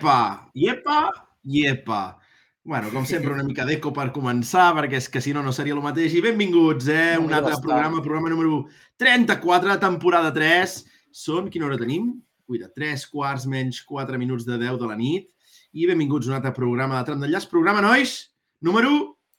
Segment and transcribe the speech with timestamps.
[0.00, 0.50] Iepa!
[0.54, 1.12] Iepa!
[1.44, 2.18] Iepa!
[2.64, 5.74] Bueno, com sempre, una mica d'eco per començar, perquè és que si no, no seria
[5.76, 6.14] el mateix.
[6.16, 7.18] I benvinguts, eh?
[7.20, 8.62] Un altre programa, programa número
[8.96, 10.72] 34, temporada 3.
[11.12, 12.14] Són, quina hora tenim?
[12.48, 15.28] Cuida, 3 quarts menys 4 minuts de 10 de la nit.
[15.76, 17.50] I benvinguts a un altre programa de Tram d'Enllaç.
[17.52, 18.16] Programa, nois,
[18.64, 18.94] número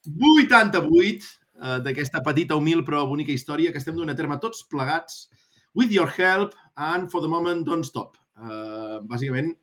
[0.05, 5.25] 88 eh, d'aquesta petita, humil però bonica història que estem donant a terme tots plegats.
[5.73, 8.13] With your help and for the moment, don't stop.
[8.37, 9.55] Uh, bàsicament,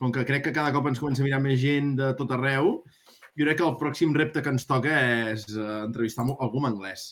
[0.00, 2.80] com que crec que cada cop ens comença a mirar més gent de tot arreu,
[3.36, 4.92] jo crec que el pròxim repte que ens toca
[5.32, 7.08] és uh, entrevistar algú en anglès.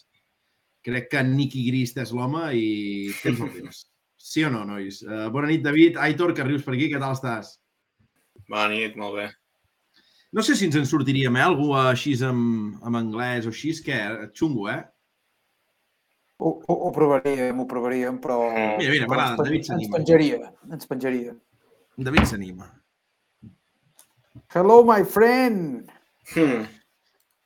[0.84, 3.84] Crec que Nicky Grist és l'home i tens el temps.
[4.24, 5.02] Sí o no, nois?
[5.04, 5.98] Uh, bona nit, David.
[6.00, 7.56] Aitor, que rius per aquí, què tal estàs?
[8.48, 9.30] Bona nit, molt bé.
[10.34, 11.44] No sé si ens en sortiríem, eh?
[11.44, 14.00] Algú així amb, amb anglès o així, que
[14.34, 14.80] xungo, eh?
[16.42, 18.40] Ho, ho, ho provaríem, ho provaríem, però...
[18.50, 19.86] Mira, mira, m'agrada, David s'anima.
[19.86, 20.40] Ens penjaria,
[20.72, 21.36] ens penjaria.
[21.96, 22.66] David s'anima.
[24.50, 25.88] Hello, my friend!
[26.34, 26.64] Hmm.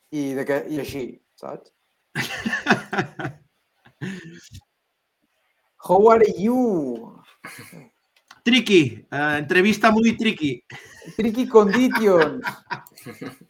[0.08, 1.68] I, de què, I així, saps?
[5.88, 7.12] How are you?
[8.44, 10.64] Triqui, uh, entrevista muy triqui.
[11.16, 12.41] Triqui condition.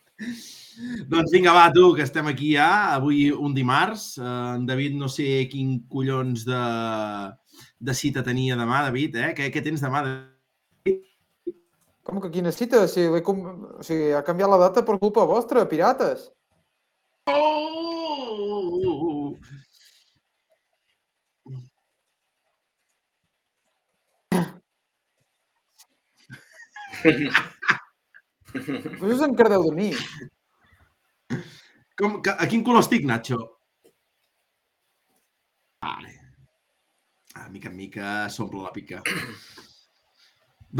[1.12, 4.19] doncs vinga, va, tu, que estem aquí ja, avui un dimarts.
[4.19, 6.64] Uh, en David no sé quin collons de,
[7.78, 9.30] de cita tenia demà, David, eh?
[9.38, 10.34] Què, què tens demà, David?
[12.09, 12.87] Com que quina cita?
[12.89, 13.41] Si com...
[13.81, 16.31] o sigui, ha canviat la data per culpa vostra, pirates.
[17.28, 17.69] Oh!
[28.99, 29.91] Però us en credeu de mi.
[32.00, 33.38] Com, que, a quin color estic, Nacho?
[35.84, 36.12] Vale.
[37.37, 39.05] A mica en mica s'omple la pica.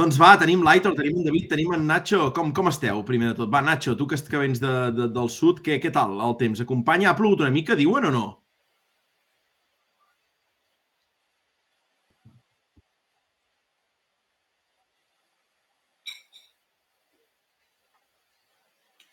[0.01, 2.21] doncs va, tenim l'Aitor, tenim en David, tenim en Nacho.
[2.39, 3.53] Com, com esteu, primer de tot?
[3.57, 6.65] Va, Nacho, tu que, que vens de, de, del sud, què, què tal el temps?
[6.67, 7.11] Acompanya?
[7.13, 8.27] Ha plogut una mica, diuen o no?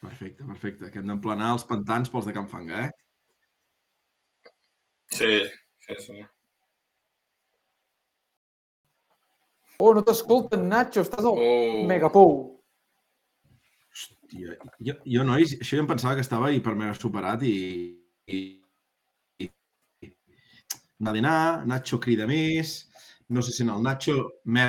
[0.03, 0.91] Perfecte, perfecte.
[0.93, 2.93] Que hem d'emplenar els pantans pels de Can Fanga, eh?
[5.19, 5.31] Sí,
[5.87, 6.21] sí, sí.
[9.79, 11.83] Oh, no t'escolten, Nacho, estàs al Oh.
[11.87, 12.35] megapou.
[13.91, 17.55] Hòstia, jo, jo, nois, això jo em pensava que estava hiper mega superat i...
[18.27, 18.39] i,
[19.43, 19.49] i,
[20.03, 20.11] i
[20.99, 22.75] n'ha d'anar, Nacho crida més,
[23.29, 24.67] no sé si en el Nacho m'ha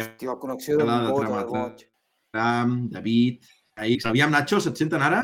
[0.00, 1.88] Hòstia, la connexió de de de boig.
[2.36, 3.40] Ram, David...
[3.80, 3.96] Ahí.
[4.04, 5.22] Aviam, Nacho, se't senten ara?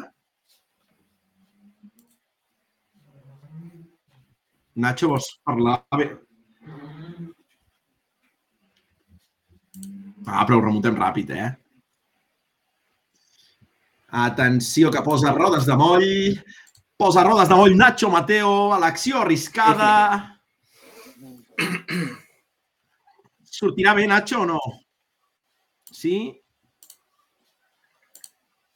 [4.75, 5.83] Nacho, vols parlar?
[6.01, 6.07] Bé.
[10.27, 11.51] Ah, però ho remuntem ràpid, eh?
[14.27, 16.09] Atenció, que posa rodes de moll.
[16.99, 19.93] Posa rodes de moll Nacho Mateo a l'acció arriscada.
[23.57, 24.59] Sortirà bé, Nacho, o no?
[25.93, 26.17] Sí?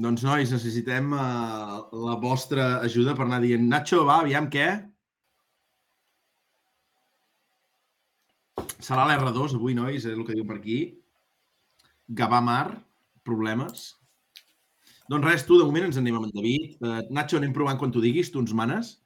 [0.00, 4.68] Doncs, nois, necessitem uh, la vostra ajuda per anar dient Nacho, va, aviam què?
[8.80, 10.80] Serà l'R2 avui, nois, és el que diu per aquí.
[12.16, 12.66] Gavà Mar,
[13.26, 13.90] problemes.
[15.10, 16.76] Doncs res, tu, de moment ens anem amb en David.
[16.82, 18.96] Uh, Nacho, anem provant quan tu diguis, tu ens manes.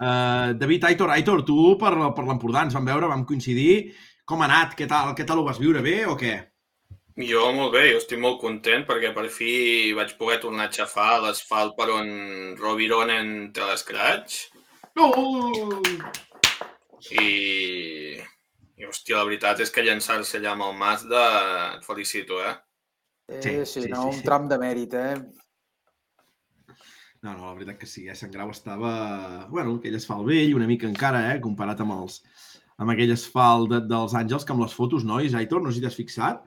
[0.00, 3.92] Uh, David, Aitor, Aitor, tu per, per l'Empordà ens vam veure, vam coincidir.
[4.28, 4.76] Com ha anat?
[4.78, 5.14] Què tal?
[5.16, 5.82] Què tal ho vas viure?
[5.84, 6.38] Bé o què?
[7.20, 11.18] Jo molt bé, jo estic molt content perquè per fi vaig poder tornar a xafar
[11.20, 12.08] l'asfalt per on
[12.56, 14.46] Rovironen té l'escratx
[14.96, 15.82] Oh!
[17.10, 18.20] i...
[18.80, 21.24] i, hòstia, la veritat és que llançar-se allà amb el Mazda
[21.76, 22.56] et felicito, eh?
[23.30, 24.24] Eh, Sí, sí, sí, no, sí, un sí.
[24.26, 25.14] tram de mèrit, eh?
[27.22, 28.16] No, no, la veritat que sí, eh?
[28.16, 28.92] Sant Grau estava...
[29.52, 31.40] Bueno, aquell asfalt vell, una mica encara, eh?
[31.44, 32.22] Comparat amb els
[32.80, 35.84] amb aquell asfalt de, dels Àngels, que amb les fotos, nois, Aitor, no sé si
[35.84, 36.40] t'has fixat,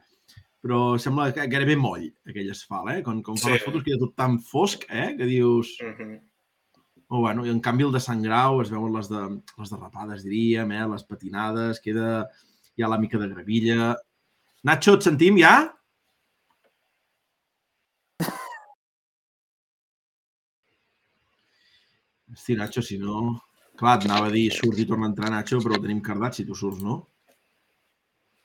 [0.65, 3.01] però sembla que gairebé moll, aquell asfalt, eh?
[3.05, 3.53] Com, com fa Sí.
[3.53, 5.11] les fotos queda tot tan fosc, eh?
[5.19, 5.75] Que dius...
[5.83, 6.15] Uh -huh.
[7.13, 9.19] Oh, bueno, i en canvi el de Sant Grau es veuen les, de,
[9.61, 10.85] les derrapades, diríem, eh?
[10.89, 12.07] les patinades, queda
[12.81, 13.91] ja la mica de gravilla.
[14.65, 15.51] Nacho, et sentim ja?
[22.33, 23.19] Hosti, Nacho, si no...
[23.77, 26.47] Clar, et anava a dir surt i torna a entrar Nacho, però tenim cardat si
[26.49, 26.97] tu surts, no?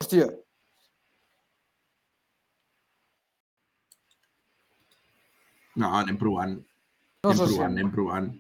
[0.05, 0.29] Hòstia,
[5.79, 6.57] No, anem provant.
[7.25, 8.33] no anem provant, anem provant.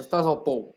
[0.00, 0.70] Estàs al pou.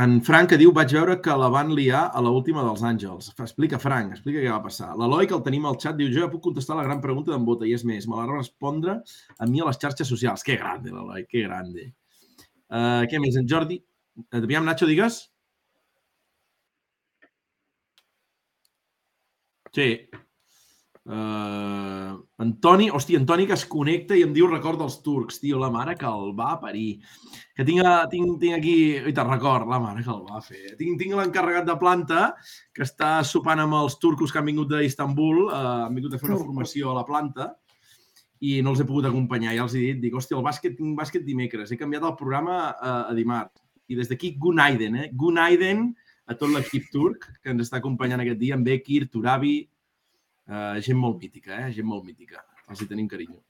[0.00, 3.32] En Frank que diu, vaig veure que la van liar a la última dels Àngels.
[3.34, 4.92] Explica, Frank, explica què va passar.
[4.96, 7.44] L'Eloi, que el tenim al xat, diu, jo ja puc contestar la gran pregunta d'en
[7.44, 9.00] Bota, i és més, me la respondre
[9.36, 10.46] a mi a les xarxes socials.
[10.46, 11.90] Que grande, l'Eloi, que grande.
[12.70, 13.36] Uh, què més?
[13.40, 13.80] En Jordi...
[14.36, 15.20] Aviam, Nacho, digues?
[19.74, 19.90] Sí.
[21.04, 25.68] Uh, Antoni, hòstia, Antoni que es connecta i em diu record dels turcs, tio, la
[25.70, 26.98] mare que el va parir.
[27.56, 30.74] Que tinc, a- tinc, tinc aquí, i te'n record, la mare que el va fer.
[30.78, 32.22] Tinc, tinc l'encarregat de planta
[32.72, 36.30] que està sopant amb els turcos que han vingut d'Istanbul, uh, han vingut a fer
[36.30, 37.50] una formació a la planta
[38.40, 39.52] i no els he pogut acompanyar.
[39.58, 41.70] Ja els he dit, dic, hòstia, el bàsquet, tinc bàsquet dimecres.
[41.70, 43.60] He canviat el programa a, a dimarts.
[43.90, 45.10] I des d'aquí, Gunaiden, eh?
[45.12, 45.90] Gunaiden
[46.30, 49.58] a tot l'equip turc que ens està acompanyant aquest dia, amb Bekir, Turabi,
[50.50, 51.70] eh, gent molt mítica, eh?
[51.76, 52.42] gent molt mítica.
[52.70, 53.40] Els hi tenim carinyo.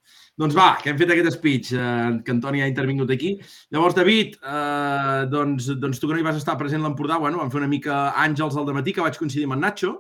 [0.41, 3.35] Doncs va, que hem fet aquest speech, eh, que Antoni ha intervingut aquí.
[3.75, 7.43] Llavors, David, eh, doncs, doncs tu que no hi vas estar present a l'Empordà, bueno,
[7.43, 9.93] vam fer una mica àngels al matí que vaig coincidir amb en Nacho,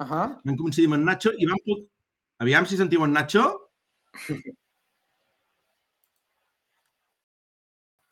[0.00, 0.22] Ahà.
[0.44, 1.60] vam coincidir amb en Nacho i vam...
[2.42, 3.44] Aviam si sentiu en Nacho.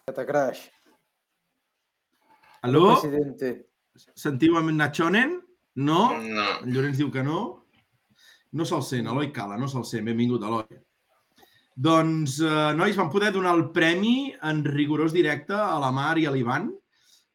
[0.06, 0.60] Que te creix.
[2.62, 3.00] Aló?
[3.00, 3.70] Presidente.
[4.14, 5.40] Sentiu en Nachonen?
[5.74, 6.12] No?
[6.20, 6.46] No.
[6.60, 7.59] En Llorenç diu que no.
[8.52, 10.04] No se'l sent, Eloi Cala, no se'l sent.
[10.08, 10.64] Benvingut, Eloi.
[11.80, 16.26] Doncs, eh, nois, vam poder donar el premi en rigorós directe a la Mar i
[16.26, 16.68] a l'Ivan.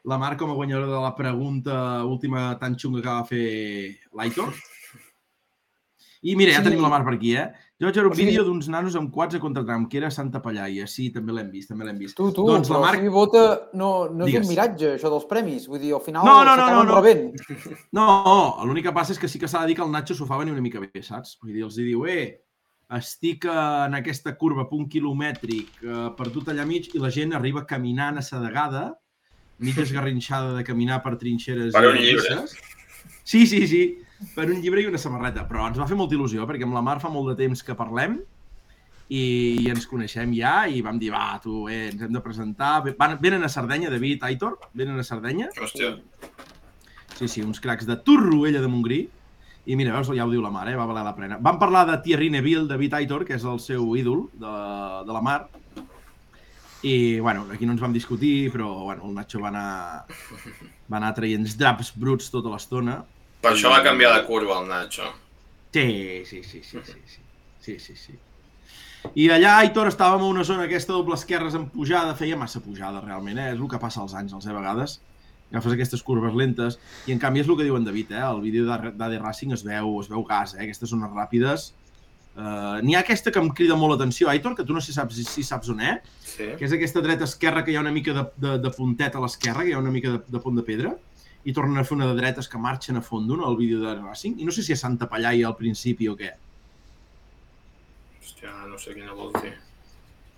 [0.06, 4.54] La Mar com a guanyadora de la pregunta última tan xunga que va fer l'Aitor.
[6.26, 6.66] I mira, ja Sí.
[6.70, 7.52] tenim la Mar per aquí, eh?
[7.77, 10.10] Jo vaig veure un O sigui- vídeo d'uns nanos amb quads a contratram, que era
[10.10, 10.86] Santa Pallaia.
[10.88, 12.16] Sí, també l'hem vist, també l'hem vist.
[12.16, 13.42] Tu, tu, Doncs la però Marc- o sigui, vota,
[13.74, 14.45] no, no és Digues.
[14.48, 15.68] un miratge, això dels premis.
[15.68, 17.01] Vull dir, al final No, no, no, no, no.
[17.01, 17.36] rebent.
[17.92, 18.06] No,
[18.63, 20.38] l'únic que passa és que sí que s'ha de dir que el Nacho s'ho fa
[20.38, 21.38] venir una mica bé, saps?
[21.42, 22.39] Vull dir, els hi diu, eh,
[22.95, 27.66] estic en aquesta curva a punt quilomètric, eh, perdut allà mig, i la gent arriba
[27.66, 28.94] caminant assedegada,
[29.60, 32.36] mig esgarrinxada de caminar per trinxeres Per i un llibre.
[32.38, 32.57] hortisses.
[33.25, 34.00] Sí, sí, sí,
[34.36, 35.46] per un llibre i una samarreta.
[35.50, 37.78] Però ens va fer molta il·lusió, perquè amb la Mar fa molt de temps que
[37.78, 38.20] parlem
[39.10, 39.22] i,
[39.62, 42.80] i ens coneixem ja i vam dir, va, tu, eh, ens hem de presentar.
[42.98, 45.52] Van, venen a Sardenya, David, Aitor, venen a Sardenya.
[45.62, 45.94] Hòstia.
[47.16, 49.06] Sí, sí, uns cracs de Torroella de Montgrí.
[49.66, 50.78] I mira, veus, ja ho diu la mare, eh?
[50.78, 51.38] va valer la pena.
[51.42, 54.52] Vam parlar de Thierry Neville, David Aitor, que és el seu ídol de,
[55.08, 55.40] de la mar.
[56.86, 60.06] I, bueno, aquí no ens vam discutir, però, bueno, el Nacho va anar,
[60.92, 63.00] va anar traient draps bruts tota l'estona.
[63.45, 65.12] Per això va canviar de curva el Nacho.
[65.75, 67.19] Sí, sí, sí, sí, sí, sí.
[67.62, 68.15] Sí, sí, sí.
[69.13, 73.03] I allà, Aitor, estàvem a una zona aquesta doble esquerres en pujada, feia massa pujada
[73.03, 73.51] realment, eh?
[73.53, 74.97] és el que passa als àngels, eh, a vegades.
[75.51, 78.24] Agafes aquestes curves lentes i en canvi és el que diu en David, eh?
[78.25, 80.63] el vídeo d'AD Racing es veu, es veu gas, eh?
[80.65, 81.68] aquestes zones ràpides.
[82.36, 84.97] Uh, N'hi ha aquesta que em crida molt l'atenció, Aitor, que tu no sé si
[84.97, 86.50] saps, si saps on és, Sí.
[86.57, 89.63] que és aquesta dreta-esquerra que hi ha una mica de, de, de puntet a l'esquerra,
[89.63, 90.97] que hi ha una mica de, de pont de pedra,
[91.45, 93.94] i tornen a fer una de dretes que marxen a fondo, no?, el vídeo de
[94.00, 94.39] Racing.
[94.42, 96.31] I no sé si és Santa Pallaia al principi o què.
[98.21, 99.54] Hòstia, no sé quina vol dir.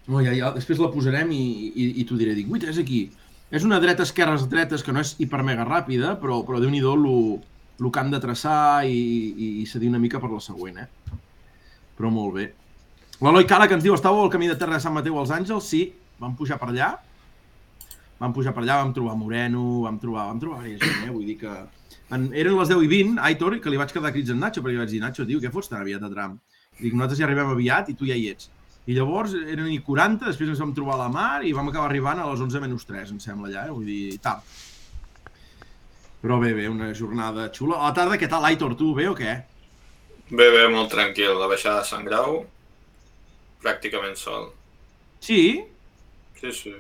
[0.08, 2.36] No, ja, ja, després la posarem i, i, i t'ho diré.
[2.36, 3.06] Dic, uita, és aquí.
[3.48, 7.92] És una dreta esquerres dretes que no és hiper mega ràpida, però, però déu-n'hi-do el
[7.92, 9.00] que han de traçar i,
[9.32, 11.16] i, i cedir una mica per la següent, eh?
[11.96, 12.52] Però molt bé.
[13.24, 15.72] L'Eloi Cala que ens diu, estàveu al camí de Terra de Sant Mateu als Àngels?
[15.72, 15.86] Sí,
[16.20, 16.98] vam pujar per allà.
[18.18, 21.14] Vam pujar per allà, vam trobar Moreno, vam trobar, vam trobar diversa gent, eh?
[21.14, 21.56] Vull dir que...
[22.16, 24.78] En, eren les 10 i 20, Aitor, que li vaig quedar crits en Nacho, perquè
[24.78, 26.38] li vaig dir, Nacho, tio, què fots tan aviat a tram?
[26.80, 28.50] Dic, nosaltres ja arribem aviat i tu ja hi ets.
[28.88, 31.92] I llavors eren i 40, després ens vam trobar a la mar i vam acabar
[31.92, 33.76] arribant a les 11 menys 3, em sembla, allà, eh?
[33.76, 34.48] vull dir, tard.
[36.24, 37.78] Però bé, bé, una jornada xula.
[37.82, 39.36] A la tarda, què tal, Aitor, tu, bé o què?
[40.32, 41.36] Bé, bé, molt tranquil.
[41.38, 42.42] La baixada de Sant Grau,
[43.64, 44.50] pràcticament sol.
[45.24, 45.42] Sí?
[46.40, 46.74] Sí, sí.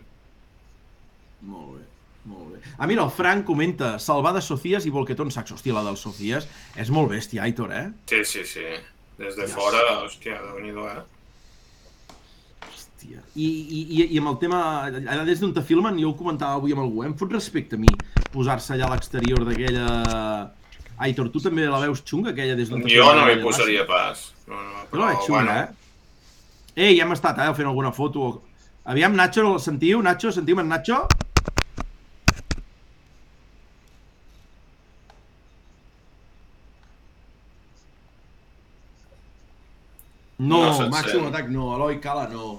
[1.41, 1.83] Molt bé,
[2.25, 2.61] molt bé.
[2.77, 5.53] Ah, mira, el Frank comenta Salvada Socias i Volquetón Sax.
[5.53, 7.85] Hòstia, la del Socias és molt bèstia, Aitor, eh?
[8.09, 8.65] Sí, sí, sí.
[9.17, 10.99] Des de Ja fora, hòstia, déu nhi eh?
[12.67, 13.23] Hòstia.
[13.35, 16.75] I, i, i, amb el tema, allà des d'on te filmen, jo ho comentava avui
[16.75, 17.09] amb algú, eh?
[17.09, 17.89] em fot respecte a mi
[18.33, 19.87] posar-se allà a l'exterior d'aquella...
[20.97, 24.31] Aitor, tu també la veus xunga, aquella des d'on te Jo no m'hi posaria pas.
[24.49, 25.87] No, no, Jo la veig xunga, eh?
[26.77, 28.29] Ei, ja hem estat, eh, fent alguna foto.
[28.85, 30.01] Aviam, Nacho, el sentiu?
[30.05, 31.03] Nacho, sentiu en Nacho?
[40.47, 42.57] No, No màxim atac no, Eloi Cala no.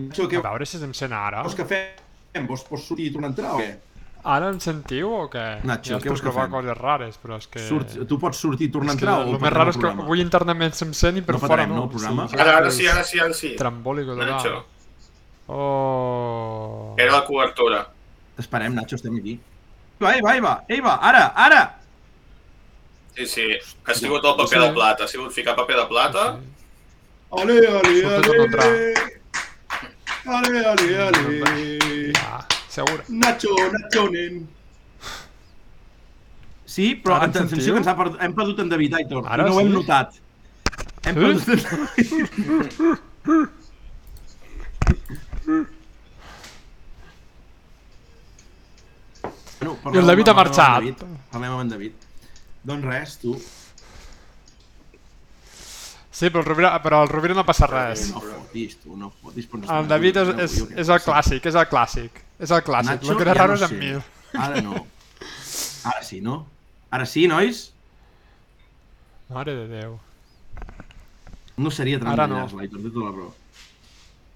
[0.00, 1.42] Nacho, què A veure si se'm sent ara.
[1.44, 2.44] vols que fem?
[2.48, 3.70] Vols, vols sortir i tornar a entrar o què?
[4.30, 5.44] Ara em sentiu o què?
[5.66, 6.50] Nacho, ja què vols que fem?
[6.52, 7.62] coses rares, però és que...
[7.66, 9.80] Surt, tu pots sortir i tornar a entrar el o més patrem raro el és
[9.80, 11.78] que avui internament se'm sent i per No fora no.
[11.80, 12.28] no, el programa?
[12.28, 13.54] Sí, Ara, ara sí, ara sí, ara sí.
[13.58, 14.30] Trambòlico total.
[14.34, 14.64] Nacho.
[15.48, 16.94] Oh...
[16.98, 17.82] Era la cobertura.
[18.36, 19.38] T'esperem, Nacho, estem aquí.
[20.00, 21.62] Va, ei, va, ei, va, ei, va, ara, ara!
[23.16, 23.42] Sí, sí.
[23.84, 24.66] Ha sigut el paper Sí.
[24.66, 25.04] de plata.
[25.04, 26.40] Ha sigut ficar paper de plata.
[27.32, 28.54] Ale, ale, Surto tot un
[30.26, 32.12] Ale, ale, ale.
[32.20, 33.04] Ah, segura.
[33.08, 34.48] Nacho, Nacho, nen.
[36.64, 37.72] Sí, però Ara atenció sentiu?
[37.74, 39.24] que ens ha perdut, hem perdut en David Aitor.
[39.26, 39.74] Ara no ho hem sí?
[39.74, 40.12] notat.
[41.04, 41.20] Hem Sí?
[41.20, 43.40] perdut en David.
[49.60, 50.74] Bueno, I el David ha parlem amb en marxat.
[50.74, 51.02] David.
[51.32, 51.92] Parlem amb en David.
[52.64, 53.34] Doncs res, tu.
[56.12, 58.08] Sí, però el Rovira, però el Rovira no passa res.
[58.12, 59.46] No fotis, tu, no fotis.
[59.48, 62.18] però ens El David és, és, és el clàssic, és el clàssic.
[62.40, 62.90] És el clàssic.
[62.98, 63.92] Nacho, el que era ja raro no és en mi.
[64.36, 64.82] Ara no.
[65.88, 66.36] Ara sí, no?
[66.90, 67.62] Ara sí, nois?
[69.30, 69.96] Mare de Déu.
[71.60, 72.42] No seria Ara no.
[72.42, 73.32] tremendallàs, l'Aitor, té tota la raó.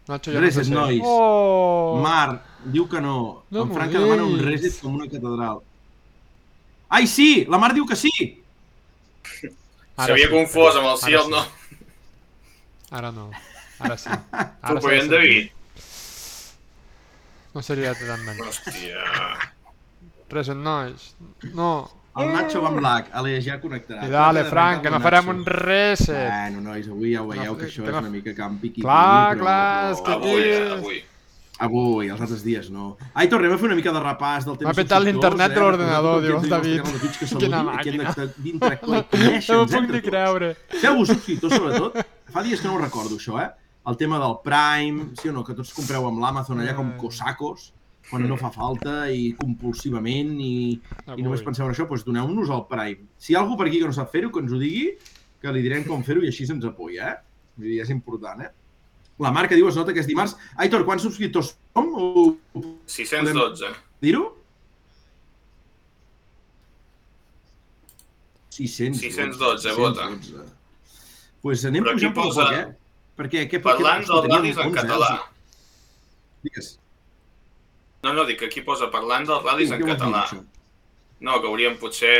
[0.08, 1.00] Nacho, ja no sé Reset, si- nois.
[1.04, 2.00] Oh!
[2.04, 3.16] Marc diu que no.
[3.50, 5.60] No en Frank demana un reset com una catedral.
[6.94, 7.44] Ai, sí!
[7.50, 8.12] La Mar diu que sí!
[9.96, 11.42] Ara S'havia sí, confós amb el sí o el no.
[12.94, 13.28] Ara no.
[13.82, 14.10] Ara sí.
[14.32, 15.12] Ara Tu, sí, però en sí.
[15.14, 15.50] David.
[17.54, 18.40] No seria tan ment.
[18.42, 19.02] Hòstia.
[20.34, 21.12] Reset, nois.
[21.54, 21.68] No.
[22.18, 23.08] El Nacho va en black.
[23.14, 24.06] Ale, ja connectarà.
[24.06, 26.28] I dale, Frank, que no farem un reset.
[26.30, 28.82] Bueno, nois, avui ja ho veieu No, que això és no- una mica campi piqui.
[28.86, 31.00] Clar, clar, és que Avui, aquí- eh, avui.
[31.62, 32.96] Avui, els altres dies no.
[33.14, 36.22] Ai, tornem a fer una mica de repàs del tema M'ha petat l'internet de l'ordenador,
[36.24, 36.82] diu el David.
[37.20, 38.14] Quina Quina màquina.
[38.34, 40.48] No m'ho puc ni creure.
[40.80, 42.00] Feu-vos subscriptors, sobretot.
[42.34, 43.50] Fa dies que no ho recordo, això, eh?
[43.86, 46.96] El tema del Prime, sí o no, que tots compreu amb l'Amazon allà com Eh.
[46.98, 47.72] cosacos,
[48.10, 50.54] quan no fa falta i compulsivament i,
[51.16, 51.44] i només Avui.
[51.52, 53.06] penseu en això, doncs doneu-nos al Prime.
[53.18, 54.96] Si hi ha algú per aquí que no sap fer-ho, que ens ho digui,
[55.40, 57.16] que li direm com fer-ho i així se'ns apoya, eh?
[57.56, 58.50] Vull dir, és important, eh?
[59.22, 60.34] La marca diu es nota que és dimarts.
[60.58, 61.90] Aitor, quants subscriptors som?
[61.94, 62.24] O...
[62.90, 63.70] 612.
[64.02, 64.24] Dir-ho?
[68.50, 69.00] 612.
[69.00, 70.08] 612, vota.
[70.10, 70.32] Doncs
[71.44, 72.64] pues anem Però pujant posa- poc, eh?
[73.18, 74.80] Perquè què, Parlant què, teníem ral·lis en 11, eh?
[74.80, 75.10] català.
[76.46, 76.68] Digues.
[78.04, 80.22] No, no, dic que aquí posa parlant dels ral·lis Què en dir, català.
[80.24, 80.40] això?
[81.24, 82.14] No, que hauríem potser...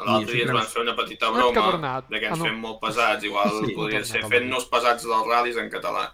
[0.00, 2.44] L'altre dia ens van fer una petita broma de que Ah, ens no.
[2.46, 3.24] fem molt pesats.
[3.26, 3.74] Igual Sí.
[3.76, 4.30] podria ser no, no.
[4.32, 6.06] fent-nos pesats dels ral·lis en català.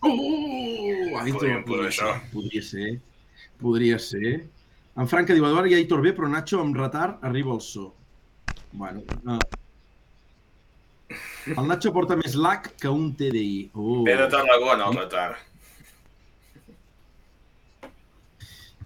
[0.00, 1.18] Oh!
[1.20, 2.12] Aitor, Podríem podria, això.
[2.14, 2.88] ser, podria ser.
[3.60, 4.32] Podria ser.
[4.96, 7.92] En Franca diu, Eduard i Aitor bé, però Nacho amb retard arriba el so.
[8.72, 9.38] Bueno, no.
[11.56, 13.70] El Nacho porta més lag que un TDI.
[13.74, 14.02] Oh.
[14.04, 15.36] Ve de Tarragona, el retard.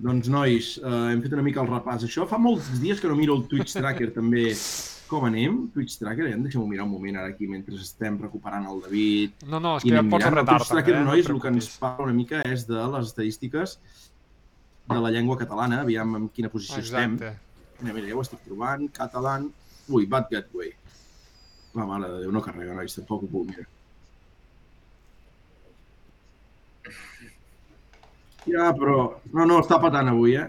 [0.03, 2.03] Doncs, nois, eh, hem fet una mica el repàs.
[2.09, 4.49] Això fa molts dies que no miro el Twitch Tracker, també.
[5.13, 5.59] Com anem?
[5.75, 9.45] Twitch Tracker, ja em deixem mirar un moment ara aquí mentre estem recuperant el David.
[9.45, 10.01] No, no, és que ja.
[10.01, 10.49] El retard.
[10.49, 11.05] Twitch Tracker, eh?
[11.07, 13.77] nois, no el que ens parla una mica és de les estadístiques
[14.89, 17.19] de la llengua catalana, aviam en quina posició estem.
[17.21, 17.83] Exacte.
[17.83, 19.51] Mira, mira, ja ho estic trobant, catalan...
[19.93, 20.73] Ui, Bad Gateway.
[21.75, 23.69] La mare de Déu, no carrega, nois, tampoc ho puc mirar.
[28.49, 28.99] Ja, però...
[29.33, 30.49] No, no, està patant avui, eh?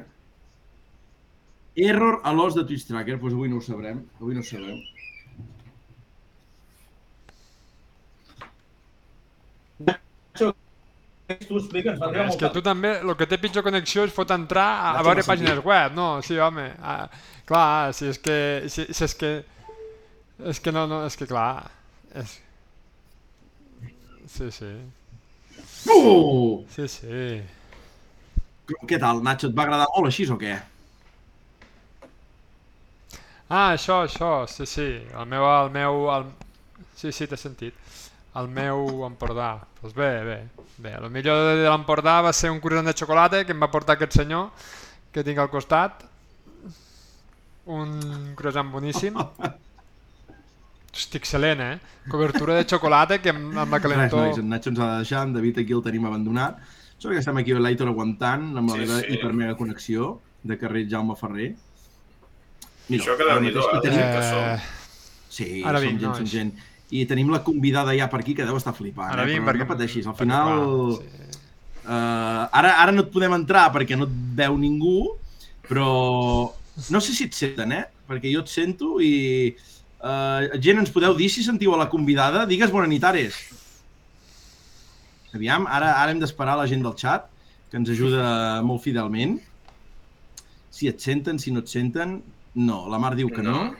[1.90, 4.04] Error a l'os de Twitch Tracker, doncs avui no ho sabrem.
[4.22, 4.82] Avui no ho sabem.
[11.24, 14.92] Tu va és que tu també, el que té pitjor connexió és fot entrar a,
[15.00, 15.96] a veure a pàgines web.
[15.96, 16.68] No, sí, home.
[16.84, 17.08] Ah,
[17.50, 18.36] clar, si és que...
[18.70, 19.32] Si, si és que...
[20.52, 21.72] És que no, no, és que clar...
[22.20, 22.36] És...
[24.34, 24.72] Sí, sí.
[25.94, 26.64] Uh!
[26.76, 27.26] Sí, sí.
[28.64, 29.50] Què tal, Nacho?
[29.50, 30.54] Et va agradar molt així o què?
[33.50, 34.88] Ah, això, això, sí, sí.
[35.12, 36.08] El meu, el meu...
[36.14, 36.30] El...
[36.98, 37.76] Sí, sí, t'he sentit.
[38.40, 39.52] El meu Empordà.
[39.82, 40.38] Doncs pues bé, bé,
[40.86, 40.96] bé.
[40.96, 44.16] El millor de l'Empordà va ser un croissant de xocolata que em va portar aquest
[44.22, 44.72] senyor
[45.14, 46.06] que tinc al costat.
[47.70, 48.00] Un
[48.40, 49.20] croissant boníssim.
[50.94, 51.78] Hosti, excel·lent, eh?
[52.10, 54.28] Cobertura de xocolata que amb, amb la Res, calentor...
[54.28, 56.60] nois, en Nacho ens ha de deixar, en David aquí el tenim abandonat.
[57.00, 59.14] Sort que estem aquí a l'Aitor aguantant amb la Sí, meva sí.
[59.14, 61.54] hipermega connexió de carrer Jaume Ferrer.
[62.90, 64.44] Això que ara déu-n'hi-do, eh, hi tenim- que som.
[64.54, 64.60] Eh,
[65.34, 66.52] Sí, Ara som vinc, gent, som gent.
[66.94, 69.10] I tenim la convidada ja per aquí que deu estar flipant.
[69.12, 69.32] ara eh?
[69.34, 69.64] vinc perquè...
[69.66, 71.00] no pateixis, al final...
[71.02, 71.40] sí.
[71.84, 75.18] Uh, ara, ara no et podem entrar perquè no et veu ningú,
[75.68, 76.54] però
[76.90, 77.84] no sé si et senten, eh?
[78.08, 79.56] Perquè jo et sento i...
[80.04, 82.46] Uh, gent, ens podeu dir si sentiu a la convidada?
[82.46, 83.34] Digues bona nit, Ares.
[85.34, 87.30] Aviam, ara, ara hem d'esperar la gent del chat,
[87.72, 89.40] que ens ajuda molt fidelment.
[90.74, 92.22] Si et senten, si no et senten...
[92.54, 93.72] No, la Mar diu que no.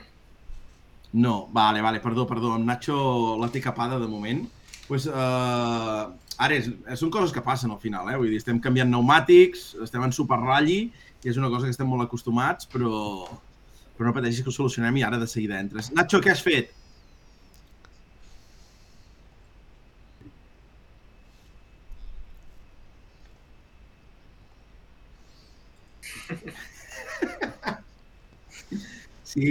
[1.14, 2.56] No, vale, vale, perdó, perdó.
[2.58, 4.40] En Nacho la té capada de moment.
[4.88, 6.10] Pues, uh,
[6.42, 6.66] Ara, és,
[6.98, 8.16] són coses que passen al final, eh?
[8.18, 10.78] Vull dir, estem canviant pneumàtics, estem en superralli,
[11.22, 12.94] i és una cosa que estem molt acostumats, però,
[13.94, 15.92] però no pateixis que ho solucionem i ara de seguida entres.
[15.94, 16.74] Nacho, què has fet?
[29.34, 29.46] Sí,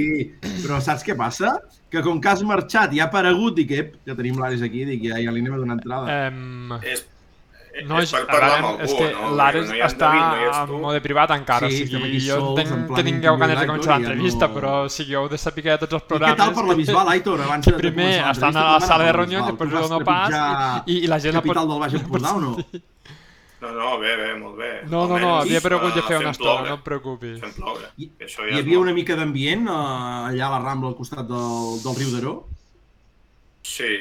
[0.63, 1.57] però saps què passa?
[1.91, 5.01] Que com que has marxat i ha aparegut, dic, ep, que tenim l'Ares aquí, dic,
[5.09, 6.13] ja, ja li anem a donar entrada.
[6.29, 7.03] Um, És,
[7.89, 9.31] no, és per parlar amb algú, és que no?
[9.33, 12.61] l'Ares No està David, no en mode privat encara, Sí, o sigui, aquí jo sols,
[12.61, 15.65] en entenc que tingueu ganes de començar l'entrevista, no- però o sigui, heu de saber
[15.65, 16.37] que tots els I programes...
[16.37, 19.11] què tal per la Bisbal, Aitor, abans de, de primer estan a la sala de
[19.11, 19.49] i Bisbal?
[19.51, 21.39] després vas no pas i, i la gent...
[21.41, 22.55] capital del Baix Empordà o no?
[23.63, 24.71] No, no, bé, bé, molt bé.
[24.91, 27.37] No, no, no, havia pregut de fer una estona, ploure, no et preocupis.
[27.39, 27.91] Fem ploure.
[28.03, 28.87] I- que això Hi ja és havia molt.
[28.89, 29.77] una mica d'ambient eh,
[30.31, 32.33] allà a la Rambla al costat del, del riu d'Aró?
[33.63, 33.93] Sí,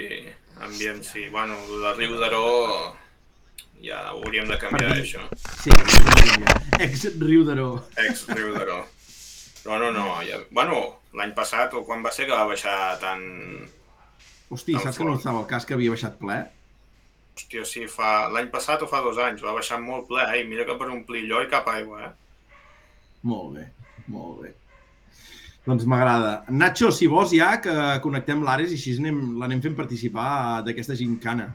[0.60, 1.28] ambient, sí.
[1.30, 1.54] Bueno,
[1.84, 2.42] la Riu d'Aró
[3.82, 5.22] ja ho hauríem de canviar, Per dir- això.
[5.62, 5.70] Sí,
[6.82, 7.68] ex-riu d'Aró.
[8.08, 8.80] Ex Riu d'Aró.
[9.66, 10.08] No, no, no.
[10.26, 10.40] Ja...
[10.50, 10.80] Bueno,
[11.14, 13.22] l'any passat, o quan va ser que va baixar tant...
[14.52, 15.22] Hosti, Tan saps que no fort.
[15.22, 16.40] estava el cas que havia baixat ple?
[17.32, 18.28] Hòstia, sí, fa...
[18.32, 20.42] l'any passat o fa dos anys, va baixar molt ple, eh?
[20.42, 22.12] I mira que per omplir allò i cap aigua, eh?
[23.28, 23.68] Molt bé,
[24.12, 24.52] molt bé.
[25.64, 26.32] Doncs m'agrada.
[26.50, 27.72] Nacho, si vols ja que
[28.02, 30.26] connectem l'Ares i així anem, l'anem fent participar
[30.66, 31.52] d'aquesta gincana.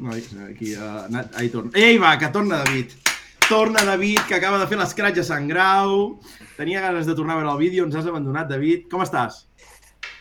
[0.00, 1.04] Nois, aquí, uh,
[1.36, 1.74] ahí torna.
[1.76, 2.96] Ei, va, que torna David.
[3.50, 6.16] Torna David, que acaba de fer l'escratx a Sant Grau.
[6.56, 8.88] Tenia ganes de tornar a veure el vídeo, ens has abandonat, David.
[8.88, 9.42] Com estàs?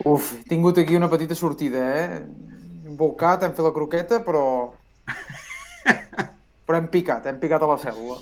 [0.05, 2.19] Uf, he tingut aquí una petita sortida, eh?
[2.85, 4.43] Hem volcat, hem fet la croqueta, però...
[6.69, 8.19] Però hem picat, hem picat a la cèl·lula.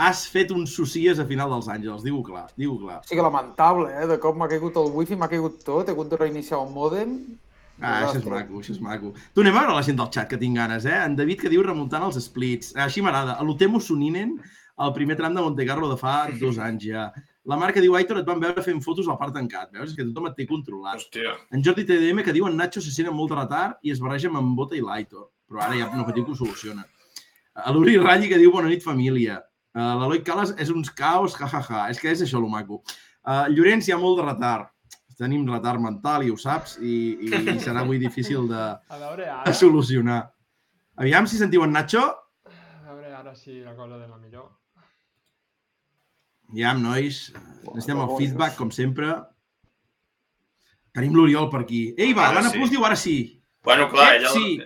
[0.00, 3.02] Has fet un socies a final dels Àngels, diu clar, diu clar.
[3.02, 4.06] O sigui, lamentable, eh?
[4.08, 7.12] De cop m'ha caigut el wifi, m'ha caigut tot, he hagut de reiniciar el mòdem.
[7.80, 9.12] Ah, això és maco, això és maco.
[9.36, 10.96] Tu anem a veure la gent del xat que tinc ganes, eh?
[11.04, 12.72] En David que diu remuntant els splits.
[12.86, 13.36] Així m'agrada.
[13.44, 14.32] L'Utemo s'uninen
[14.80, 17.10] al primer tram de Monte Carlo de fa dos anys ja.
[17.50, 19.72] La Marca diu, Aitor, et van veure fent fotos al parc tancat.
[19.74, 19.90] Veus?
[19.90, 21.00] És que tothom et té controlat.
[21.00, 23.90] Hòstia, En Jordi TDM que diu en Nacho se sent amb molt de retard i
[23.94, 25.28] es barreja amb en Bota i l'Aitor.
[25.50, 26.84] Però ara ja no patiu que ho soluciona.
[27.58, 29.40] A l'Uri Ralli que diu bona nit família.
[29.74, 31.66] Uh, L'Eloi Calas és uns caos, jajaja.
[31.66, 31.88] Ja, ja.
[31.94, 32.82] És que és això lo maco.
[33.26, 34.70] Uh, Llorenç hi ha molt de retard.
[35.20, 36.94] Tenim retard mental i ho saps i,
[37.26, 40.22] i serà avui difícil de, A veure de solucionar.
[41.02, 42.06] Aviam si sentiu en Nacho.
[42.46, 44.48] a veure ara si la cosa de la millor.
[46.50, 47.30] Aviam, nois.
[47.70, 49.12] Necessitem el feedback, com sempre.
[50.96, 51.82] Tenim l'Oriol per aquí.
[51.96, 52.58] Ei, va, l'Anna sí.
[52.58, 53.16] Plus diu ara sí.
[53.64, 54.30] Bueno, clar, Eh, ella...
[54.34, 54.60] sí.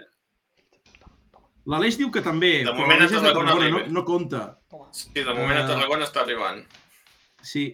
[1.67, 4.41] L'Aleix diu que també, De però moment l'Aleix a és de Tarragona no, no compta.
[4.93, 5.69] Sí, de moment a Ah.
[5.73, 6.59] Tarragona està arribant.
[7.41, 7.67] Sí.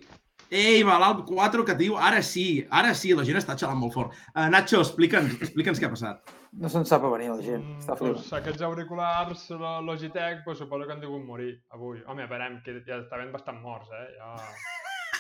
[0.51, 3.95] Ei, va, l'Alp 4 que diu, ara sí, ara sí, la gent està xalant molt
[3.95, 4.17] fort.
[4.35, 6.33] Uh, Nacho, explica'ns explica'ns què ha passat.
[6.59, 8.41] No se'n sap a venir la gent, Mm, està pues, flipant.
[8.41, 12.01] aquests auriculars, la Logitech, pues, suposo que han degut morir avui.
[12.07, 14.09] Home, esperem, que ja estaven bastant morts, eh?
[14.19, 14.35] Ja...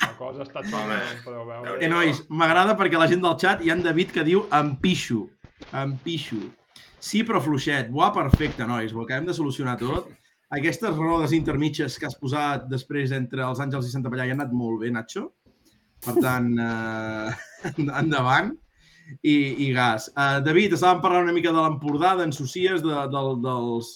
[0.00, 1.76] La cosa està xunga, Home, com podeu veure.
[1.84, 4.74] Eh, nois, m'agrada perquè la gent del xat hi ha en David que diu em
[4.82, 5.28] pixo,
[5.76, 6.40] em pixo.
[6.98, 7.88] Sí, però fluixet.
[7.92, 10.08] Buah, perfecte, nois, ho acabem de solucionar tot.
[10.56, 14.40] Aquestes rodes intermitges que has posat després entre els Àngels i Santa Pallà hi han
[14.40, 15.28] anat molt bé, Nacho.
[16.02, 17.70] Per tant, eh,
[18.02, 18.54] endavant.
[19.26, 19.34] I,
[19.66, 20.04] i gas.
[20.14, 23.88] Uh, David, estàvem parlant una mica de l'Empordà, d'en Socies, de, de, dels,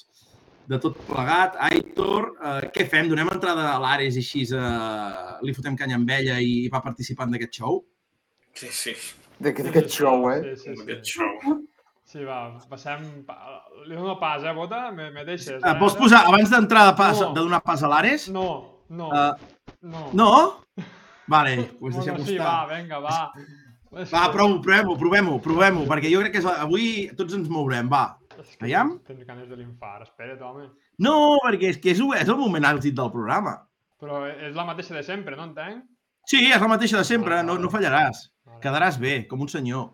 [0.67, 1.55] de tot plegat.
[1.69, 3.07] Aitor, uh, què fem?
[3.13, 7.31] Donem entrada a l'Ares i així uh, li fotem canya amb ella i va participant
[7.31, 7.79] d'aquest show?
[8.59, 8.97] Sí, sí,
[9.43, 10.55] D'aquest show, eh?
[10.57, 10.99] Sí, sí, sí.
[11.15, 11.64] show.
[12.15, 12.37] Sí, va,
[12.71, 13.01] passem...
[13.27, 14.85] pa- Li dono pas, eh, Bota?
[14.95, 15.73] Me, me deixes, eh?
[15.81, 17.33] vols posar, abans d'entrar de, pas, No.
[17.35, 18.29] de donar pas a l'Ares?
[18.31, 18.45] No,
[18.89, 19.33] no, Uh,
[19.83, 20.05] no.
[20.15, 20.29] no?
[21.35, 22.77] Vale, doncs Bueno, sí, va, estar.
[22.77, 23.19] vinga, va.
[24.13, 26.87] Va, prou, provem-ho, provem-ho, provem-ho, perquè jo crec que avui
[27.19, 28.17] tots ens mourem, va.
[28.43, 28.97] És que Aviam.
[29.07, 30.65] Tens ganes de l'infart, espera't, home.
[30.99, 31.13] No,
[31.45, 33.53] perquè és que és, és el moment àlgid del programa.
[34.03, 35.85] Però és la mateixa de sempre, no entenc?
[36.27, 38.25] Sí, és la mateixa de sempre, no, no fallaràs.
[38.65, 39.87] Quedaràs bé, com un senyor.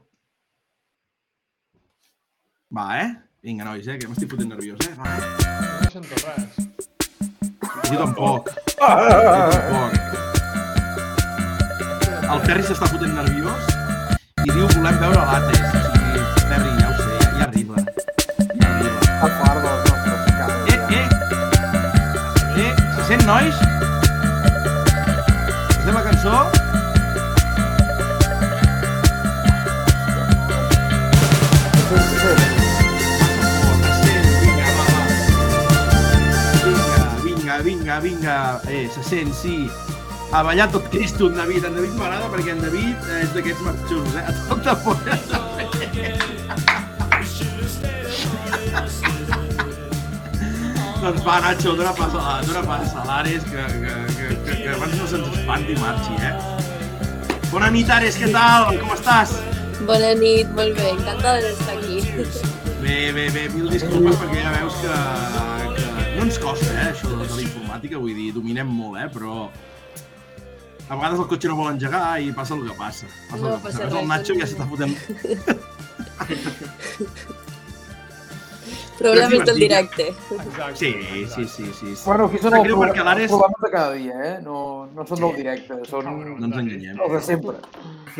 [2.72, 3.16] Va, eh?
[3.42, 4.94] Vinga, nois, eh, que m'estic fotent nerviós, eh?
[4.94, 5.04] Va.
[5.83, 6.54] No sento res.
[7.90, 8.46] Jo tampoc.
[8.78, 8.85] Jo
[9.35, 9.92] tampoc.
[12.30, 13.62] El Ferri s'està fotent nerviós
[14.44, 15.66] i diu volem veure l'Ates.
[15.66, 17.76] O sigui, Ferri, ja ho sé, ja, ja arriba.
[18.52, 19.00] Ja arriba.
[19.18, 20.62] A part dels nostres casos.
[20.70, 21.06] Eh, eh!
[22.68, 23.56] Eh, se sent, nois?
[25.74, 26.37] Estem la cançó?
[31.90, 32.49] Vinga,
[37.98, 39.70] vinga, vinga, eh, se sent, sí.
[40.33, 41.64] A ballar tot Cristo, en David.
[41.64, 44.22] En David m'agrada perquè en David eh, és d'aquests marxons, eh?
[44.22, 44.96] A tot de por.
[51.00, 54.68] Doncs va, Nacho, dona pas a, dona pas a l'Ares, que, que, que, que, que
[54.68, 56.35] abans no se'ns espanti marxi, eh?
[57.50, 58.76] Bona nit, Ares, què tal?
[58.79, 59.35] Com estàs?
[59.88, 62.05] Bona nit, molt bé, encantada d'estar aquí.
[62.85, 64.94] Bé, bé, bé, mil disculpes perquè ja veus que,
[66.20, 69.48] no ens costa, eh, això de, de la informàtica, vull dir, dominem molt, eh, però
[70.90, 73.06] a vegades el cotxe no vol engegar i passa el que passa.
[73.30, 73.88] Passa No el que passa passa.
[73.88, 74.94] El res, Nacho ja s'està fotent...
[79.00, 80.11] Problemes del directe.
[80.11, 80.76] Exacte.
[80.76, 80.92] Sí,
[81.35, 81.96] sí, sí, sí.
[81.96, 82.04] sí.
[82.04, 83.33] Bueno, aquí són els, pro- problemes
[83.64, 84.35] de cada dia, eh?
[84.44, 84.59] No,
[84.92, 87.00] no són del directe, són No ens enganyem.
[87.00, 87.56] els de sempre.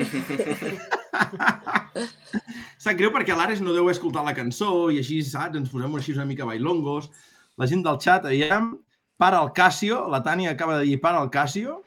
[2.81, 5.93] Sap greu perquè l'Ares no deu haver escoltat la cançó i així, saps, ens posem
[6.01, 7.13] així una mica bailongos.
[7.61, 8.73] La gent del xat, aviam,
[9.21, 11.83] para el Casio, la Tània acaba de dir para el Casio.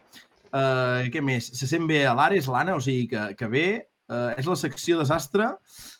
[0.53, 1.47] Uh, què més?
[1.57, 3.67] Se sent bé a l'Ares, l'Anna, o sigui que, que bé.
[4.11, 5.47] Uh, és la secció desastre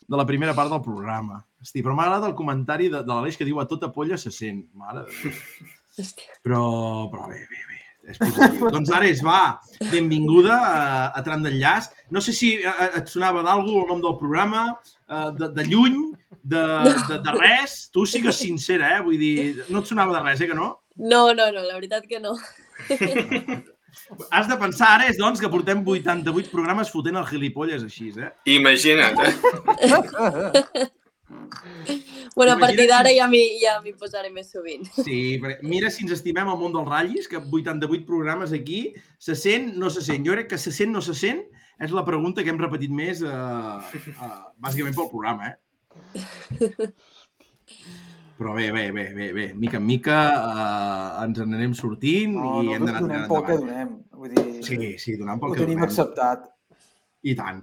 [0.06, 1.40] de la primera part del programa.
[1.64, 4.30] Hosti, però m'ha agradat el comentari de, de l'Aleix que diu a tota polla se
[4.30, 4.62] sent.
[4.78, 5.72] Mare de Déu.
[6.42, 6.60] Però,
[7.06, 7.76] però bé, bé, bé.
[8.10, 8.68] És positiu.
[8.74, 9.60] doncs Ares, va,
[9.92, 10.80] benvinguda a,
[11.14, 11.86] a Tram d'Enllaç.
[12.14, 15.98] No sé si eh, et sonava d'algú el nom del programa, eh, de, de lluny,
[16.42, 16.62] de,
[17.08, 17.90] de, de res.
[17.92, 19.02] Tu sigues sincera, eh?
[19.04, 20.70] Vull dir, no et sonava de res, eh, que no?
[20.96, 22.36] No, no, no, la veritat que no.
[24.30, 28.32] Has de pensar, Ares, doncs, que portem 88 programes fotent el gilipolles així, eh?
[28.56, 29.34] Imagina't, eh?
[32.34, 34.84] Bueno, a partir d'ara si- ja m'hi ja posaré més sovint.
[35.04, 39.36] Sí, perquè mira si ens estimem el món dels ratllis, que 88 programes aquí, se
[39.38, 40.26] sent, no se sent.
[40.26, 41.44] Jo crec que se sent, no se sent,
[41.80, 44.30] és la pregunta que hem repetit més, eh, eh,
[44.62, 45.56] bàsicament pel programa, eh?
[48.34, 49.44] Però bé, bé, bé, bé, bé.
[49.54, 53.44] Mica en mica eh, ens en anem sortint No, i hem nosaltres d'anar donem pel
[53.46, 53.92] que donem.
[54.18, 55.88] Vull dir, Sí, sí, donant pel ho que tenim donem.
[55.88, 56.48] acceptat.
[57.22, 57.62] I tant.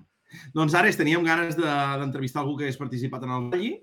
[0.56, 1.63] Doncs Ares, teníem ganes de-
[2.00, 3.74] d'entrevistar algú que hagués participat en el Valli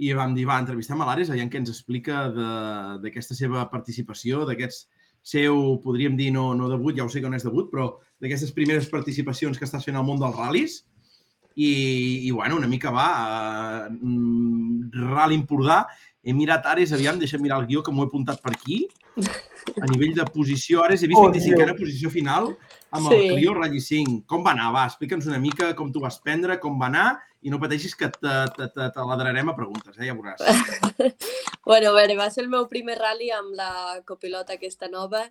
[0.00, 4.46] i vam dir, va, entrevistem a l'Ares, aviam què ens explica de- d'aquesta seva participació,
[4.48, 4.88] d'aquests
[5.24, 8.52] seu, podríem dir, no, no debut, ja ho sé que no és debut, però d'aquestes
[8.52, 10.82] primeres participacions que estàs fent al món dels ral·lis.
[11.56, 15.84] I, i bueno, una mica va, uh, Rally Empordà,
[16.24, 18.82] he mirat Ares, aviam, deixa'm mirar el guió que m'ho he apuntat per aquí.
[19.80, 22.50] A nivell de posició, Ares, he vist Oh, 25a posició final
[22.90, 23.14] amb Sí.
[23.14, 24.24] el Clio Rally 5.
[24.26, 24.72] Com va anar?
[24.74, 28.08] Va, explica'ns una mica com t'ho vas prendre, com va anar, i no pateixis que
[28.08, 30.08] te, te, te, te ladrarem a preguntes, eh?
[30.08, 30.40] ja veuràs.
[31.64, 35.22] Bueno, a veure, va ser el meu primer rally amb la copilota aquesta nova.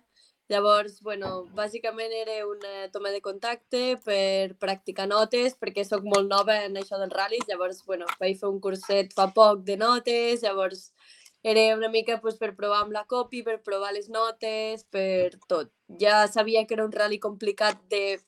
[0.50, 6.58] Llavors, bueno, bàsicament era una toma de contacte per practicar notes, perquè sóc molt nova
[6.66, 7.46] en això dels ral·lis.
[7.48, 10.90] Llavors, bueno, vaig fer un curset fa poc de notes, llavors
[11.44, 15.70] era una mica pues, per provar amb la copy, per provar les notes, per tot.
[16.00, 18.18] Ja sabia que era un rally complicat de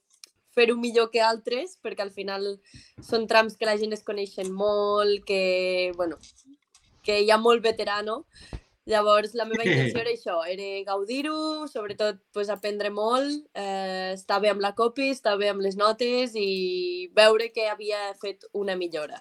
[0.56, 2.54] fer-ho millor que altres, perquè al final
[3.04, 6.18] són trams que la gent es coneixen molt, que, bueno,
[7.06, 8.22] que hi ha molt veterano.
[8.86, 14.52] Llavors, la meva intenció era això, era gaudir-ho, sobretot pues, aprendre molt, eh, estar bé
[14.52, 19.18] amb la copy, estar bé amb les notes i veure que havia fet una millora.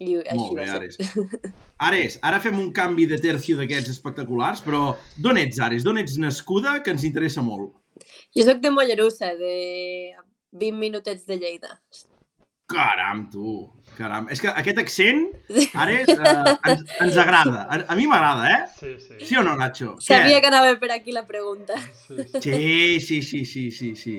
[0.00, 0.68] I així Molt bé.
[0.72, 1.00] Ares.
[1.88, 5.84] Ares, ara fem un canvi de tercio d'aquests espectaculars, però d'on ets, Ares?
[5.84, 7.79] D'on ets nascuda, que ens interessa molt?
[8.36, 10.14] Jo sóc de Mollerussa, de
[10.52, 11.80] 20 minutets de Lleida.
[12.70, 13.66] Caram, tu.
[13.96, 14.28] Caram.
[14.30, 15.24] És que aquest accent,
[15.74, 16.34] Ares, eh,
[16.70, 17.64] ens, ens agrada.
[17.66, 18.60] A, a mi m'agrada, eh?
[18.78, 19.18] Sí, sí.
[19.26, 19.96] Sí o no, Nacho?
[20.00, 20.44] Sabia Què?
[20.44, 21.74] que anava per aquí la pregunta.
[22.06, 22.22] sí.
[22.40, 24.16] Sí, sí, sí, sí, sí, sí.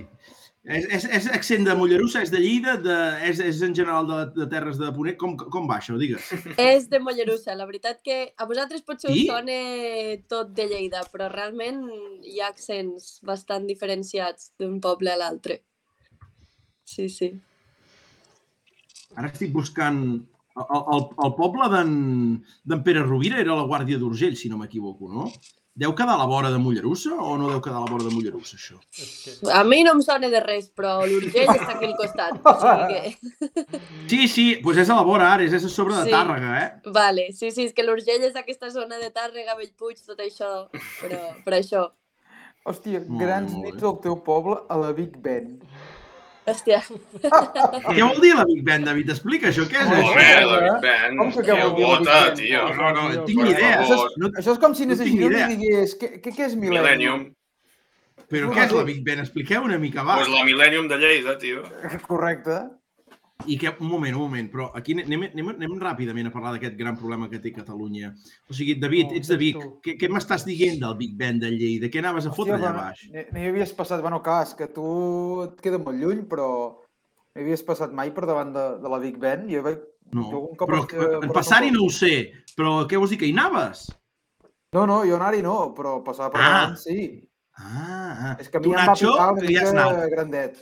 [0.62, 2.95] És, és, és accent de Mollerussa, és de Lleida, de,
[3.26, 5.15] és, és en general de, de Terres de Ponent.
[5.17, 5.95] Com, com va això?
[5.97, 6.28] Digues.
[6.62, 7.56] És de Mollerussa.
[7.58, 9.26] La veritat que a vosaltres potser us Sí?
[9.26, 9.56] sona
[10.30, 11.82] tot de Lleida, però realment
[12.21, 15.63] hi ha accents bastant diferenciats d'un poble a l'altre.
[16.86, 17.32] Sí, sí.
[19.17, 20.04] Ara estic buscant...
[20.62, 25.30] El, el, el poble d'en Pere Rovira era la Guàrdia d'Urgell, si no m'equivoco, no?
[25.74, 28.12] Deu quedar a la vora de Mollerussa o no deu quedar a la vora de
[28.12, 28.76] Mollerussa, això?
[29.56, 32.42] A mi no em sona de res, però l'Urgell està aquí al costat.
[32.44, 33.80] O sigui que...
[34.12, 36.12] Sí, sí, doncs és a la vora, Ares, és a sobre de Sí.
[36.12, 36.92] Tàrrega, eh?
[36.92, 40.52] Vale, sí, sí, és que l'Urgell és aquesta zona de Tàrrega, Bellpuig, tot això,
[41.00, 41.88] però per això.
[42.68, 45.56] Hòstia, Molt grans bé, molt nits al teu poble a la Big Ben.
[46.52, 46.80] Hòstia,
[47.22, 49.12] Què vol dir la Big Ben, David?
[49.16, 50.16] Explica això, què és això?
[50.18, 50.60] Bé, la?
[50.66, 51.18] Big Ben.
[51.20, 52.36] Com que què vol dir la Big Bota, Ben?
[52.42, 52.64] tio.
[52.80, 53.78] No, no, no, tinc ni idea.
[53.84, 54.12] favor.
[54.18, 56.84] No, Això és com si tinc no i digués, què, què, què és Millennium?
[56.84, 57.26] Millennium.
[58.32, 59.24] però què és la Big Ben?
[59.24, 60.20] Expliqueu una mica, va.
[60.22, 61.64] Pues la Millennium de Lleida, tio.
[62.08, 62.62] Correcte.
[63.47, 66.75] I que, un moment, un moment, però aquí anem, anem, anem ràpidament a parlar d'aquest
[66.80, 68.13] gran problema que té Catalunya.
[68.49, 69.58] O sigui, David, No, ets de Vic.
[69.60, 69.69] tu.
[69.86, 71.88] Què, què m'estàs dient del Big Ben de Lleida?
[71.89, 73.06] Què anaves a fotre allà bueno, baix?
[73.13, 74.01] no, no hi havies passat...
[74.01, 74.86] Bueno, clar, és que tu
[75.47, 78.99] et queda molt lluny, però no hi havies passat mai per davant de, de la
[78.99, 79.47] Big Ben.
[79.49, 79.80] Jo vaig...
[80.12, 83.12] No, jo algun cop però eh, en per passar-hi no ho sé, però què vols
[83.13, 83.86] dir, que hi anaves?
[84.75, 86.49] No, no, jo anar-hi no, però passar per Ah.
[86.51, 87.27] davant sí.
[87.60, 88.36] Ah, ah.
[88.39, 90.62] És que a tu, mi em va Nacho, picar una que mica grandet.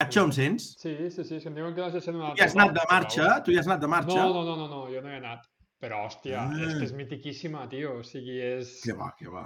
[0.00, 0.76] Nacho, em sents?
[0.78, 2.74] Sí, sí, sí, és que em diuen que no sé si Tu hi has anat
[2.76, 3.24] de marxa?
[3.42, 4.14] Tu hi has anat de marxa?
[4.14, 5.46] No, no, no, no, no, jo no he anat.
[5.82, 6.52] Però, hòstia, Ah.
[6.68, 7.96] és que és mitiquíssima, tio.
[7.98, 8.76] O sigui, és...
[8.84, 9.42] Que va, que va,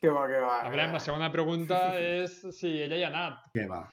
[0.00, 0.56] Que va, que va.
[0.66, 3.38] A veure, la segona pregunta és si ella hi ha anat.
[3.54, 3.84] que va.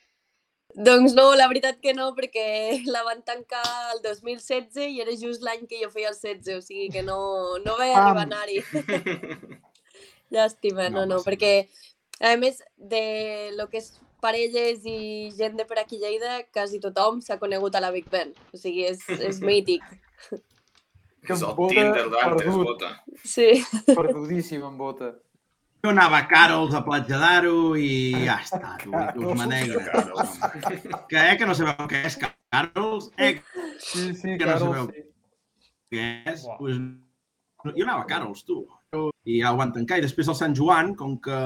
[0.76, 3.62] Doncs no, la veritat que no, perquè la van tancar
[3.94, 7.60] el 2016 i era just l'any que jo feia el 16, o sigui que no,
[7.64, 8.08] no vaig Pam.
[8.08, 8.64] arribar a anar-hi.
[10.34, 11.68] Llàstima, No no, no, perquè
[12.22, 13.92] a més de lo que és
[14.24, 18.32] parelles i gent de per aquí Lleida, quasi tothom s'ha conegut a la Big Ben.
[18.54, 19.84] O sigui, és, és mític.
[21.24, 22.66] Que És el bota Tinder d'antes, perdut.
[22.68, 22.88] bota.
[23.24, 23.46] Sí.
[23.96, 25.14] Perdudíssim em bota.
[25.84, 27.92] Jo anava a Carols a Platja d'Aro i
[28.26, 29.88] ja està, tu, tu us manegres.
[31.08, 33.08] Que, eh, que no sabeu què és Carols?
[33.16, 33.38] Eh,
[33.80, 34.90] Sí, sí, Que no sabeu.
[34.92, 35.06] sí.
[35.96, 36.44] què és?
[36.60, 36.76] Pues,
[37.72, 38.60] jo anava a Carols, tu.
[39.24, 40.00] I ja ho van tancar.
[40.00, 41.40] I després al Sant Joan, com que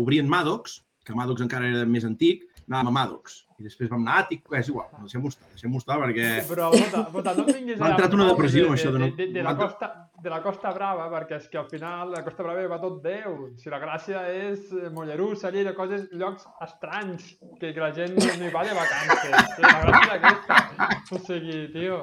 [0.00, 3.40] obrien Maddox, que Maddox encara era més antic, anàvem a Maddox.
[3.60, 6.28] I després vam anar a Àtic, és igual, deixem-ho estar, deixem-ho estar, perquè...
[6.48, 9.26] Però, Bota, Bota, no em vinguis M'ha entrat una depressió, de, això de de, de,
[9.34, 9.90] de, la costa,
[10.22, 13.36] de la Costa Brava, perquè és que al final la Costa Brava va tot Déu.
[13.60, 18.48] Si la gràcia és eh, Mollerussa, Lleida, coses, llocs estranys, que, que la gent no
[18.48, 19.52] hi va de vacances.
[19.58, 20.90] Sí, la gràcia és aquesta.
[21.10, 22.00] O sigui, tio...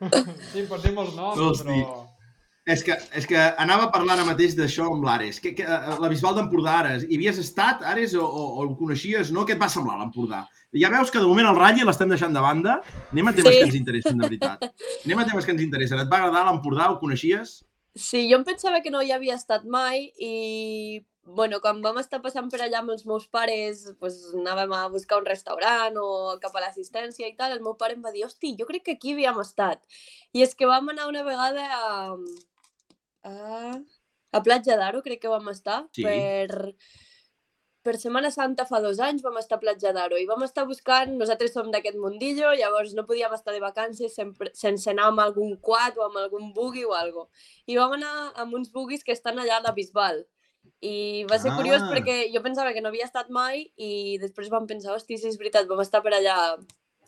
[0.50, 2.06] Sí, pots dir molts noms, però...
[2.66, 5.38] És que, és que anava a parlar ara mateix d'això amb l'Ares.
[5.38, 7.04] Que, que, eh, la Bisbal d'Empordà, Ares.
[7.06, 9.44] Hi havies estat, Ares, o, o, o el coneixies, no?
[9.46, 10.42] Què et va semblar l'Empordà?
[10.74, 12.80] Ja veus que de moment el Ratlli l'estem deixant de banda.
[13.12, 13.60] Anem a temes Sí.
[13.60, 14.66] que ens interessen, de veritat.
[15.06, 16.02] Anem a temes que ens interessen.
[16.02, 16.90] Et va agradar l'Empordà?
[16.90, 17.60] Ho coneixies?
[17.94, 22.18] Sí, jo em pensava que no hi havia estat mai i, bueno, quan vam estar
[22.20, 26.08] passant per allà amb els meus pares, pues, anàvem a buscar un restaurant o
[26.42, 28.98] cap a l'assistència i tal, el meu pare em va dir, hosti, jo crec que
[28.98, 29.80] aquí havíem estat.
[30.36, 32.18] I és que vam anar una vegada a,
[33.26, 33.74] a,
[34.32, 36.04] a Platja d'Aro, crec que vam estar, Sí.
[36.06, 36.74] per,
[37.86, 41.12] per Setmana Santa fa dos anys vam estar a Platja d'Aro i vam estar buscant,
[41.20, 45.56] nosaltres som d'aquest mundillo, llavors no podíem estar de vacances sempre, sense anar amb algun
[45.62, 47.28] quad o amb algun buggy o algo.
[47.66, 50.24] I vam anar amb uns buguis que estan allà a la Bisbal.
[50.82, 51.92] I va ser curiós Ah.
[51.94, 55.38] perquè jo pensava que no havia estat mai i després vam pensar, hosti, sí, és
[55.38, 56.58] veritat, vam estar per allà,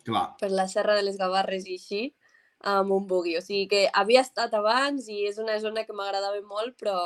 [0.05, 0.37] Clar.
[0.39, 2.15] per la Serra de les Gavarres i així,
[2.61, 3.37] amb un buggy.
[3.37, 6.97] O sigui que havia estat abans i és una zona que m'agradava molt, però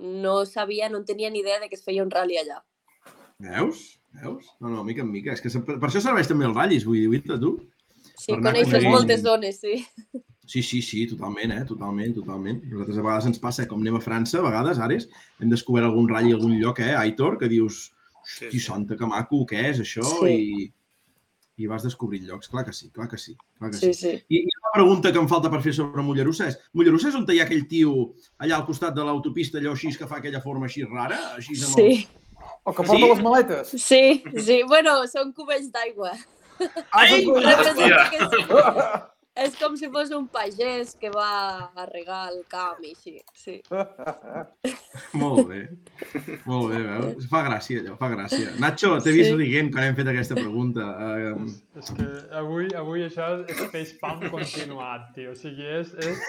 [0.00, 2.60] no sabia, no en tenia ni idea de que es feia un rally allà.
[3.38, 3.98] Veus?
[4.16, 4.46] Veus?
[4.60, 5.32] No, no, mica en mica.
[5.32, 7.56] És que per, això serveix també els ratllis, vull dir, tu?
[8.16, 9.84] Sí, coneixes coneixent- moltes zones, sí.
[10.46, 11.64] Sí, sí, sí, totalment, eh?
[11.66, 12.62] Totalment, totalment.
[12.70, 15.08] Nosaltres a vegades ens passa, com anem a França, a vegades, Ares,
[15.42, 17.80] hem descobert algun ratll a algun lloc, eh, Aitor, que dius,
[18.22, 18.60] hosti, sí.
[18.62, 20.04] santa, que maco, què és això?
[20.20, 20.36] Sí.
[20.36, 20.68] I,
[21.64, 23.34] I vas descobrint llocs, clar que sí, clar que sí.
[23.58, 24.12] Clar que Sí, sí.
[24.14, 24.24] sí.
[24.28, 27.40] I, I pregunta que em falta per fer sobre Mollerussa és, Mollerussa és on hi
[27.40, 30.84] ha aquell tio allà al costat de l'autopista, allò així, que fa aquella forma així
[30.84, 31.18] rara?
[31.36, 32.08] Així amb Sí,
[32.66, 32.88] El que Sí?
[32.88, 33.68] porta les maletes.
[33.82, 34.62] sí, sí.
[34.68, 36.12] Bueno, són cubells d'aigua.
[36.92, 37.24] Ai!
[37.26, 38.18] Representa que
[39.36, 41.28] és, com si fos un pagès que va
[41.76, 43.14] a regar el camp i així.
[43.36, 43.56] Sí.
[45.20, 45.60] Molt bé.
[46.48, 47.28] Molt bé, veus?
[47.30, 48.54] Fa gràcia, allò, fa gràcia.
[48.62, 49.36] Nacho, t'he vist Sí.
[49.40, 50.86] riguent quan hem fet aquesta pregunta.
[50.96, 51.46] Uh,
[51.76, 52.06] És que
[52.40, 55.32] avui, avui això és facepalm continuat, tio.
[55.34, 55.92] O sigui, és...
[56.00, 56.22] és,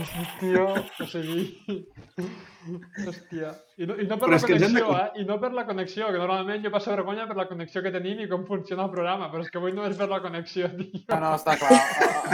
[0.00, 1.44] és tio, o sigui...
[3.04, 3.50] Hòstia.
[3.78, 5.22] I no, i no per Però la hem connexió, con- eh?
[5.22, 8.20] I no per la connexió, que normalment jo passo vergonya per la connexió que tenim
[8.24, 11.02] i com funciona el programa, però és que avui no és per la connexió, tio.
[11.08, 11.78] No, no, està clar.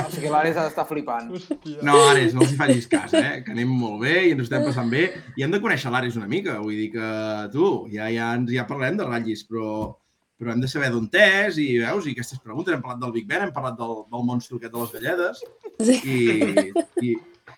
[0.05, 1.33] O sigui, l'Ares ha d'estar flipant.
[1.37, 1.83] Hòstia.
[1.87, 3.43] no, Ares, no els hi facis cas, eh?
[3.45, 5.05] Que anem molt bé i ens estem passant bé.
[5.37, 6.57] I hem de conèixer l'Ares una mica.
[6.63, 7.11] Vull dir que,
[7.53, 9.93] tu, ja, ja, ens, ja parlem de ratllis, però,
[10.41, 12.75] però hem de saber d'on és i, veus, i aquestes preguntes.
[12.75, 15.45] Hem parlat del Big Ben, hem parlat del, del monstru aquest de les galledes
[15.85, 16.01] sí.
[16.05, 16.73] i,
[17.05, 17.15] i,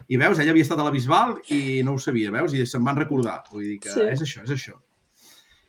[0.09, 2.55] i veus, ella havia estat a la Bisbal i no ho sabia, veus?
[2.55, 3.41] I se'n van recordar.
[3.53, 4.01] Vull dir que Sí.
[4.13, 4.77] és això, és això.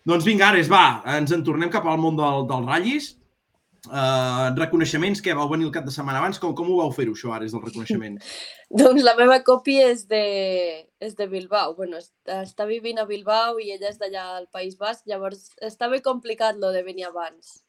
[0.08, 3.13] Doncs vinga, Ares, va, ens en tornem cap al món del, dels ratllis.
[3.88, 5.32] Uh, reconeixements, què?
[5.38, 6.39] Vau venir el cap de setmana abans?
[6.43, 8.17] Com, com ho vau fer-ho, això, Ares, del reconeixement?
[8.82, 10.23] Doncs la meva còpia és de,
[11.00, 11.76] és de Bilbao.
[11.78, 16.00] Bueno, està, està vivint a Bilbao i ella és d'allà al País Basc, llavors estava
[16.04, 17.62] complicat lo de venir abans.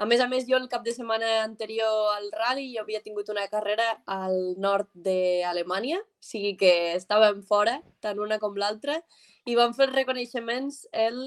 [0.00, 3.28] A més a més, jo el cap de setmana anterior al rally jo havia tingut
[3.28, 8.96] una carrera al nord d'Alemanya, o sigui que estàvem fora, tant una com l'altra,
[9.44, 11.20] i vam fer els reconeixements el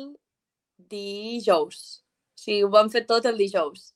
[0.90, 1.84] dijous.
[2.34, 3.92] O sigui, ho vam fer tot el dijous.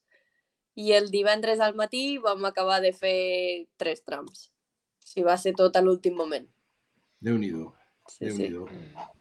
[0.77, 4.45] I el divendres al matí vam acabar de fer tres trams.
[5.01, 6.45] O sigui, va ser tot a l'últim moment.
[7.25, 7.71] Déu-n'hi-do,
[8.07, 8.47] Sí, sí.
[8.47, 8.67] Déu-n'hi-do.
[8.69, 9.16] Més fresquet.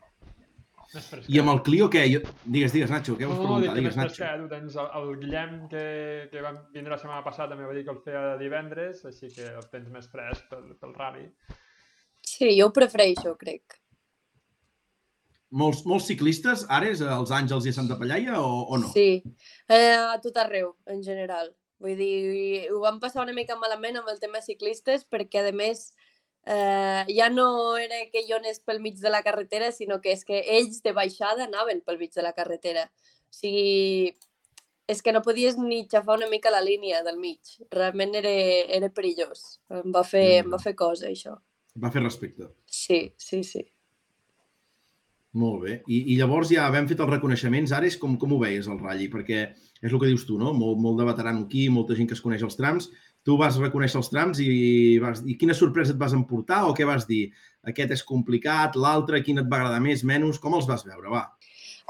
[1.29, 2.05] I amb el Clio, què?
[2.13, 2.21] Jo...
[2.45, 3.73] Digues, digues, Nacho, què vols No, preguntar?
[3.75, 4.15] que Digues, Nacho.
[4.15, 4.43] fresquet.
[4.43, 5.85] Tu tens el, el Guillem, que,
[6.33, 9.49] que va vindre la setmana passada, també va dir que el feia divendres, així que
[9.51, 11.27] el tens més fresc pel, pel rally.
[12.27, 13.79] Sí, jo ho prefereixo, crec.
[15.57, 18.89] Molts, molts ciclistes, Ares, als Àngels i a Santa Pallaia, o, o no?
[18.93, 19.23] Sí,
[19.71, 21.53] eh, a tot arreu, en general.
[21.83, 25.91] Vull dir, ho vam passar una mica malament amb el tema ciclistes perquè, a més,
[26.47, 30.25] eh, ja no era que jo anés pel mig de la carretera, sinó que és
[30.25, 32.87] que ells de baixada anaven pel mig de la carretera.
[33.27, 34.15] O sigui,
[34.87, 37.57] és que no podies ni xafar una mica la línia del mig.
[37.75, 38.35] Realment era,
[38.79, 39.59] era perillós.
[39.83, 41.35] Em va fer, em va fer cosa, això.
[41.83, 42.53] Va fer respecte.
[42.71, 43.67] Sí, sí, sí.
[45.37, 45.81] Molt bé.
[45.93, 49.11] I, I llavors ja havent fet els reconeixements, Ares, com, com ho veies el ratlli?
[49.13, 49.43] Perquè
[49.83, 50.55] és el que dius tu, no?
[50.57, 52.89] Molt, molt de veterano aquí, molta gent que es coneix els trams.
[53.27, 56.87] Tu vas reconèixer els trams i, vas, i quina sorpresa et vas emportar o què
[56.87, 57.25] vas dir?
[57.67, 60.39] Aquest és complicat, l'altre, quin et va agradar més, menys?
[60.39, 61.11] Com els vas veure?
[61.11, 61.25] Va.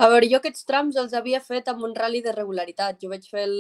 [0.01, 2.99] A veure, jo aquests trams els havia fet amb un rally de regularitat.
[3.01, 3.55] Jo vaig fer el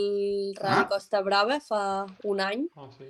[0.56, 0.88] Rally Ah.
[0.88, 1.82] Costa Brava fa
[2.24, 3.06] un any Ah, sí.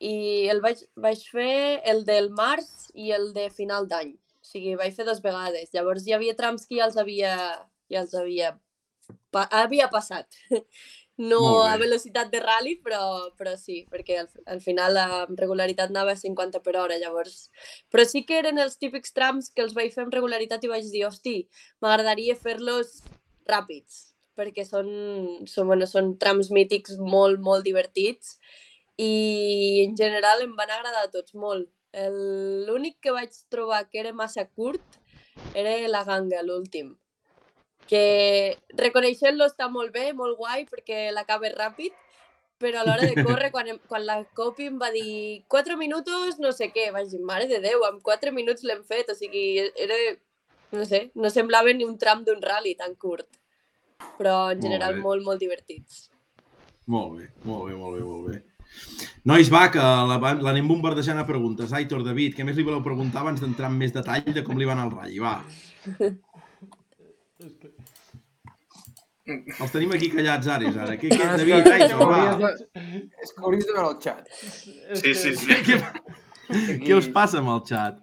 [0.00, 0.14] i
[0.52, 4.12] el vaig, vaig fer el del març i el de final d'any.
[4.12, 5.72] O sigui, vaig fer dues vegades.
[5.72, 7.32] Llavors hi havia trams que ja els havia,
[7.92, 8.52] ja els havia,
[9.32, 10.28] pa, havia passat.
[11.16, 16.12] No a velocitat de rally, però, però sí, perquè al, al final amb regularitat anava
[16.12, 17.46] a 50 per hora, llavors...
[17.88, 20.90] Però sí que eren els típics trams que els vaig fer amb regularitat i vaig
[20.92, 21.38] dir, hosti,
[21.80, 23.00] m'agradaria fer-los
[23.48, 24.02] ràpids,
[24.36, 24.90] perquè són,
[25.48, 28.36] són, bueno, són trams mítics molt, molt divertits
[29.00, 31.70] i en general em van agradar tots molt.
[31.96, 35.00] L'únic que vaig trobar que era massa curt
[35.56, 36.92] era la ganga, l'últim.
[37.86, 41.92] Que reconeixent-lo està molt bé, molt guai, perquè l'acaba ràpid,
[42.58, 46.50] però a l'hora de córrer, quan, quan la Copi em va dir 4 minuts, no
[46.52, 49.44] sé què, vaig dir, mare de Déu, amb 4 minuts l'hem fet, o sigui,
[49.76, 49.94] era,
[50.72, 53.28] no sé, no semblava ni un tram d'un rally tan curt.
[54.18, 55.00] Però en Molt general bé.
[55.00, 56.08] molt, molt divertits.
[56.86, 58.42] Molt bé, molt bé, molt bé, molt bé.
[59.24, 61.72] Nois, va, que la- l'anem bombardejant a preguntes.
[61.72, 64.66] Aitor, David, què més li voleu preguntar abans d'entrar en més detall de com li
[64.68, 65.20] va anar el ratll?
[65.22, 65.36] Va.
[69.26, 70.94] els tenim aquí callats, Ares, ara.
[71.00, 72.50] Què, què, Ah, és David, que- Aitor, va.
[73.22, 74.28] És que hauries de veure el xat.
[74.30, 75.60] És Sí, sí, sí.
[75.66, 75.80] Què,
[76.86, 77.98] què us passa amb el xat?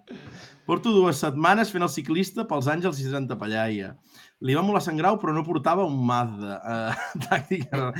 [0.68, 3.94] Porto dues setmanes fent el ciclista pels Àngels i Santa Pallaia.
[4.44, 6.60] Li va molar Sant Grau, però no portava un Mazda.
[6.60, 7.92] Uh, tàctica...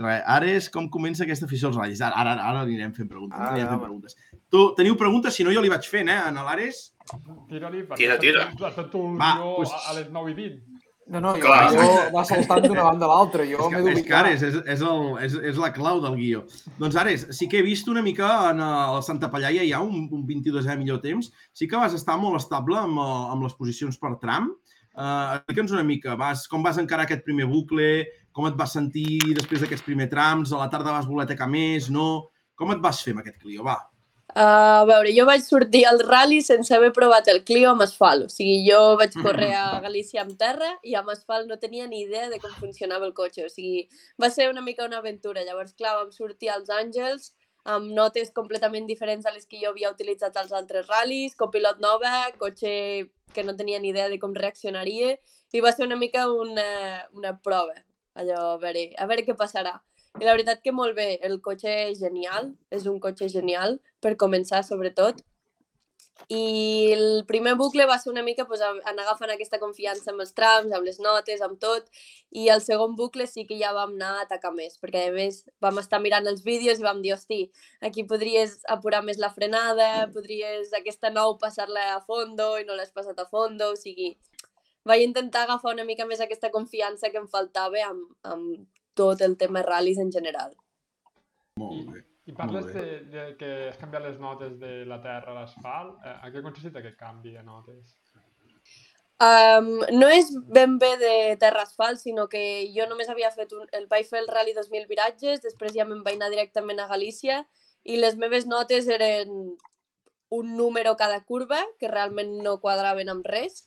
[0.00, 2.00] Res, Ares, com comença aquesta afició als ratllis?
[2.00, 3.36] Ara, ara, ara anirem fent preguntes.
[3.36, 4.14] Ara, anirem fent preguntes.
[4.48, 5.34] Tu, teniu preguntes?
[5.36, 6.78] Si no, jo li vaig fent, eh, en l'Ares.
[7.50, 8.46] Tira-li, perquè Tira, tira.
[8.70, 10.79] Estat tu el Va, a, a les 9 i 20.
[11.10, 11.72] No, no, jo, Clar.
[11.74, 13.42] jo va saltant d'una banda a l'altra.
[13.48, 14.20] Jo m'he que, és, que d'ubicar.
[14.20, 16.44] Ares, és, és, el, és, és la clau del guió.
[16.78, 20.22] Doncs Ares, sí que he vist una mica en el Santa Pallaia ja un, un
[20.28, 21.32] 22è millor temps.
[21.50, 24.52] Sí que vas estar molt estable amb, eh, amb les posicions per tram.
[24.90, 27.90] Uh, Explica'ns una mica, vas, com vas encarar aquest primer bucle,
[28.34, 31.90] com et vas sentir després d'aquests primers trams, a la tarda vas voler atacar més,
[31.90, 32.30] no?
[32.54, 33.66] Com et vas fer amb aquest Clio?
[33.66, 33.80] Va.
[34.34, 38.28] A veure, jo vaig sortir al rally sense haver provat el Clio amb asfalt.
[38.28, 42.04] O sigui, jo vaig córrer a Galícia amb terra i amb asfalt no tenia ni
[42.04, 43.48] idea de com funcionava el cotxe.
[43.48, 43.88] O sigui,
[44.22, 45.42] va ser una mica una aventura.
[45.42, 47.32] Llavors, clar, vam sortir als Àngels
[47.64, 52.30] amb notes completament diferents a les que jo havia utilitzat als altres ral·lis, copilot nova,
[52.38, 55.16] cotxe que no tenia ni idea de com reaccionaria
[55.52, 57.74] i va ser una mica una, una prova.
[58.14, 59.80] Allò, a veure, a veure què passarà.
[60.18, 64.18] I la veritat que molt bé, el cotxe és genial, és un cotxe genial, per
[64.18, 65.22] començar sobretot.
[66.28, 70.34] I el primer bucle va ser una mica pues, anar agafant aquesta confiança amb els
[70.36, 71.86] trams, amb les notes, amb tot,
[72.30, 75.40] i el segon bucle sí que ja vam anar a atacar més, perquè a més
[75.64, 77.40] vam estar mirant els vídeos i vam dir, hosti,
[77.80, 82.92] aquí podries apurar més la frenada, podries aquesta nou passar-la a fondo i no l'has
[82.92, 84.12] passat a fondo, o sigui,
[84.84, 89.36] vaig intentar agafar una mica més aquesta confiança que em faltava amb, amb tot el
[89.40, 90.54] tema ral·lis en general.
[91.60, 92.04] Molt bé.
[92.28, 95.96] I parles de, de que has canviat les notes de la terra a l'asfalt.
[96.04, 97.96] Eh, a què consistit aquest canvi de notes?
[99.20, 103.66] Um, no és ben bé de terra asfalt, sinó que jo només havia fet un,
[103.76, 107.42] el vaig fer el Rally 2000 viratges, després ja me'n vaig anar directament a Galícia
[107.84, 109.34] i les meves notes eren
[110.30, 113.66] un número cada curva, que realment no quadraven amb res,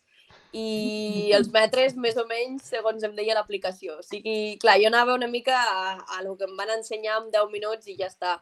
[0.54, 3.98] i els metres més o menys segons em deia l'aplicació.
[4.00, 7.32] O sigui, clar, jo anava una mica a, a lo que em van ensenyar en
[7.34, 8.36] 10 minuts i ja està.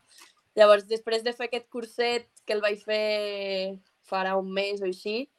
[0.60, 3.78] Llavors, després de fer aquest curset que el vaig fer
[4.12, 5.30] farà un mes o així,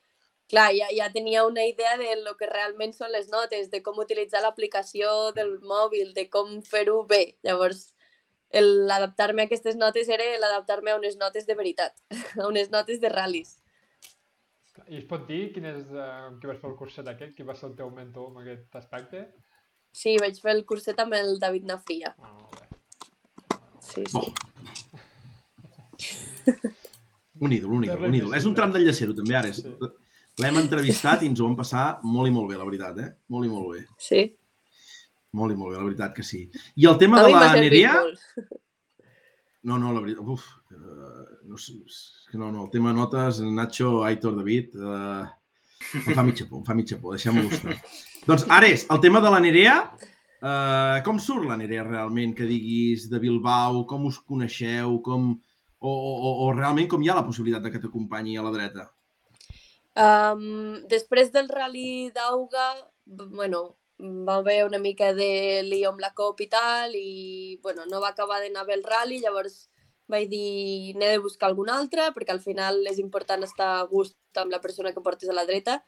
[0.48, 3.98] clar, ja, ja tenia una idea de lo que realment són les notes, de com
[4.00, 7.36] utilitzar l'aplicació del mòbil, de com fer-ho bé.
[7.44, 7.90] Llavors,
[8.50, 11.94] el- l'adaptar-me a aquestes notes era l'adaptar-me a unes notes de veritat,
[12.40, 13.58] a unes notes de ral·lis.
[14.88, 17.34] I es pot dir quin és, eh, qui vas fer el curset aquest?
[17.36, 19.24] Qui va ser el teu mentor en aquest aspecte?
[19.92, 22.14] Sí, vaig fer el curset amb el David Nafria.
[22.18, 22.66] Ah, molt bé.
[23.82, 24.22] Sí, sí.
[27.42, 28.34] Un ídol, un ídol, un ídol.
[28.38, 29.52] És un tram del llacero, també, ara.
[29.56, 29.64] Sí.
[30.40, 33.10] L'hem entrevistat i ens ho vam passar molt i molt bé, la veritat, eh?
[33.34, 33.82] Molt i molt bé.
[34.00, 34.22] Sí.
[35.36, 36.44] Molt i molt bé, la veritat que sí.
[36.76, 37.94] I el tema A de la Nerea...
[39.62, 40.26] No, no, la veritat...
[40.26, 41.98] Uf, uh, no, sé, és
[42.30, 44.74] que no, no, el tema notes, Nacho, Aitor, David...
[44.78, 45.28] Uh,
[45.98, 47.74] em fa mitja por, em fa mitja por, deixem-ho estar.
[48.28, 49.76] doncs, Ares, el tema de la Nerea,
[50.38, 55.34] uh, com surt la Nerea realment, que diguis de Bilbao, com us coneixeu, com...
[55.82, 58.84] O, o, o realment com hi ha la possibilitat de que t'acompanyi a la dreta?
[59.98, 62.68] Um, després del rally d'Auga,
[63.34, 63.64] bueno,
[64.02, 68.10] va haver una mica de lío amb la COP i tal, i bueno, no va
[68.10, 69.68] acabar d'anar bé el rally, llavors
[70.10, 74.16] vaig dir, n'he de buscar algun altre, perquè al final és important estar a gust
[74.42, 75.78] amb la persona que portes a la dreta.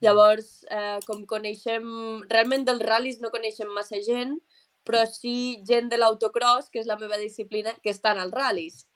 [0.00, 1.84] Llavors, eh, com coneixem,
[2.30, 4.38] realment dels ral·lis no coneixem massa gent,
[4.84, 8.86] però sí gent de l'autocross, que és la meva disciplina, que estan als ral·lis.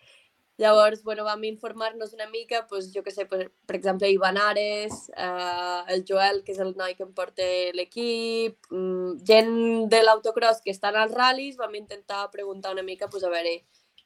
[0.62, 5.08] Llavors, bueno, vam informar-nos una mica, doncs, jo que sé, per, per exemple, Ivan Ares,
[5.16, 10.62] eh, el Joel, que és el noi que em porta l'equip, mm, gent de l'autocross
[10.62, 13.56] que estan als ral·lis, vam intentar preguntar una mica, doncs, a veure,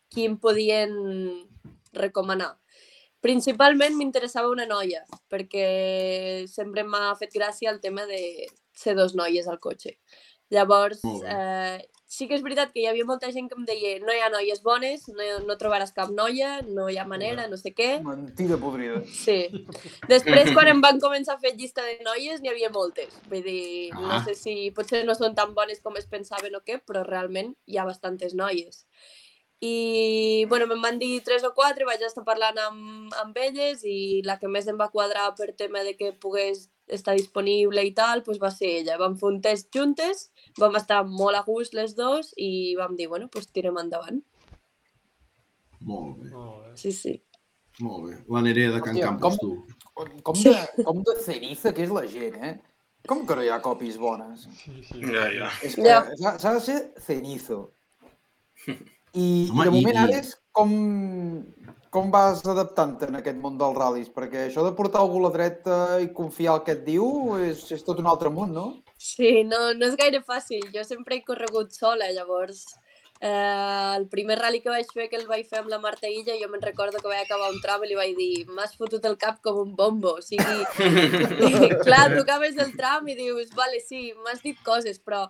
[0.09, 0.97] qui em podien
[1.93, 2.55] recomanar.
[3.21, 9.49] Principalment m'interessava una noia, perquè sempre m'ha fet gràcia el tema de ser dos noies
[9.49, 9.99] al cotxe.
[10.51, 14.15] Llavors, eh, sí que és veritat que hi havia molta gent que em deia no
[14.15, 17.73] hi ha noies bones, no, no trobaràs cap noia, no hi ha manera, no sé
[17.75, 17.97] què.
[18.05, 19.01] Mentida podrida.
[19.11, 19.49] Sí.
[20.09, 23.11] Després, quan em van començar a fer llista de noies, n'hi havia moltes.
[23.29, 24.23] Vull dir, no Ah.
[24.25, 27.77] sé si potser no són tan bones com es pensaven o què, però realment hi
[27.79, 28.85] ha bastantes noies.
[29.61, 34.21] I, bueno, me'n van dir tres o quatre, vaig estar parlant amb, amb elles i
[34.23, 38.21] la que més em va quadrar per tema de que pogués estar disponible i tal,
[38.23, 38.99] doncs va ser ella.
[39.01, 40.29] Vam fer un test juntes,
[40.59, 44.23] vam estar molt a gust les dos i vam dir, bueno, doncs tirem endavant.
[45.87, 46.31] Molt bé.
[46.81, 47.15] Sí, sí.
[47.81, 48.15] molt bé.
[48.33, 49.77] La Nerea de Can Hòstia, Campos, com- tu.
[49.97, 52.55] Com, com, de, com de ceniza que és la gent, eh?
[53.09, 54.47] Com que no hi ha copis bones?
[54.63, 55.01] Sí, sí.
[55.05, 55.51] Ja, ja.
[55.63, 56.01] És que Ja.
[56.21, 57.73] s'ha s'ha de ser cenizo.
[59.15, 60.73] I, Home, i de moment, i- Ares, com,
[61.91, 64.11] com vas adaptant-te en aquest món dels ral·lis?
[64.13, 67.63] Perquè això de portar algú a la dreta i confiar el que et diu és,
[67.73, 68.67] és tot un altre món, no?
[68.97, 70.67] Sí, no, no és gaire fàcil.
[70.75, 72.65] Jo sempre he corregut sola, llavors
[73.21, 76.37] eh, el primer rally que vaig fer, que el vaig fer amb la Marta Illa,
[76.41, 79.17] jo me'n recordo que vaig acabar un tram i li vaig dir m'has fotut el
[79.21, 80.17] cap com un bombo.
[80.21, 80.65] O sigui,
[81.49, 85.27] i, clar, tu acabes el tram i dius, vale, sí, m'has dit coses, però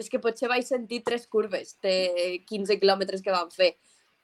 [0.00, 3.74] és que potser vaig sentir tres curves de 15 quilòmetres que vam fer.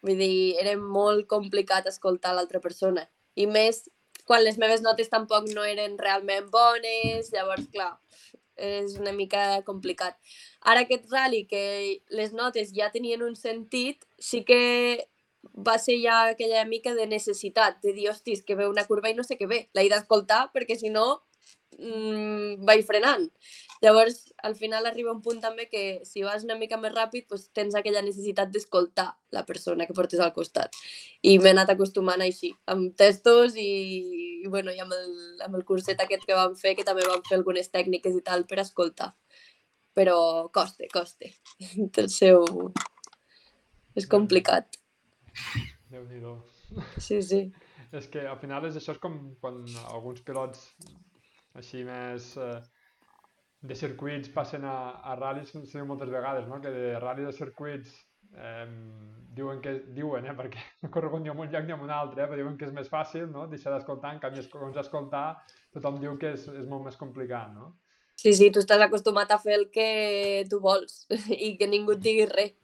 [0.05, 3.07] Vull dir, era molt complicat escoltar l'altra persona.
[3.37, 3.85] I més
[4.27, 7.93] quan les meves notes tampoc no eren realment bones, llavors, clar,
[8.57, 10.17] és una mica complicat.
[10.63, 15.09] Ara aquest rally, que les notes ja tenien un sentit, sí que
[15.55, 19.15] va ser ja aquella mica de necessitat, de dir, hostis, que ve una curva i
[19.15, 19.61] no sé què ve.
[19.75, 21.07] L'he d'escoltar perquè si no
[21.79, 23.29] mm, vaig frenant.
[23.83, 27.49] Llavors, al final arriba un punt també que si vas una mica més ràpid, doncs
[27.57, 30.77] tens aquella necessitat d'escoltar la persona que portes al costat.
[31.23, 33.69] I m'he anat acostumant així, amb testos i,
[34.45, 35.13] i, bueno, i amb, el,
[35.45, 38.47] amb el curset aquest que vam fer, que també vam fer algunes tècniques i tal
[38.49, 39.13] per escoltar.
[39.97, 40.19] Però
[40.53, 40.89] costa.
[41.93, 42.45] Té el seu...
[43.97, 44.77] És complicat.
[45.93, 46.35] Déu-n'hi-do.
[47.01, 47.47] Sí, sí.
[47.97, 50.67] És que al final és això és com quan alguns pilots
[51.57, 52.59] així més eh,
[53.61, 56.61] de circuits passen a, a ral·lis, diu moltes vegades, no?
[56.61, 57.95] que de ral·lis a circuits
[58.37, 58.67] eh,
[59.37, 62.29] diuen que diuen, eh, perquè corregut ni en un lloc ni en un altre, eh,
[62.29, 63.47] però diuen que és més fàcil no?
[63.51, 65.27] deixar d'escoltar, en canvi, a escoltar,
[65.75, 67.75] tothom diu que és, és molt més complicat, no?
[68.17, 71.05] Sí, sí, tu estàs acostumat a fer el que tu vols
[71.47, 72.55] i que ningú et digui res.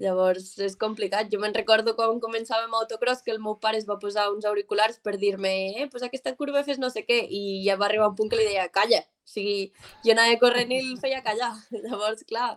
[0.00, 1.28] Llavors és complicat.
[1.32, 4.98] Jo me'n recordo quan començàvem autocross que el meu pare es va posar uns auriculars
[5.04, 8.16] per dir-me eh, pues aquesta curva fes no sé què i ja va arribar un
[8.18, 9.02] punt que li deia calla.
[9.04, 9.70] O sigui,
[10.04, 11.52] jo anava corrent i el feia callar.
[11.84, 12.50] Llavors, clar,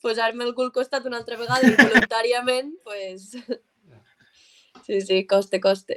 [0.00, 3.30] posar-me el cul costat una altra vegada involuntàriament, pues...
[4.84, 5.94] Sí, sí, coste, coste.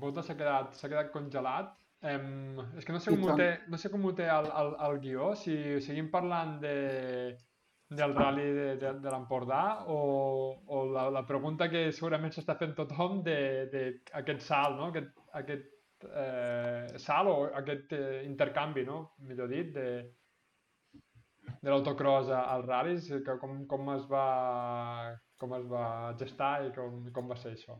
[0.00, 1.74] Bota s'ha quedat, quedat congelat.
[2.06, 4.72] Em, és que no sé com ho té, no sé com ho té el, el,
[4.86, 6.74] el guió, si seguim parlant de,
[7.88, 9.98] del rally de, de, de l'Empordà o,
[10.66, 13.38] o la, la pregunta que segurament s'està fent tothom de,
[13.72, 13.82] de
[14.20, 14.90] aquest salt, no?
[14.90, 19.00] aquest, aquest eh, salt o aquest eh, intercanvi, no?
[19.30, 19.86] millor dit, de,
[21.62, 24.26] de l'autocross als ral·lis, que com, com, es va,
[25.38, 25.86] com es va
[26.18, 27.78] gestar i com, com va ser això.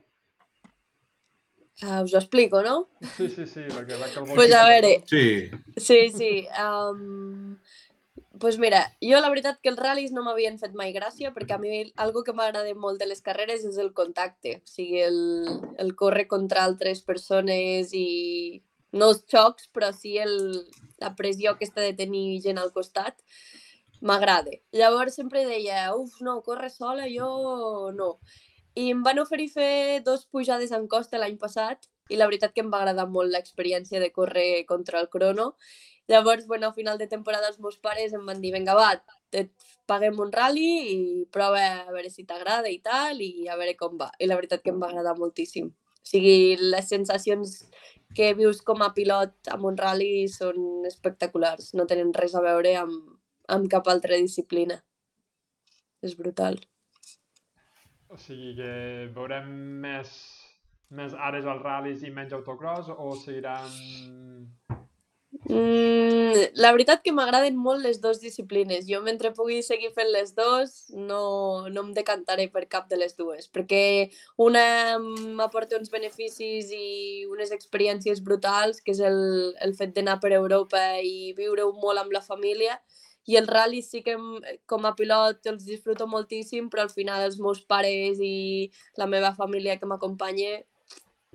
[1.83, 2.89] Uh, us ho explico, no?
[3.17, 6.49] Sí, sí, sí, perquè va que el Pues a veure, Sí, Sí, sí.
[6.57, 7.59] Um,
[8.39, 11.61] pues mira, jo la veritat que els ral·lis no m'havien fet mai gràcia perquè a
[11.61, 15.21] mi algo que m'agrada molt de les carreres és el contacte, o sigui, el,
[15.79, 18.63] el córrer contra altres persones i
[18.93, 20.37] no els xocs, però sí el,
[21.01, 23.21] la pressió aquesta de tenir gent al costat
[24.01, 24.53] m'agrada.
[24.73, 28.17] Llavors sempre deia, uf, no, córrer sola, jo no.
[28.77, 32.63] I em van oferir fer dos pujades en costa l'any passat i la veritat que
[32.63, 35.55] em va agradar molt l'experiència de córrer contra el crono
[36.09, 38.93] Llavors, bueno, a final de temporada els meus pares em van dir, vinga, va,
[39.35, 39.51] et
[39.91, 40.99] paguem un rally i
[41.35, 44.13] prova a veure si t'agrada i tal, i a veure com va.
[44.23, 45.73] I la veritat que em va agradar moltíssim.
[45.73, 47.57] O sigui, les sensacions
[48.15, 52.77] que vius com a pilot amb un rally són espectaculars, no tenen res a veure
[52.85, 53.03] amb,
[53.51, 54.79] amb cap altra disciplina.
[56.07, 56.63] És brutal.
[58.17, 58.69] O sigui que
[59.13, 59.49] veurem
[59.83, 60.13] més,
[60.97, 63.75] més àrees als ral·lis i menys autocross o seguiran
[65.47, 68.87] Mm, la veritat que m'agraden molt les dues disciplines.
[68.89, 73.15] Jo, mentre pugui seguir fent les dues, no, no em decantaré per cap de les
[73.21, 73.83] dues, perquè
[74.43, 74.65] una
[75.39, 79.21] m'aporta uns beneficis i unes experiències brutals, que és el,
[79.63, 82.81] el fet d'anar per Europa i viure molt amb la família,
[83.35, 84.15] el rally sí que
[84.71, 89.33] com a pilot els disfruto moltíssim, però al final els meus pares i la meva
[89.35, 90.61] família que m'acompanya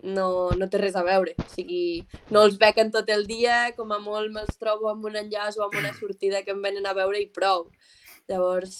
[0.04, 1.36] no, no té res a veure.
[1.38, 5.20] O sigui, no els bequen tot el dia, com a molt me'ls trobo amb un
[5.20, 7.68] enllaç o amb una sortida que em venen a veure i prou.
[8.32, 8.80] Llavors,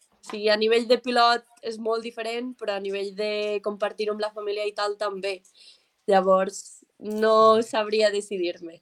[0.00, 4.24] o sigui, a nivell de pilot és molt diferent, però a nivell de compartir amb
[4.24, 5.40] la família i tal també.
[6.08, 8.80] Llavors, no sabria decidir-me.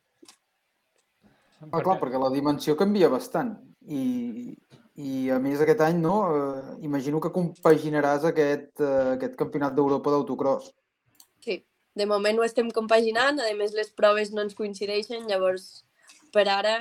[1.70, 3.54] Ah, clar, perquè la dimensió canvia bastant.
[3.86, 4.54] I,
[4.96, 6.16] i a més aquest any, no?
[6.30, 10.72] Eh, imagino que compaginaràs aquest, eh, aquest campionat d'Europa d'autocross.
[11.44, 11.62] Sí
[11.94, 15.84] de moment ho estem compaginant, a més les proves no ens coincideixen, llavors
[16.34, 16.76] per ara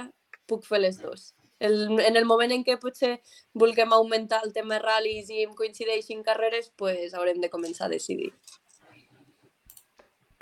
[0.49, 1.31] puc fer les dues.
[1.63, 3.13] El, en el moment en què potser
[3.55, 8.33] vulguem augmentar el tema ral·lis i em coincideixin carreres, pues haurem de començar a decidir.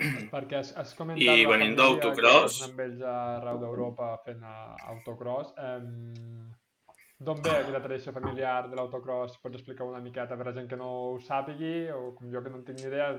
[0.34, 1.36] Perquè has, has comentat...
[1.36, 2.62] I venint d'autocross...
[2.68, 5.54] Amb ells arreu d'Europa fent autocross.
[5.58, 6.50] Eh,
[7.22, 9.36] D'on ve aquesta tradició familiar de l'autocross?
[9.42, 12.50] Pots explicar una miqueta per a gent que no ho sàpigui o com jo que
[12.50, 13.12] no en tinc ni idea?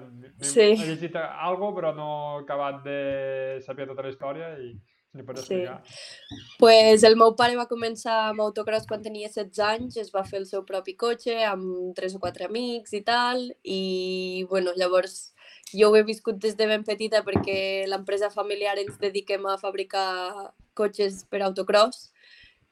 [0.43, 0.73] Sí.
[0.73, 2.97] He llegit algo però no he acabat de
[3.63, 5.77] saber tota la història i si li pots explicar.
[5.87, 6.41] Sí.
[6.59, 10.41] Pues el meu pare va començar amb autocross quan tenia 16 anys, es va fer
[10.41, 15.29] el seu propi cotxe amb tres o quatre amics i tal, i bueno, llavors
[15.71, 20.51] jo ho he viscut des de ben petita perquè l'empresa familiar ens dediquem a fabricar
[20.73, 22.11] cotxes per autocross,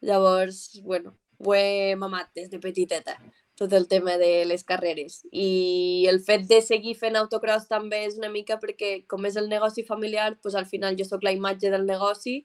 [0.01, 3.19] Llavors, bueno, ho he mamat des de petiteta,
[3.55, 5.21] tot el tema de les carreres.
[5.31, 9.49] I el fet de seguir fent autocross també és una mica perquè, com és el
[9.49, 12.41] negoci familiar, doncs al final jo sóc la imatge del negoci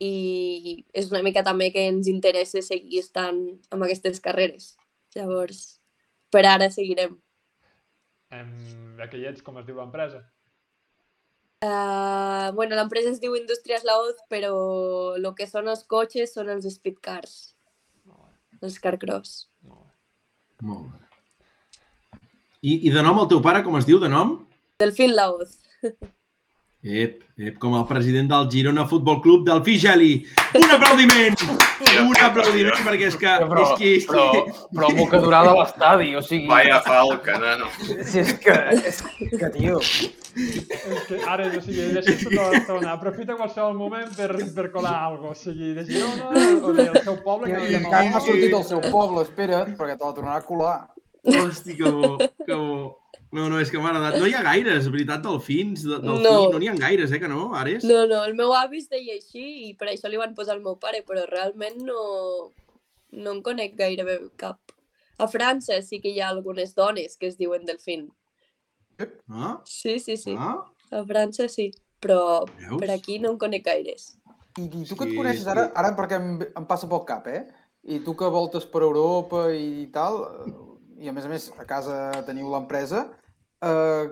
[0.00, 3.40] i és una mica també que ens interessa seguir estant
[3.72, 4.74] amb aquestes carreres.
[5.16, 5.80] Llavors,
[6.30, 7.16] per ara seguirem.
[8.30, 9.44] Um, de què hi ets?
[9.46, 10.22] Com es diu l'empresa?
[11.60, 14.52] Uh, bueno, l'empresa es diu Indústries Laoz, però
[15.18, 17.36] el que són els cotxes són els speedcars.
[18.60, 19.46] Els carcross.
[19.64, 20.68] Molt bé.
[20.68, 21.06] Molt bé.
[22.60, 24.34] I, I de nom el teu pare, com es diu de nom?
[24.80, 25.56] Delfín Laoz.
[26.80, 30.14] Ep, ep, com el president del Girona Futbol Club del Figeli.
[30.56, 31.34] Un aplaudiment!
[32.00, 33.34] Un aplaudiment, perquè és que...
[33.50, 34.14] Però, és que, és que...
[34.14, 34.46] però,
[34.78, 36.48] però amb que durada l'estadi, o sigui...
[36.48, 37.68] Vaya falca, nano.
[37.84, 39.76] Si és que, és que, tio...
[39.76, 45.34] És que ara, o sigui, llegeix tota l'estona, aprofita qualsevol moment per, per colar alguna
[45.34, 46.32] cosa, o sigui, de Girona
[46.64, 47.50] o del seu poble.
[47.50, 50.40] Que, Que, que encara no ha sortit del seu poble, espera't, perquè te la tornarà
[50.40, 50.78] a colar.
[51.28, 52.96] Hosti, que bo, que bo.
[53.32, 54.16] No, no, és que m'ha agradat.
[54.18, 55.84] No hi ha gaires, veritat, delfins.
[55.86, 56.50] De, delfí, No.
[56.50, 57.84] no n'hi ha gaires, eh, que no, Ares?
[57.86, 60.62] No, no, el meu avi es deia així i per això li van posar el
[60.64, 62.00] meu pare, però realment no,
[63.12, 64.58] no en conec gairebé cap.
[65.20, 68.08] A França sí que hi ha algunes dones que es diuen Delfín.
[69.28, 70.34] Ah, Sí, sí, sí.
[70.36, 71.70] ah, A França sí,
[72.02, 72.80] però veus?
[72.80, 74.16] per aquí no en conec gaires.
[74.58, 77.28] I, i tu que et Sí, coneixes ara, ara perquè em, em passa pel cap,
[77.30, 77.46] eh?
[77.84, 80.18] I tu que voltes per Europa i tal,
[80.48, 83.06] eh, i a més a més a casa teniu l'empresa,
[83.62, 84.06] eh,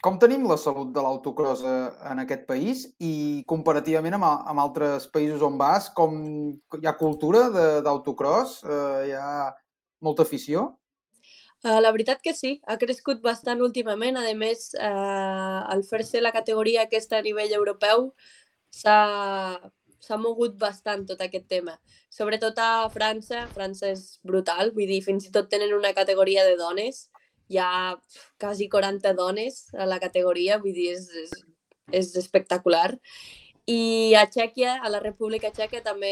[0.00, 1.78] com tenim la salut de l'autocross eh,
[2.10, 6.20] en aquest país i comparativament amb, amb altres països on vas, com
[6.80, 7.48] hi ha cultura
[7.84, 9.50] d'autocross, eh, hi ha
[10.00, 10.70] molta afició?
[11.60, 14.16] Uh, la veritat que sí, ha crescut bastant últimament.
[14.16, 18.06] A més, uh, al fer-se la categoria aquesta a nivell europeu,
[18.72, 21.76] s'ha mogut bastant tot aquest tema.
[22.08, 26.56] Sobretot a França, França és brutal, vull dir, fins i tot tenen una categoria de
[26.56, 27.09] dones,
[27.50, 27.98] hi ha
[28.38, 31.36] quasi 40 dones a la categoria, vull dir, és, és,
[32.00, 32.94] és espectacular.
[33.70, 36.10] I a Txèquia, a la República Txeca, també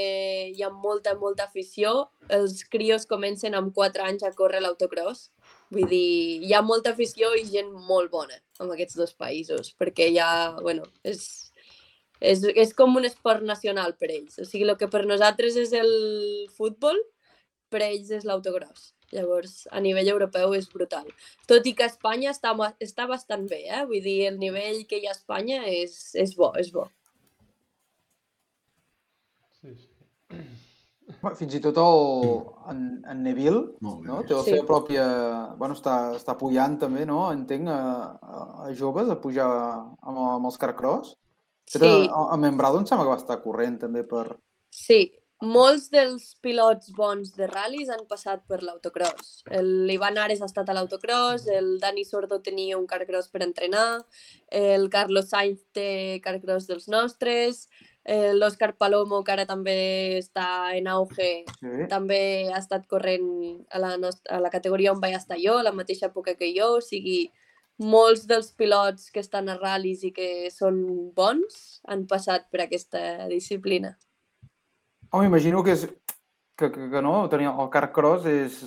[0.52, 2.10] hi ha molta, molta afició.
[2.28, 5.30] Els crios comencen amb 4 anys a córrer l'autocross.
[5.74, 10.10] Vull dir, hi ha molta afició i gent molt bona en aquests dos països, perquè
[10.22, 11.24] ha, bueno, és,
[12.20, 14.38] és, és com un esport nacional per ells.
[14.38, 15.92] O sigui, el que per nosaltres és el
[16.56, 16.98] futbol,
[17.72, 18.92] per ells és l'autocross.
[19.12, 21.06] Llavors, a nivell europeu és brutal.
[21.48, 22.52] Tot i que Espanya està,
[22.84, 23.84] està bastant bé, eh?
[23.88, 26.84] Vull dir, el nivell que hi ha a Espanya és, és bo, és bo.
[29.60, 30.42] Sí, sí.
[31.38, 32.02] Fins i tot el,
[32.70, 34.18] en, en Neville no?
[34.28, 34.52] té la Sí.
[34.52, 35.06] seva pròpia...
[35.58, 37.22] Bueno, està, està pujant també, no?
[37.32, 37.78] Entenc, a,
[38.20, 41.16] a, a joves a pujar amb, amb els carcross.
[41.68, 44.26] Sí, a, a Membrado em sembla que va estar corrent també per...
[44.70, 45.06] sí.
[45.38, 49.44] Molts dels pilots bons de ral·lis han passat per l'autocross.
[49.62, 54.00] L'Ivan Ares ha estat a l'autocross, el Dani Sordo tenia un carcross per entrenar,
[54.50, 57.68] el Carlos Sainz té carcross dels nostres,
[58.02, 61.86] eh, l'Òscar Palomo, que ara també està en auge, Sí.
[61.88, 65.62] també ha estat corrent a la, nostra, a la categoria on vaig estar jo, a
[65.62, 67.30] la mateixa època que jo, o sigui,
[67.78, 73.28] molts dels pilots que estan a ral·lis i que són bons han passat per aquesta
[73.28, 73.96] disciplina.
[75.10, 75.86] Home, imagino que és
[76.58, 78.58] que, que, que no, tenir el carcross és,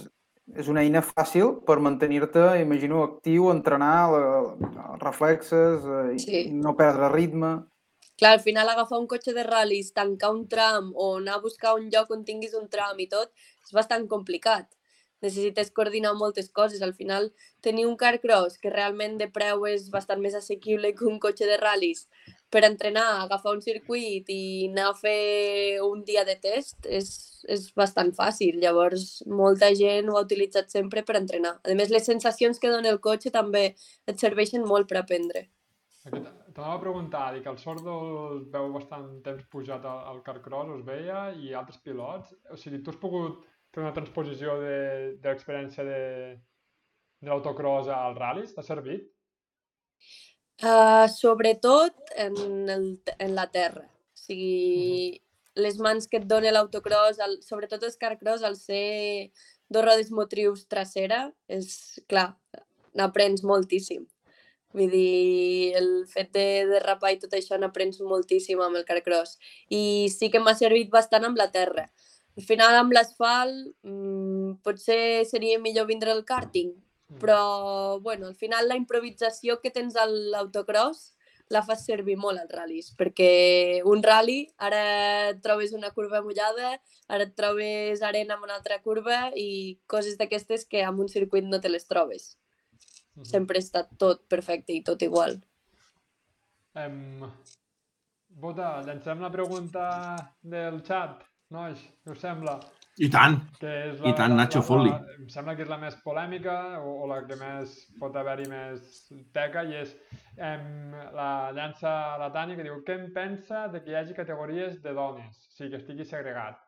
[0.57, 4.21] és una eina fàcil per mantenir-te, imagino, actiu, entrenar la,
[4.93, 6.41] els reflexes, eh, i- Sí.
[6.51, 7.51] no perdre ritme.
[8.17, 11.75] Clar, al final agafar un cotxe de ral·lis, tancar un tram o anar a buscar
[11.75, 13.31] un lloc on tinguis un tram i tot,
[13.65, 14.67] és bastant complicat.
[15.21, 16.81] Necessites coordinar moltes coses.
[16.81, 17.31] Al final,
[17.61, 21.45] tenir un car cross que realment de preu és bastant més assequible que un cotxe
[21.45, 22.07] de ral·lis
[22.51, 27.09] per entrenar, agafar un circuit i anar a fer un dia de test és,
[27.47, 28.59] és bastant fàcil.
[28.63, 31.55] Llavors, molta gent ho ha utilitzat sempre per entrenar.
[31.63, 35.47] A més, les sensacions que dona el cotxe també et serveixen molt per aprendre.
[36.03, 37.95] T'anava a preguntar, dic, el Sordo
[38.27, 42.33] el veu bastant temps pujat al, al carcross, us veia, i altres pilots.
[42.51, 43.39] O sigui, tu has pogut
[43.71, 44.75] fer una transposició de,
[45.21, 46.01] de l'experiència de,
[47.21, 48.51] de l'autocross al ral·lis?
[48.57, 49.07] T'ha servit?
[50.61, 53.87] Uh, sobretot en, el, en la terra.
[53.87, 55.21] O sigui,
[55.57, 59.31] les mans que et dona l'autocross, el, sobretot el carcross, al ser
[59.73, 62.35] dos rodes motrius trasera, és clar,
[62.93, 64.05] n'aprens moltíssim.
[64.77, 69.39] Vull dir, el fet de derrapar i tot això n'aprens moltíssim amb el carcross.
[69.67, 71.89] I sí que m'ha servit bastant amb la terra.
[72.37, 76.71] Al final, amb l'asfalt, mmm, potser seria millor vindre el karting,
[77.19, 81.11] però bueno, al final la improvisació que tens a l'autocross
[81.51, 84.81] la fas servir molt als ral·lis, perquè un ral·li, ara
[85.33, 86.77] et trobes una curva mullada,
[87.11, 91.43] ara et trobes arena en una altra curva i coses d'aquestes que amb un circuit
[91.43, 92.37] no te les trobes.
[93.15, 93.25] Mhm.
[93.27, 95.41] Sempre està tot perfecte i tot igual.
[96.75, 97.27] Em...
[98.41, 99.81] Bota, llancem la pregunta
[100.41, 102.55] del xat, nois, què us sembla?
[102.99, 103.37] I tant.
[103.63, 104.91] És I tant, Nacho Folli.
[105.15, 109.05] Em sembla que és la més polèmica o, o la que més pot haver-hi més
[109.35, 109.93] teca i és
[110.35, 114.81] em, la llança la Tània que diu què em pensa de que hi hagi categories
[114.83, 116.59] de dones, o sigui, que estigui segregat.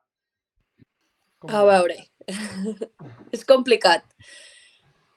[1.43, 1.99] Com A veure,
[3.35, 4.07] és complicat.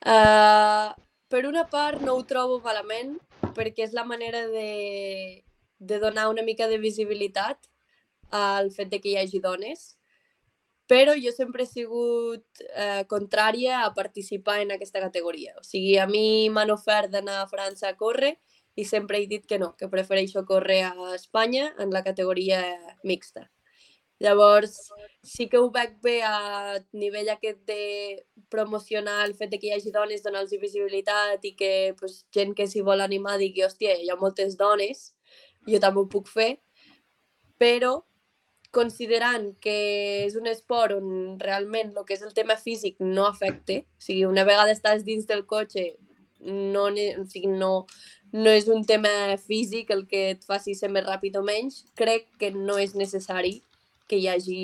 [0.02, 0.90] Uh,
[1.30, 3.14] per una part no ho trobo malament
[3.54, 5.42] perquè és la manera de,
[5.78, 7.70] de donar una mica de visibilitat
[8.34, 9.95] al fet de que hi hagi dones,
[10.86, 15.56] però jo sempre he sigut eh, contrària a participar en aquesta categoria.
[15.58, 18.36] O sigui, a mi m'han ofert d'anar a França a córrer
[18.76, 22.62] i sempre he dit que no, que prefereixo córrer a Espanya en la categoria
[23.02, 23.50] mixta.
[24.18, 24.76] Llavors,
[25.20, 29.74] sí que ho veig bé a nivell aquest de promocionar el fet de que hi
[29.74, 34.08] hagi dones, donar-los visibilitat i que pues, gent que s'hi vol animar digui, hòstia, hi
[34.08, 35.10] ha moltes dones,
[35.68, 36.54] jo també ho puc fer,
[37.60, 37.98] però
[38.74, 39.76] considerant que
[40.24, 44.24] és un esport on realment el que és el tema físic no afecta, o sigui,
[44.28, 45.92] una vegada estàs dins del cotxe
[46.46, 47.86] no, o sigui, no,
[48.32, 52.28] no és un tema físic el que et faci ser més ràpid o menys, crec
[52.40, 53.60] que no és necessari
[54.06, 54.60] que hi hagi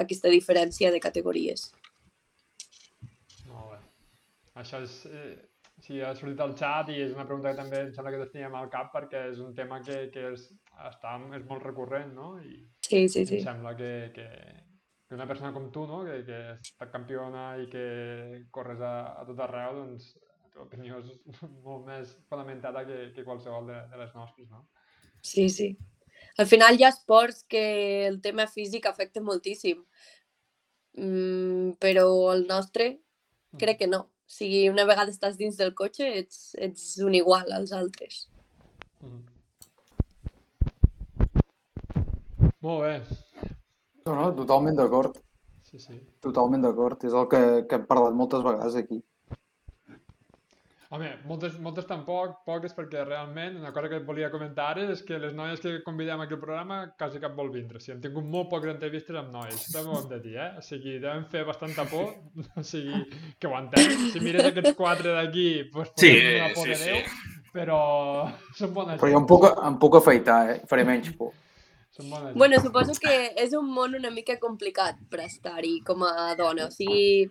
[0.00, 1.68] aquesta diferència de categories.
[3.48, 3.82] Molt bé.
[4.62, 5.02] Això és...
[5.10, 5.34] Eh,
[5.84, 8.56] sí, ha sortit al xat i és una pregunta que també em sembla que teníem
[8.56, 10.48] al cap perquè és un tema que, que és,
[10.88, 12.36] està, és molt recurrent, no?
[12.40, 12.56] I
[12.86, 13.40] Sí, sí, em sí.
[13.42, 14.26] sembla que, que,
[15.08, 16.04] que una persona com tu, no?
[16.06, 17.86] que, que estat campiona i que
[18.54, 21.10] corres a, a tot arreu, doncs la teva opinió és
[21.66, 24.66] molt més fonamentada que, que qualsevol de, de les nostres, no?
[25.20, 25.72] Sí, sí.
[26.38, 29.82] Al final hi ha esports que el tema físic afecta moltíssim,
[30.94, 32.92] mm, però el nostre
[33.58, 34.06] crec que no.
[34.26, 38.26] O sigui, una vegada estàs dins del cotxe ets, ets un igual als altres.
[39.00, 39.35] Mhm.
[42.66, 42.94] Molt bé.
[44.06, 45.18] No, no, totalment d'acord.
[45.66, 45.98] Sí, sí.
[46.22, 47.04] Totalment d'acord.
[47.06, 49.02] És el que, que hem parlat moltes vegades aquí.
[50.94, 55.00] Home, moltes, moltes tampoc, poques, perquè realment una cosa que et volia comentar ara és
[55.06, 57.80] que les noies que convidem aquí al programa quasi cap vol vindre.
[57.80, 60.50] O sigui, hem tingut molt poques entrevistes amb noies, també ho hem de dir, eh?
[60.60, 62.12] O sigui, devem fer bastanta por,
[62.62, 63.02] o sigui,
[63.42, 64.06] que ho entenc.
[64.14, 66.92] Si mires aquests quatre d'aquí, doncs Sí, una por sí, de sí.
[66.92, 67.80] Déu, però
[68.60, 70.62] són bones Però jo em puc, em puc afaitar, eh?
[70.70, 71.34] Faré menys por.
[71.96, 72.36] Gent.
[72.36, 76.66] Bueno, suposo que és un món una mica complicat per estar-hi com a dona.
[76.68, 77.30] O sigui,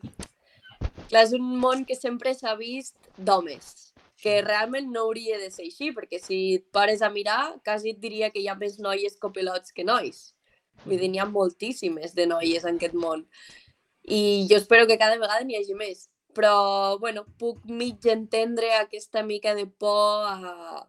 [1.10, 3.92] clar, és un món que sempre s'ha vist d'homes,
[4.22, 8.02] que realment no hauria de ser així, perquè si et pares a mirar, quasi et
[8.02, 10.32] diria que hi ha més noies copilots que nois.
[10.86, 13.26] Vull dir, n'hi ha moltíssimes de noies en aquest món.
[14.06, 16.10] I jo espero que cada vegada n'hi hagi més.
[16.36, 20.88] Però, bueno, puc mig entendre aquesta mica de por a,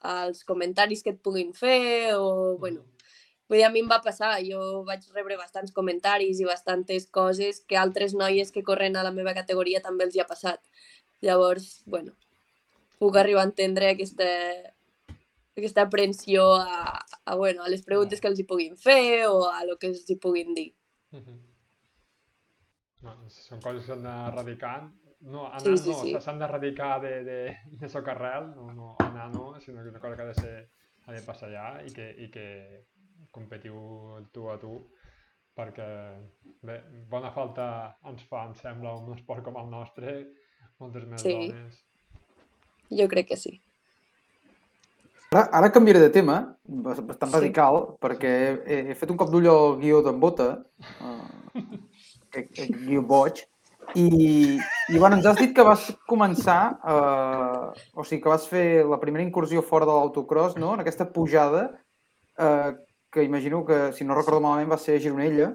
[0.00, 2.80] als comentaris que et puguin fer o, bueno,
[3.50, 7.56] Vull dir, a mi em va passar, jo vaig rebre bastants comentaris i bastantes coses
[7.66, 10.60] que altres noies que corren a la meva categoria també els hi ha passat.
[11.26, 12.14] Llavors, bueno,
[13.02, 14.28] puc arribar a entendre aquesta,
[15.58, 16.94] aquesta aprensió a,
[17.24, 20.06] a, bueno, a les preguntes que els hi puguin fer o a lo que els
[20.06, 20.68] hi puguin dir.
[21.10, 21.40] Mhm.
[23.02, 24.76] No, són coses que s'han d'erradicar.
[25.26, 26.14] No, anar Sí, sí, no, sí.
[26.22, 27.40] s'han d'erradicar de, de,
[27.82, 30.54] de socarrel, no, no, anar no, sinó que és una cosa que ha de ser,
[31.02, 32.46] ha de passar allà i que, i que
[33.30, 33.74] competiu
[34.32, 34.74] tu a tu
[35.56, 35.86] perquè
[36.64, 36.78] bé,
[37.10, 40.14] bona falta ens fa, em sembla, un esport com el nostre,
[40.80, 41.34] moltes més Sí.
[41.50, 41.82] dones.
[42.90, 43.60] Jo crec que sí.
[45.30, 47.36] Ara, ara canviaré de tema, bas- bastant Sí.
[47.36, 48.32] radical, perquè
[48.66, 50.64] he, he fet un cop d'ull al guió d'en Bota,
[51.00, 51.54] uh,
[52.32, 53.44] que, que guió boig,
[53.94, 54.58] i,
[54.88, 58.98] i bueno, ens has dit que vas començar, uh, o sigui, que vas fer la
[59.02, 61.68] primera incursió fora de l'autocross, no?, en aquesta pujada,
[62.38, 62.74] uh,
[63.10, 65.50] que imagino que, si no recordo malament, va ser a Gironella.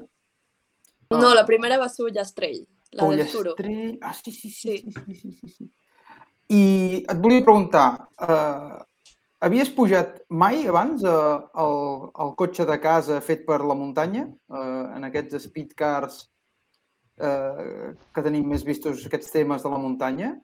[1.11, 3.55] No, la primera va ser Ullastrell, la del Turo.
[4.01, 4.91] Ah, sí, sí, sí, Sí.
[4.91, 4.91] sí,
[5.21, 5.71] sí, sí, sí.
[6.49, 8.77] I et volia preguntar, uh,
[9.41, 14.93] havies pujat mai abans uh, el, el cotxe de casa fet per la muntanya, uh,
[14.93, 16.19] en aquests speedcars
[17.17, 20.35] uh, que tenim més vistos aquests temes de la muntanya?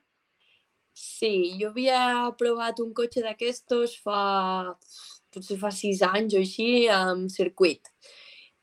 [0.98, 4.74] Sí, jo havia provat un cotxe d'aquestos fa,
[5.34, 7.92] potser fa sis anys o així, amb circuit.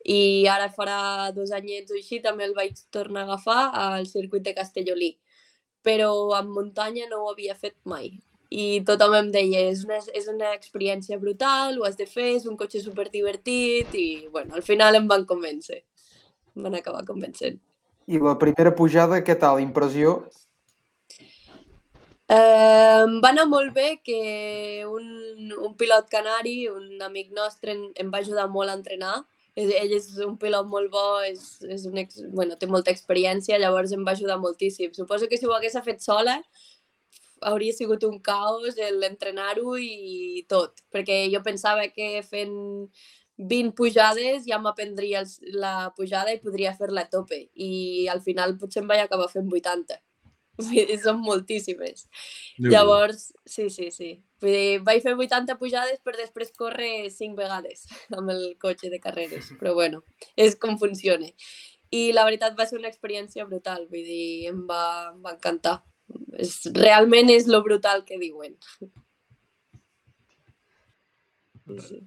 [0.04, 4.44] I ara farà dos anyets o així també el vaig tornar a agafar al circuit
[4.46, 5.16] de Castellolí.
[5.84, 8.10] Però en muntanya no ho havia fet mai.
[8.48, 12.46] I tothom em deia, és una, és una experiència brutal, ho has de fer, és
[12.48, 15.82] un cotxe superdivertit i, bueno, al final em van convèncer.
[16.56, 17.60] Em van acabar convencent.
[18.08, 19.60] I la primera pujada, què tal?
[19.60, 20.22] Impressió?
[22.35, 24.18] Eh, em va anar molt bé que
[24.87, 25.07] un,
[25.68, 29.14] un pilot canari, un amic nostre, en- em va ajudar molt a entrenar.
[29.59, 33.93] Ell és un pilot molt bo, és, és un ex, bueno, té molta experiència, llavors
[33.97, 34.93] em va ajudar moltíssim.
[34.95, 36.37] Suposo que si ho hagués fet sola
[37.41, 42.55] hauria sigut un caos l'entrenar-ho i tot, perquè jo pensava que fent
[43.53, 45.22] 20 pujades ja m'aprendria
[45.64, 49.53] la pujada i podria fer-la a tope i al final potser em vaig acabar fent
[49.61, 50.01] 80.
[50.59, 52.06] Vull dir, són moltíssimes.
[52.59, 52.72] Déu-n'hi-do.
[52.72, 54.11] Llavors, sí, sí, sí.
[54.42, 57.86] Vull dir, vaig fer 80 pujades per després córrer 5 vegades
[58.18, 59.52] amb el cotxe de carreres.
[59.61, 60.02] Però bueno,
[60.36, 61.30] és com funciona.
[61.94, 63.86] I la veritat va ser una experiència brutal.
[63.92, 64.82] Vull dir, em va,
[65.14, 65.78] em va encantar.
[66.40, 68.59] És, realment és lo brutal que diuen.
[71.68, 71.98] Sí,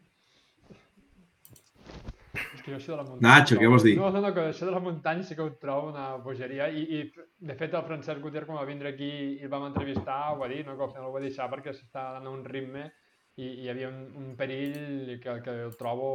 [2.61, 3.25] És que jo això de la muntanya...
[3.25, 3.95] Nacho, què vols dir?
[3.97, 6.83] No, no, no, que això de la muntanya sí que ho trobo una bogeria i,
[6.93, 10.37] i de fet el Francesc Gutiérrez quan va vindre aquí i el vam entrevistar ho
[10.43, 12.85] va dir, no, que al final ho va deixar perquè s'està dant a un ritme
[12.85, 16.11] i, i hi havia un, un perill que, que el trobo...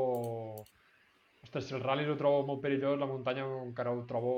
[1.47, 4.33] Ostres, si el rally ho trobo molt perillós, la muntanya encara ho trobo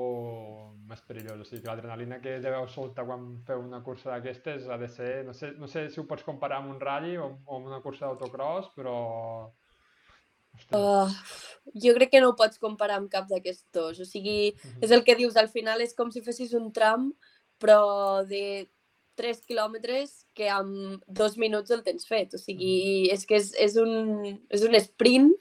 [0.89, 1.39] més perillós.
[1.41, 5.13] O sigui que l'adrenalina que deveu soltar quan feu una cursa d'aquestes ha de ser...
[5.29, 7.81] No sé, no sé si ho pots comparar amb un rally o, o amb una
[7.85, 8.97] cursa d'autocross, però...
[10.71, 11.09] Uh,
[11.81, 14.01] jo crec que no ho pots comparar amb cap d'aquests.
[14.01, 14.83] O sigui, Mhm.
[14.83, 17.13] és el que dius, al final és com si fessis un tram,
[17.59, 18.69] però de
[19.15, 22.33] 3 quilòmetres que amb dos minuts el tens fet.
[22.33, 25.33] O sigui, és que és, és, un, és un sprint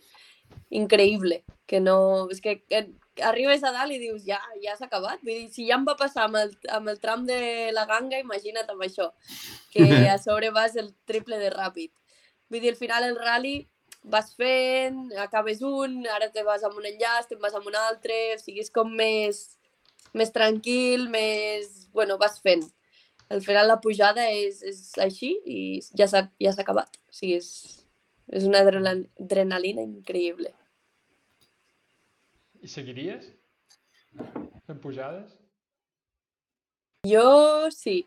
[0.70, 2.28] increïble, que no...
[2.30, 2.88] És que, que
[3.22, 5.20] arribes a dalt i dius, ja, ja s'ha acabat.
[5.22, 8.18] Vull dir, si ja em va passar amb el, amb el tram de la ganga,
[8.18, 9.12] imagina't amb això,
[9.72, 11.92] que a sobre vas el triple de ràpid.
[12.50, 13.68] Vull dir, al final el rally
[14.02, 18.16] vas fent, acabes un, ara te vas amb un enllaç, te'n vas amb un altre,
[18.34, 19.58] o sigui, és com més,
[20.14, 21.88] més tranquil, més...
[21.92, 22.62] Bueno, vas fent.
[23.28, 25.58] Al final la pujada és, és així i
[25.98, 26.96] ja s'ha ja acabat.
[27.10, 27.82] O sigui, és,
[28.32, 30.54] és una adrenal- adrenalina increïble.
[32.62, 33.28] I seguiries?
[34.66, 35.36] Fent pujades?
[37.06, 38.00] Jo sí.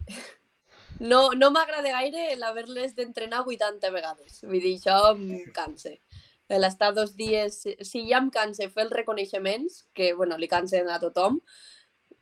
[1.01, 4.41] No, no m'agrada gaire l'haver-les d'entrenar 80 vegades.
[4.45, 5.95] Vull dir, això em cansa.
[6.61, 7.61] L'estar dos dies...
[7.87, 11.39] Si ja em cansa fer els reconeixements, que bueno, li cansen a tothom,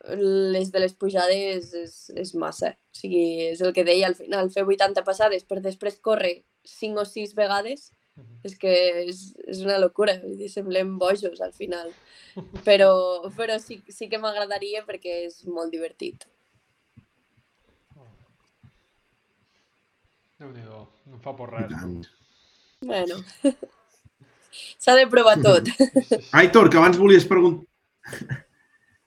[0.07, 2.71] les de les pujades és, és massa.
[2.71, 7.03] O sigui, és el que deia al final, fer 80 passades per després córrer 5
[7.03, 7.89] o 6 vegades,
[8.43, 8.71] és que
[9.03, 10.15] és, és una locura,
[10.51, 11.91] semblem bojos al final.
[12.67, 12.91] Però,
[13.35, 16.27] però sí, sí que m'agradaria perquè és molt divertit.
[20.39, 21.71] Déu-n'hi-do, no em fa por res.
[22.81, 23.17] Bueno,
[24.79, 25.67] s'ha de provar tot.
[26.39, 27.67] Aitor, que abans volies preguntar...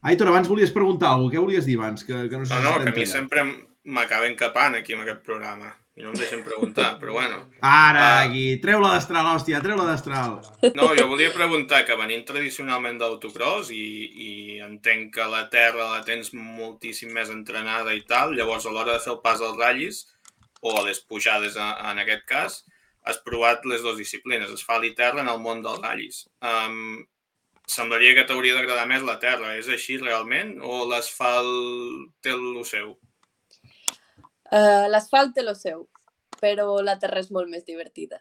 [0.03, 1.37] Aitor, abans volies preguntar alguna cosa.
[1.39, 2.05] Què volies dir abans?
[2.05, 3.45] Que, que no, sé No, no, que a mi sempre
[3.85, 7.39] m'acaben capant aquí en aquest programa i no em deixen preguntar, però bueno.
[7.61, 8.21] Ara, Ah.
[8.27, 8.45] aquí.
[8.63, 10.39] Treu-la d'estral, hòstia, treu-la d'estral.
[10.77, 13.83] No, jo volia preguntar que venint tradicionalment d'autocross i,
[14.27, 14.31] i
[14.65, 19.05] entenc que la terra la tens moltíssim més entrenada i tal, llavors a l'hora de
[19.05, 20.07] fer el pas als ratllis,
[20.63, 22.63] o a les pujades en aquest cas,
[23.03, 26.23] has provat les dues disciplines, asfalt i terra en el món dels ratllis.
[26.39, 27.03] Um,
[27.67, 29.57] semblaria que t'hauria d'agradar més la terra.
[29.59, 30.57] És així realment?
[30.63, 32.95] O l'asfalt té el seu?
[34.53, 35.87] Uh, L'asfalt té lo seu,
[36.37, 38.19] però la terra és molt més divertida.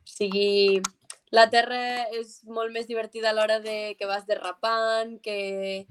[0.00, 0.80] O sigui,
[1.36, 5.84] la terra és molt més divertida a l'hora de que vas derrapant, que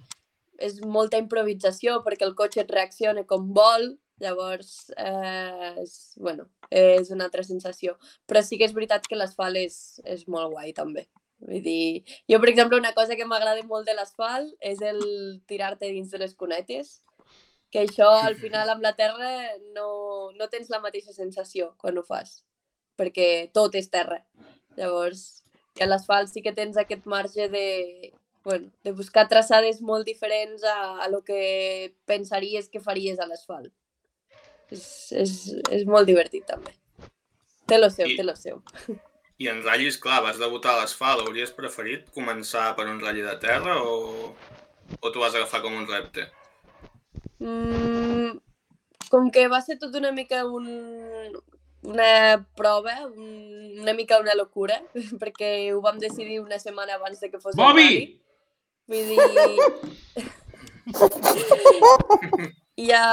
[0.59, 7.11] és molta improvisació perquè el cotxe et reacciona com vol, llavors eh, és, bueno, és
[7.15, 7.97] una altra sensació.
[8.27, 11.07] Però sí que és veritat que l'asfalt és, és molt guai també.
[11.39, 14.99] Vull dir, jo, per exemple, una cosa que m'agrada molt de l'asfalt és el
[15.47, 16.99] tirar-te dins de les cunetes,
[17.71, 19.29] que això al final amb la terra
[19.75, 22.41] no, no tens la mateixa sensació quan ho fas,
[22.99, 24.19] perquè tot és terra.
[24.75, 25.43] Llavors,
[25.75, 28.11] que a l'asfalt sí que tens aquest marge de,
[28.43, 33.71] bueno, de buscar traçades molt diferents a, a lo que pensaries que faries a l'asfalt.
[34.71, 35.31] És, és,
[35.73, 36.73] és molt divertit també.
[37.69, 38.61] Té lo seu, I- té lo seu.
[39.39, 41.21] I en ratllis, clar, vas debutar a l'asfalt.
[41.23, 44.33] Hauries preferit començar per un ratll de terra o,
[44.99, 46.25] o t'ho vas agafar com un repte?
[47.39, 48.33] Mm,
[49.09, 50.67] com que va ser tot una mica un,
[51.87, 52.09] una
[52.59, 54.81] prova, un, una mica una locura,
[55.23, 58.19] perquè ho vam decidir una setmana abans de que fos el Bobby!
[58.89, 59.19] Vull dir...
[62.87, 63.03] ja,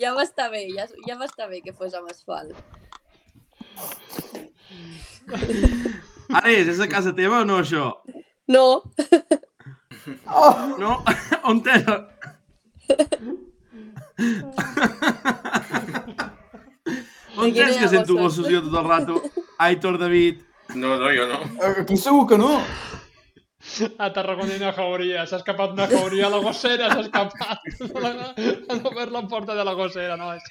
[0.00, 2.56] ja va estar bé, ja, ja va estar bé que fos amb asfalt.
[6.40, 7.92] Ares, és a casa teva o no, això?
[8.50, 8.82] No,
[10.26, 11.02] Oh, No?
[11.48, 11.84] On t'és?
[17.36, 18.46] On tens que sento gossos.
[18.46, 19.22] gossos jo tot el rato?
[19.58, 20.42] Aitor David.
[20.74, 21.40] No, no, jo no.
[21.82, 22.60] aquí segur que no.
[23.98, 27.58] A Tarragona hi ha una jauria, s'ha escapat una jauria a la gossera, s'ha escapat.
[28.70, 30.44] A no ver la porta de la gossera, no és.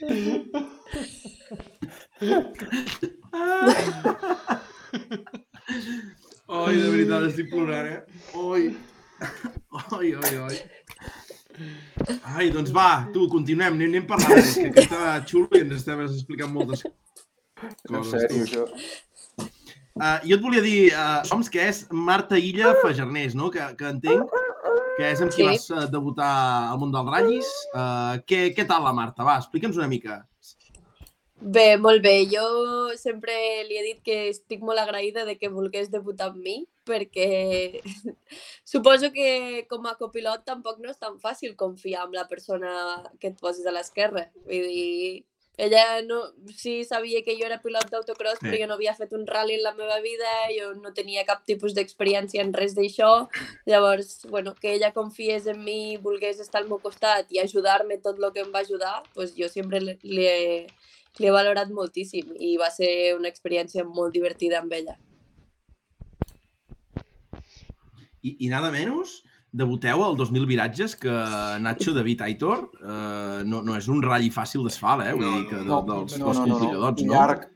[6.49, 7.99] Oi, de veritat, estic plorant, eh?
[8.39, 8.69] Oi.
[9.97, 10.57] Oi, oi, oi.
[12.35, 16.15] Ai, doncs va, tu, continuem, anem, anem parlant, és que aquesta xulo i ens estaves
[16.15, 18.23] explicant moltes En coses.
[18.23, 18.45] sèrio, tu.
[18.47, 18.63] això.
[19.97, 23.49] Uh, jo et volia dir, uh, Oms, que és Marta Illa Fajarnés, no?
[23.51, 24.29] Que, que entenc
[24.99, 25.47] que és amb qui Sí.
[25.47, 26.31] vas uh, debutar
[26.71, 27.51] al món dels ratllis.
[27.71, 29.23] Uh, què, què tal la Marta?
[29.23, 30.25] Va, explica'ns una mica.
[31.39, 32.25] Bé, molt bé.
[32.27, 32.43] Jo
[32.99, 33.31] sempre
[33.63, 37.79] li he dit que estic molt agraïda de que volgués debutar amb mi, perquè
[38.73, 42.73] suposo que com a copilot tampoc no és tan fàcil confiar en la persona
[43.21, 44.27] que et poses a l'esquerra.
[44.43, 45.23] Vull dir,
[45.59, 46.21] ella no,
[46.55, 48.45] sí sabia que jo era pilot d'autocross, Sí.
[48.47, 51.43] però jo no havia fet un rally en la meva vida, jo no tenia cap
[51.45, 53.27] tipus d'experiència en res d'això.
[53.67, 58.17] Llavors, bueno, que ella confiés en mi, volgués estar al meu costat i ajudar-me tot
[58.23, 60.67] el que em va ajudar, pues jo sempre li, li he,
[61.19, 64.95] li he valorat moltíssim i va ser una experiència molt divertida amb ella.
[68.23, 69.21] I, i nada menys,
[69.51, 71.09] debuteu al 2000 viratges que
[71.59, 75.13] Nacho David Aitor eh, no, no és un ratll fàcil d'asfalt, eh?
[75.17, 76.59] Vull No, dir que de, No, dels, no, dels no, no, no.
[76.59, 77.13] complicadots, no?
[77.13, 77.47] Llarg.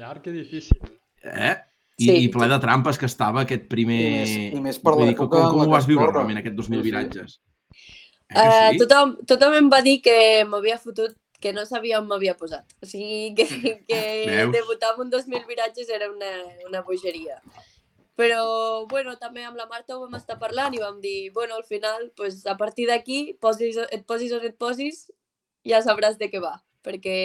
[0.00, 0.78] Llarg i difícil.
[1.22, 1.54] Eh?
[2.02, 2.14] I, Sí.
[2.24, 4.00] I ple de trampes que estava aquest primer...
[4.02, 6.56] I més- i més per com, l'època com, com ho vas que viure realment, aquest
[6.56, 6.90] 2000 Sí, sí.
[6.90, 7.40] viratges?
[8.32, 8.78] Eh, Uh, sí?
[8.80, 10.14] tothom, tothom em va dir que
[10.48, 12.64] m'havia fotut que no sabia on m'havia posat.
[12.80, 13.44] O sigui, que,
[13.88, 14.52] que Veus?
[14.54, 16.30] debutar amb un 2.000 viratges era una,
[16.68, 17.36] una bogeria.
[18.18, 21.64] Però, bueno, també amb la Marta ho vam estar parlant i vam dir, bueno, al
[21.64, 25.06] final, pues, a partir d'aquí, posis, et posis on et posis,
[25.64, 26.58] ja sabràs de què va.
[26.84, 27.16] Perquè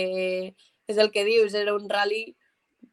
[0.87, 2.37] és el que dius, era un rally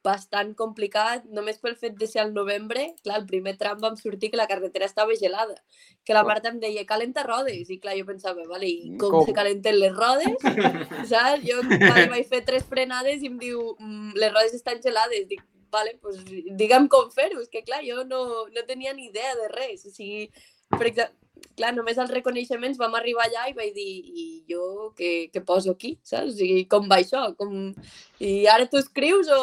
[0.04, 4.30] bastant complicat, només pel fet de ser al novembre, clar, el primer tram vam sortir
[4.32, 5.56] que la carretera estava gelada,
[6.04, 9.24] que la Marta em deia, calenta rodes, i clar, jo pensava, vale, i com, com?
[9.24, 10.36] se calenten les rodes?
[11.10, 11.46] Saps?
[11.46, 15.44] Jo vale, vaig fer tres frenades i em diu, mm, les rodes estan gelades, dic,
[15.74, 18.22] vale, pues, digue'm com fer-ho, és que clar, jo no,
[18.54, 20.28] no tenia ni idea de res, o sigui,
[20.70, 21.24] per exemple,
[21.58, 23.90] clar, només els reconeixements vam arribar allà i vaig dir,
[24.22, 26.34] i jo què, què poso aquí, saps?
[26.34, 27.26] O sigui, com va això?
[27.38, 27.72] Com...
[28.22, 29.40] I ara tu escrius o...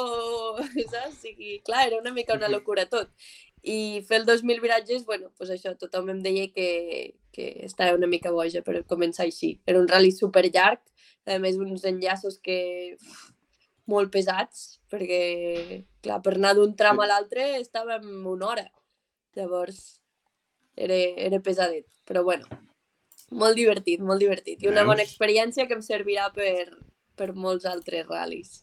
[0.94, 1.16] saps?
[1.16, 3.12] O sigui, clar, era una mica una locura tot.
[3.62, 6.70] I fer el 2.000 viratges, bueno, pues això, tothom em deia que,
[7.36, 9.60] que estava una mica boja per començar així.
[9.70, 10.82] Era un rally super llarg,
[11.30, 12.58] a més uns enllaços que
[12.98, 13.28] uf,
[13.92, 18.68] molt pesats, perquè, clar, per anar d'un tram a l'altre estàvem una hora.
[19.38, 19.84] Llavors,
[20.76, 22.48] era, era pesadet, però bueno,
[23.32, 24.64] molt divertit, molt divertit.
[24.64, 26.68] I una bona experiència que em servirà per,
[27.16, 28.60] per molts altres ral·lis.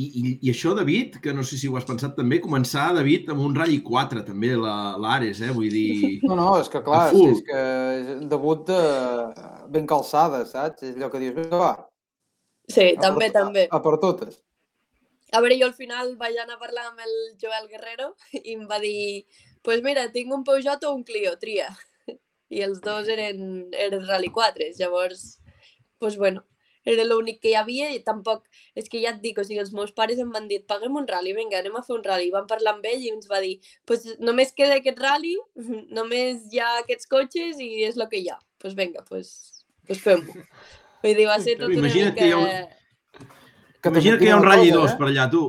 [0.00, 3.28] I, i, I això, David, que no sé si ho has pensat també, començar, David,
[3.32, 5.50] amb un Rally 4, també, l'Ares, eh?
[5.54, 5.90] Vull dir...
[6.28, 7.60] No, no, és que clar, és, és que
[7.98, 8.80] és debut de...
[9.74, 10.86] ben calçada, saps?
[10.86, 11.74] És allò que dius, va.
[12.70, 13.66] Sí, a també, per, també.
[13.68, 14.40] A, a per totes.
[15.30, 18.66] A veure, jo al final vaig anar a parlar amb el Joel Guerrero i em
[18.70, 19.26] va dir
[19.62, 21.68] pues mira, tinc un Peugeot o un Clio, tria.
[22.50, 23.42] I els dos eren,
[23.76, 25.38] eren Rally 4, llavors,
[25.98, 26.46] pues bueno,
[26.88, 29.72] era l'únic que hi havia i tampoc, és que ja et dic, o sigui, els
[29.76, 32.30] meus pares em van dir, paguem un rally, vinga, anem a fer un rally.
[32.30, 35.36] I vam parlar amb ell i ens va dir, pues només queda aquest rally,
[35.98, 38.38] només hi ha aquests cotxes i és el que hi ha.
[38.60, 40.40] Pues vinga, pues, pues fem-ho.
[41.00, 42.12] Vull dir, va ser tot una mica...
[42.16, 42.48] Que hi ha un...
[43.80, 44.96] Que Imagina que hi ha un Rally 2 eh?
[45.00, 45.44] per allà, tu.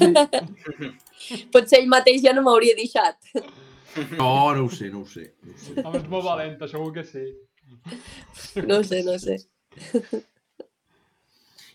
[1.54, 3.16] Potser ell mateix ja no m'hauria deixat.
[4.18, 5.30] No, no ho sé, no ho sé.
[5.40, 5.76] No ho sé.
[5.80, 7.24] Home, ets molt valenta, segur que sí.
[8.68, 9.38] No sé, no sé.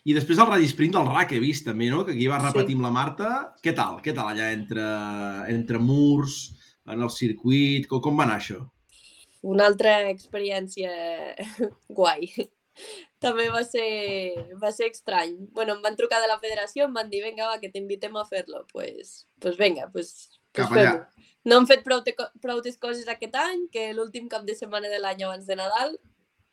[0.05, 2.03] I després el Rally Sprint del RAC he vist també, no?
[2.05, 2.77] Que aquí va repetir sí.
[2.77, 3.31] amb la Marta.
[3.65, 3.97] Què tal?
[4.05, 4.85] Què tal allà entre,
[5.49, 6.37] entre murs,
[6.85, 7.89] en el circuit?
[7.89, 8.61] Com, com va anar això?
[9.45, 10.91] Una altra experiència
[11.97, 12.31] guai
[13.25, 13.89] també va ser,
[14.61, 15.35] va ser estrany.
[15.55, 18.25] Bueno, em van trucar de la federació, em van dir, vinga, va, que t'invitem a
[18.29, 18.65] fer-lo.
[18.71, 20.11] Pues, pues vinga, pues,
[20.53, 20.99] pues fem-ho.
[21.45, 24.99] No hem fet prou, te, prou coses aquest any, que l'últim cap de setmana de
[25.01, 25.97] l'any abans de Nadal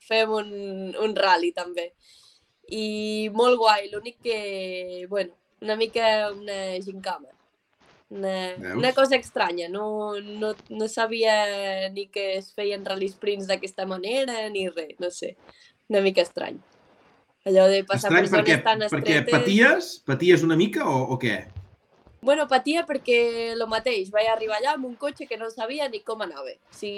[0.05, 0.51] fem un,
[1.01, 1.93] un rally també.
[2.69, 5.33] I molt guai, l'únic que, bueno,
[5.63, 7.33] una mica una gincama.
[8.13, 13.87] Una, una cosa estranya, no, no, no sabia ni que es feien rally sprints d'aquesta
[13.89, 15.33] manera, ni res, no sé
[15.93, 16.59] una mica estrany.
[17.45, 19.25] Allò de passar estrany per zones tan estretes...
[19.27, 19.91] Perquè paties?
[20.07, 21.41] Paties una mica o, o què?
[22.23, 23.19] Bueno, patia perquè
[23.53, 26.55] el mateix, vaig arribar allà amb un cotxe que no sabia ni com anava.
[26.71, 26.93] Si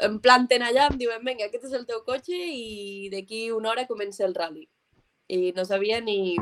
[0.00, 3.88] em planten allà, em diuen, vinga, aquest és el teu cotxe i d'aquí una hora
[3.90, 4.66] comença el rally.
[5.28, 6.38] I no sabia ni...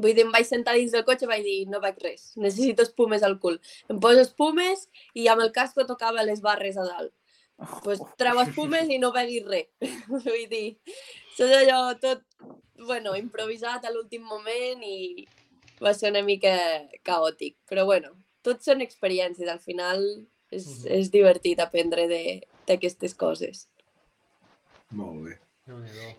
[0.00, 2.86] Vull dir, em vaig sentar dins del cotxe i vaig dir, no vaig res, necessito
[2.86, 3.60] espumes al cul.
[3.92, 7.14] Em poso espumes i amb el casco tocava les barres a dalt
[7.84, 9.68] pues, treu espumes i no beguis res.
[10.10, 10.76] Vull dir,
[11.40, 12.22] és allò tot,
[12.86, 15.26] bueno, improvisat a l'últim moment i
[15.80, 16.54] va ser una mica
[17.06, 17.56] caòtic.
[17.68, 18.14] Però bueno,
[18.46, 19.48] tot són experiències.
[19.48, 20.04] Al final
[20.50, 20.90] és, -huh.
[21.00, 23.68] és divertit aprendre d'aquestes coses.
[24.90, 25.38] Molt bé.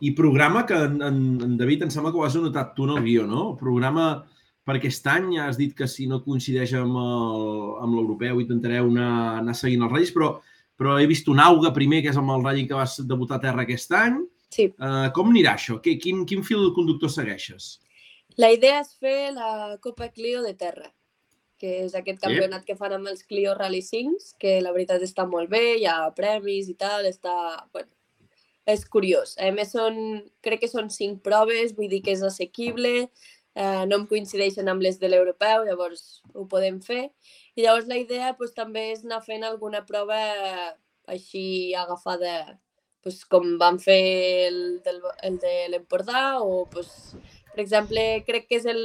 [0.01, 2.95] I programa que en, en, en David em sembla que ho has anotat tu en
[2.97, 3.51] el guió, no?
[3.51, 4.07] El programa
[4.65, 9.57] per aquest any ja has dit que si no coincideix amb l'europeu intentareu anar, anar
[9.57, 10.35] seguint els Reis, però
[10.81, 13.43] però he vist un Auga primer, que és amb el Rally que vas debutar a
[13.43, 14.15] terra aquest any.
[14.49, 14.65] Sí.
[14.81, 15.77] Uh, com anirà això?
[15.83, 17.75] Quin, quin fil conductor segueixes?
[18.41, 20.89] La idea és fer la Copa Clio de terra,
[21.61, 22.71] que és aquest campionat sí.
[22.71, 25.99] que fan amb els Clio Rally 5, que la veritat està molt bé, hi ha
[26.17, 27.35] premis i tal, està...
[27.69, 27.91] Bueno,
[28.69, 29.35] és curiós.
[29.41, 33.09] A més, són, crec que són cinc proves, vull dir que és assequible,
[33.55, 37.09] eh, no em coincideixen amb les de l'europeu, llavors ho podem fer.
[37.55, 40.21] I llavors la idea pues, també és anar fent alguna prova
[41.11, 42.59] així agafada,
[43.03, 44.01] pues, com vam fer
[44.47, 47.15] el, del, el de l'Empordà o pues,
[47.51, 48.83] per exemple, crec que és el,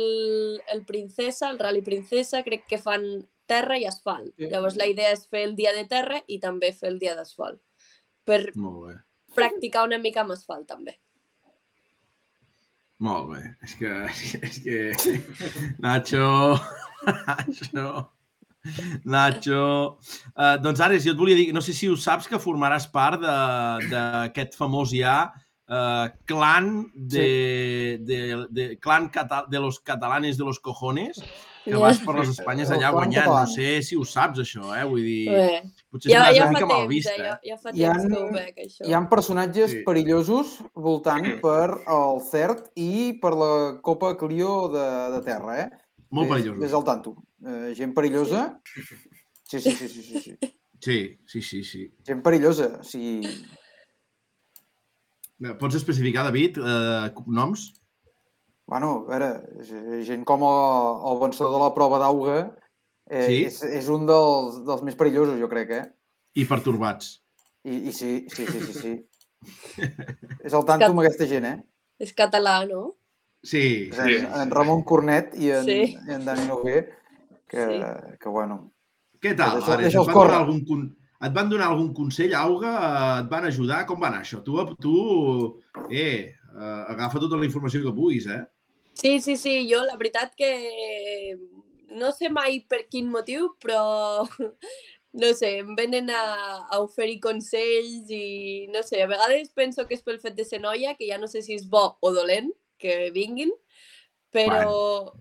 [0.72, 3.04] el Princesa, el Rally Princesa, crec que fan
[3.46, 4.32] terra i asfalt.
[4.34, 4.48] Sí.
[4.50, 7.60] Llavors la idea és fer el dia de terra i també fer el dia d'asfalt.
[8.26, 8.40] Per
[9.36, 10.96] practicar una mica amb asfalt també.
[13.04, 13.42] Molt bé.
[13.66, 13.92] És que,
[14.48, 14.76] és que
[15.84, 16.56] Nacho,
[17.04, 17.88] Nacho,
[19.04, 19.64] Nacho.
[20.32, 23.20] Uh, doncs Ares, jo et volia dir, no sé si ho saps, que formaràs part
[23.90, 25.18] d'aquest famós ja
[25.68, 28.06] uh, clan de, sí.
[28.08, 28.20] de,
[28.50, 31.20] de, clan cata, de los catalanes de los cojones,
[31.72, 33.26] que vas per les Espanyes allà guanyant.
[33.28, 34.84] No sé si ho saps, això, eh?
[34.88, 35.62] Vull dir, Bé,
[35.92, 37.16] potser ja, és ja una mica mal temps, vist, eh?
[37.18, 37.48] ja, eh?
[37.50, 38.86] ja fa Hi temps han- que ho veig, això.
[38.86, 39.82] Hi ha peronatges Sí.
[39.86, 41.66] perillosos voltant per
[41.98, 42.92] el CERT i
[43.22, 43.52] per la
[43.82, 44.86] Copa Clio de,
[45.16, 45.68] de terra, eh?
[46.10, 46.58] Molt perillós.
[46.62, 47.16] Ves al tanto.
[47.44, 48.60] Eh, gent perillosa.
[49.44, 50.36] Sí, sí, sí, sí, sí, sí.
[50.80, 51.82] Sí, sí, sí, sí.
[52.06, 52.78] Gent perillosa.
[52.80, 53.20] O sigui,
[55.60, 57.74] Pots especificar, David, eh, noms?
[58.66, 62.38] Bueno, a veure, gent com el, el vencedor de la prova d'auga
[63.08, 63.36] eh, Sí?
[63.46, 65.84] és, és un dels, dels més perillosos, jo crec, eh?
[66.34, 67.20] I pertorbats.
[67.64, 68.94] I, i sí, sí, sí, sí, sí.
[70.46, 71.58] és al tanto amb aquesta gent, eh?
[72.02, 72.96] És català, no?
[73.46, 74.16] Sí, És sí.
[74.18, 75.78] en, en Ramon Cornet i en, Sí.
[75.94, 76.82] i en Dani Noguer,
[77.48, 78.16] que, Sí.
[78.20, 78.72] que bueno,
[79.22, 79.86] Què tal, Deixa- Ares?
[79.86, 80.32] Et deixa'ls van, córrer.
[80.34, 80.96] donar algun, con-
[81.26, 82.72] et van donar algun consell, Auga?
[82.76, 83.78] Eh, Et van ajudar?
[83.86, 84.42] Com va anar això?
[84.44, 88.42] Tu, tu eh, eh, agafa tota la informació que puguis, eh?
[88.96, 91.36] Sí, sí, sí, jo la veritat que
[91.96, 94.24] no sé mai per quin motiu, però
[95.20, 96.22] no sé, em venen a,
[96.70, 100.60] a oferir consells i no sé, a vegades penso que és pel fet de ser
[100.64, 103.52] noia, que ja no sé si és bo o dolent que vinguin,
[104.32, 105.12] però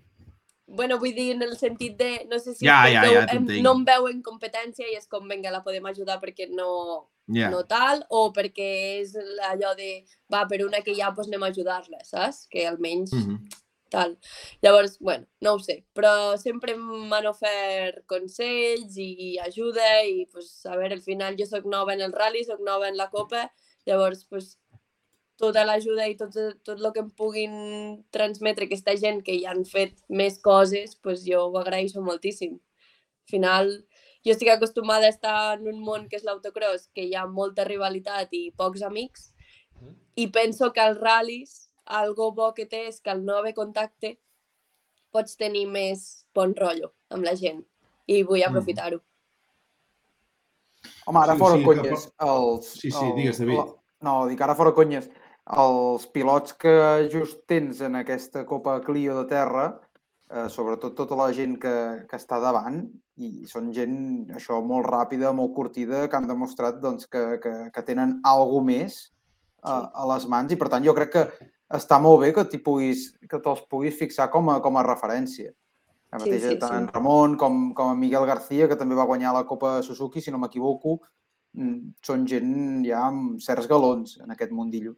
[0.66, 3.36] bueno, vull dir en el sentit de, no sé si Ja, perquè ja, ja, ho-
[3.36, 7.48] em- no em veuen competència i és com, vinga, la podem ajudar perquè no, Ja.
[7.50, 8.66] no tal, o perquè
[9.00, 9.14] és
[9.48, 12.44] allò de, va, per una que ha, doncs anem a ajudar-la, saps?
[12.50, 13.38] Que almenys Mhm.
[13.90, 14.18] Tal.
[14.62, 20.76] Llavors, bueno, no ho sé, però sempre m'han ofert consells i ajuda i, pues, a
[20.76, 23.52] veure, al final jo sóc nova en el rally, sóc nova en la Copa,
[23.86, 24.58] llavors, pues,
[25.36, 26.32] tota l'ajuda i tot,
[26.64, 27.56] tot el que em puguin
[28.10, 32.54] transmetre aquesta gent que ja han fet més coses, pues, jo ho agraeixo moltíssim.
[32.56, 33.72] Al final,
[34.24, 37.64] jo estic acostumada a estar en un món que és l'autocross, que hi ha molta
[37.64, 39.32] rivalitat i pocs amics,
[39.80, 39.94] Mhm.
[40.16, 44.16] i penso que als ral·lis algo bo que té és que al no haver contacte
[45.14, 47.62] pots tenir més bon rotllo amb la gent
[48.06, 48.48] i vull Mhm.
[48.50, 49.00] aprofitar-ho.
[51.06, 52.12] Home, ara Sí, fora sí, que conyes.
[52.20, 53.56] Els, Sí, sí, digues, David.
[53.56, 55.08] la- No, dic ara fora conyes.
[55.46, 59.80] Els pilots que just tens en aquesta Copa Clio de terra,
[60.30, 65.32] eh, sobretot tota la gent que, que està davant, i són gent, això, molt ràpida,
[65.32, 69.12] molt curtida, que han demostrat doncs, que, que, que tenen alguna més
[69.62, 71.24] a, a les mans, i per tant jo crec que
[71.74, 75.52] està molt bé que t'hi puguis, que te'ls puguis fixar com a, com a referència.
[76.12, 76.78] La Sí, mateixa, sí, tant sí.
[76.78, 80.30] en Ramon com, com en Miguel García, que també va guanyar la Copa Suzuki, si
[80.30, 81.00] no m'equivoco,
[81.58, 84.94] mm, són gent ja amb certs galons en aquest mundillo.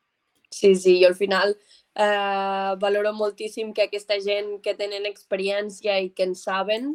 [0.50, 1.54] Sí, sí, jo al final
[1.94, 6.94] eh, valoro moltíssim que aquesta gent que tenen experiència i que en saben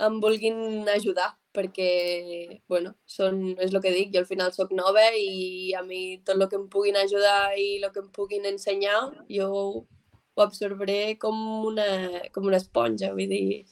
[0.00, 5.04] em vulguin ajudar, perquè, bueno, són, és el que dic, jo al final sóc nova
[5.18, 9.00] i a mi tot el que em puguin ajudar i el que em puguin ensenyar,
[9.30, 11.88] jo ho absorbré com una,
[12.34, 13.64] com una esponja, vull dir,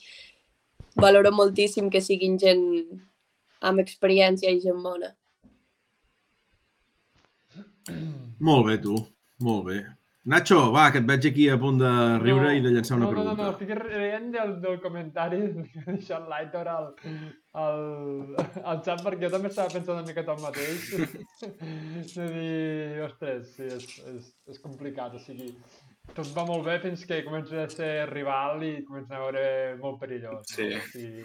[0.99, 2.67] valoro moltíssim que siguin gent
[3.61, 5.15] amb experiència i gent bona.
[8.39, 8.99] Molt bé, tu.
[9.43, 9.79] Molt bé.
[10.29, 13.13] Nacho, va, que et veig aquí a punt de riure i de llançar una no,
[13.15, 13.31] pregunta.
[13.31, 15.39] No, no, no, estic rient del, del comentari
[15.73, 16.91] que ha deixat l'Aitor al,
[17.63, 17.81] al,
[18.61, 20.91] al xat perquè jo també estava pensant una miqueta el mateix.
[22.19, 25.49] de dir, ostres, sí, és, és, és complicat, o sigui,
[26.17, 29.43] tot va molt bé fins que comença a ser rival i comença a veure
[29.81, 30.47] molt perillós.
[30.51, 30.69] Sí.
[30.73, 30.81] No?
[30.93, 31.25] Sigui,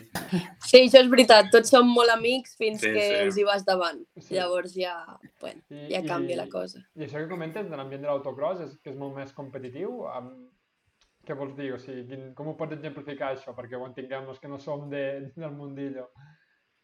[0.67, 3.19] Sí, això és veritat, tots som molt amics fins Sí, que sí.
[3.23, 4.01] els hi vas davant.
[4.19, 4.35] Sí.
[4.37, 4.95] Llavors ja,
[5.41, 6.83] bueno, i, ja canvia la cosa.
[6.95, 10.03] I això que comentes de l'ambient de l'autocross és que és molt més competitiu.
[10.13, 10.33] Amb...
[11.23, 11.69] Què vols dir?
[11.71, 13.53] O sigui, quin, com ho pots exemplificar això?
[13.55, 15.03] Perquè ho entenguem els que no som de,
[15.37, 16.09] del mundillo.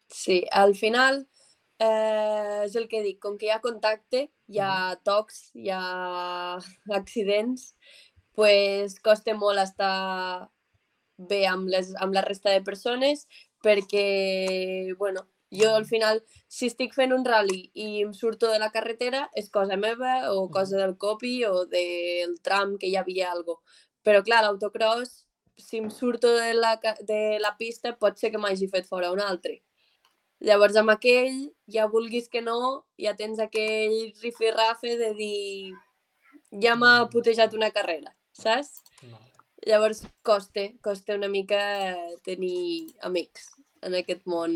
[0.08, 1.26] Sí, al final
[1.80, 4.72] eh, és el que dic, com que hi ha contacte, hi ha
[5.06, 5.82] tocs, hi ha
[7.00, 7.74] accidents,
[8.36, 10.48] pues costa molt estar
[11.30, 13.26] bé amb, les, amb la resta de persones
[13.64, 18.70] perquè, bueno, jo al final, si estic fent un rally i em surto de la
[18.76, 23.60] carretera, és cosa meva o cosa del copy o del tram que hi havia algo.
[24.06, 25.24] Però clar, l'autocross,
[25.58, 29.20] si em surto de la, de la pista, pot ser que m'hagi fet fora un
[29.20, 29.58] altre.
[30.40, 35.74] Llavors, amb aquell, ja vulguis que no, ja tens aquell rifirrafe de dir
[36.62, 38.80] ja m'ha putejat una carrera, saps?
[39.04, 39.18] No.
[39.68, 41.60] Llavors, costa, costa una mica
[42.24, 43.50] tenir amics
[43.82, 44.54] en aquest món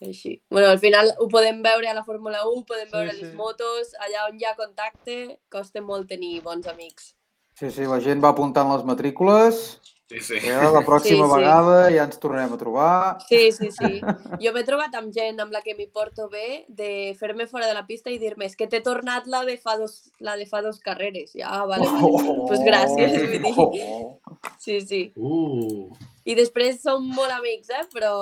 [0.00, 0.40] així.
[0.50, 3.14] bueno, al final ho podem veure a la Fórmula 1, ho podem Sí, veure a
[3.14, 3.20] sí.
[3.22, 7.14] les motos, allà on hi ha contacte, costa molt tenir bons amics.
[7.56, 9.78] Sí, sí, la gent va apuntant les matrícules,
[10.08, 10.34] Sí, sí.
[10.38, 10.70] eh?
[10.72, 11.36] la pròxima Sí, sí.
[11.36, 13.18] vegada ja ens tornarem a trobar.
[13.26, 13.98] Sí, sí, sí.
[14.42, 17.74] Jo m'he trobat amb gent amb la que m'hi porto bé de fer-me fora de
[17.74, 20.62] la pista i dir-me és que t'he tornat la de fa dos, la de fa
[20.62, 21.32] dos carreres.
[21.34, 22.36] Ja, ah, vale, vale.
[22.46, 23.54] Pues gràcies, vull dir.
[23.58, 24.20] Oh.
[24.62, 25.02] Sí, sí.
[25.18, 25.90] Uh,
[26.24, 27.82] I després som molt amics, eh?
[27.90, 28.14] però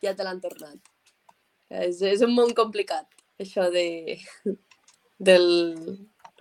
[0.00, 0.80] ja te l'han tornat.
[1.68, 3.06] És, és un món complicat,
[3.38, 4.16] això de,
[5.30, 5.46] del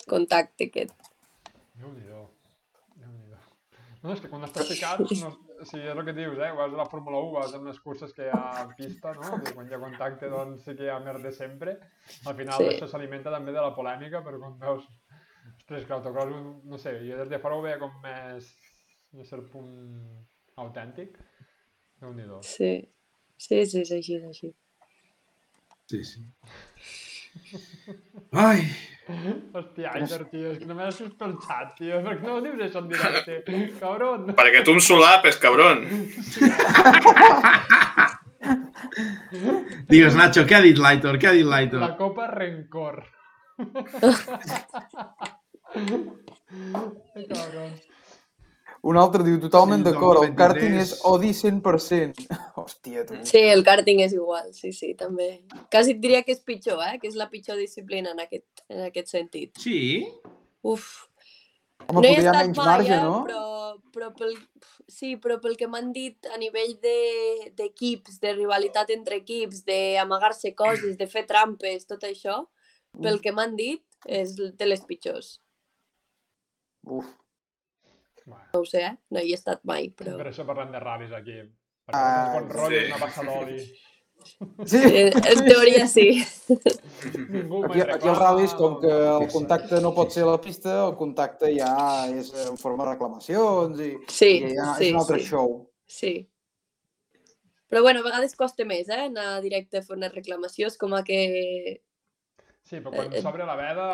[0.07, 0.95] contacte aquest.
[1.75, 1.83] Déu-n'hi-do.
[1.83, 2.18] Déu-n'hi-do.
[4.01, 6.51] No, és que quan estàs ficat, no, o sigui, és el que dius, eh?
[6.55, 9.33] Vas a la Fórmula 1, vas amb les curses que hi ha en pista, no?
[9.43, 11.73] I quan hi ha contacte, doncs sí que hi ha merda sempre.
[12.25, 12.69] Al final Sí.
[12.71, 14.87] això s'alimenta també de la polèmica, però quan veus...
[15.59, 16.31] Ostres, que l'autocross,
[16.65, 18.47] no sé, jo des de fora ho veia com més...
[19.11, 19.69] de cert punt
[20.61, 21.17] autèntic.
[21.99, 22.39] Déu-n'hi-do.
[22.45, 22.71] Sí,
[23.35, 24.53] sí, sí, és així, és així.
[25.89, 26.23] Sí, sí.
[28.31, 28.63] Ai,
[29.09, 31.97] Hòstia, Aitor, tio, és que no m'has pel xat, tio.
[32.05, 33.33] Per què no ho dius això en directe?
[33.79, 34.27] Cabron.
[34.37, 35.81] Perquè tu em solapes, cabron.
[39.89, 41.17] digues, Nacho, què ha dit l'Aitor?
[41.21, 41.81] Què ha dit l'Aitor?
[41.81, 42.95] La copa rencor.
[46.49, 47.71] Que cabron.
[48.87, 50.37] Un altre diu, totalment Sí, d'acord, el 2023.
[50.39, 52.27] karting és Odi 100%.
[52.59, 53.17] Hòstia, tu.
[53.27, 55.41] Sí, el karting és igual, sí, sí, també.
[55.71, 56.97] Quasi et diria que és pitjor, eh?
[57.01, 59.57] que és la pitjor disciplina en aquest, en aquest sentit.
[59.59, 60.07] Sí?
[60.63, 60.87] Uf,
[61.89, 63.03] Home, no hi he estat menys mai, marge, eh?
[63.03, 63.19] no?
[63.25, 63.43] però,
[63.95, 64.33] però pel,
[64.87, 69.63] sí, però pel que m'han dit a nivell de- d'equips, de, de rivalitat entre equips,
[69.67, 72.43] d'amagar-se coses, de fer trampes, tot això,
[73.01, 75.39] pel que m'han dit, és de les pitjors.
[76.87, 77.07] Uf.
[78.29, 78.95] Bueno, No ho sé, eh?
[79.11, 80.15] no hi he estat mai, però...
[80.21, 81.39] per això parlem de ral·lis aquí.
[81.89, 82.83] Perquè Ah, ah, bon rotllo sí.
[82.85, 83.61] és una passa d'oli.
[84.67, 86.03] Sí, Eh, En teoria sí.
[87.31, 90.73] Ningú aquí, aquí els ral·lis, com que el contacte no pot ser a la pista,
[90.89, 91.71] el contacte ja
[92.11, 95.25] és en forma de reclamacions i, Sí, i ja sí, és un altre sí.
[95.31, 95.55] show.
[95.87, 96.13] Sí.
[97.69, 99.05] Però bueno, a vegades costa més, eh?
[99.07, 101.19] Anar directe a fer una reclamació, és com a que...
[102.69, 103.21] Sí, però quan Eh, eh.
[103.23, 103.87] s'obre la veda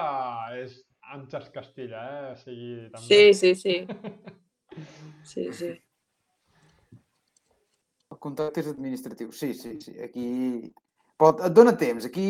[0.60, 0.82] és
[1.14, 2.32] Àngels Castilla, eh?
[2.34, 3.08] O sigui, també...
[3.08, 3.76] Sí, sí, sí.
[5.24, 5.70] Sí, sí.
[8.12, 9.94] El contacte és administratiu, sí, sí, sí.
[10.04, 10.26] Aquí...
[11.16, 12.26] Però et dona temps, aquí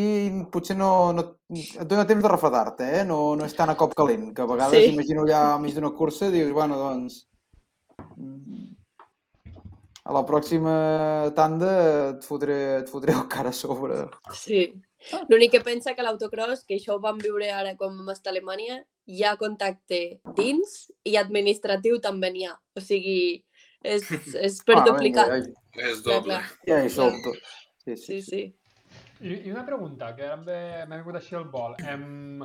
[0.53, 1.23] potser no, no...
[1.49, 3.03] et dona temps de refredar-te, eh?
[3.09, 4.91] No, no és tan a cop calent, que a vegades Sí.
[4.93, 7.23] imagino allà al mig d'una cursa dius, bueno, doncs...
[8.13, 8.73] mm,
[10.05, 11.69] A la pròxima tanda
[12.11, 14.03] et fotré, et fotré el cara a sobre.
[14.37, 14.67] Sí.
[15.29, 18.33] L'únic que pensa que l'autocross, que això ho vam viure ara com vam estar a
[18.33, 19.99] Alemanya, hi ha contacte
[20.37, 20.75] dins
[21.05, 22.55] i administratiu també n'hi ha.
[22.75, 23.43] O sigui,
[23.85, 24.09] és,
[24.47, 24.85] és per Ah,
[25.77, 26.41] ja, És doble.
[26.67, 27.37] ja som tot.
[27.85, 28.05] Sí, sí.
[28.05, 28.43] Sí, sí.
[29.21, 31.77] I, I una pregunta, que ara m'ha vingut així al vol.
[31.87, 32.43] Em...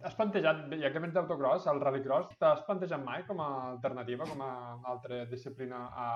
[0.00, 4.40] Has plantejat, ja que vens d'autocross, el rallycross, t'has plantejat mai com a alternativa, com
[4.40, 4.52] a
[4.88, 6.06] altra disciplina a...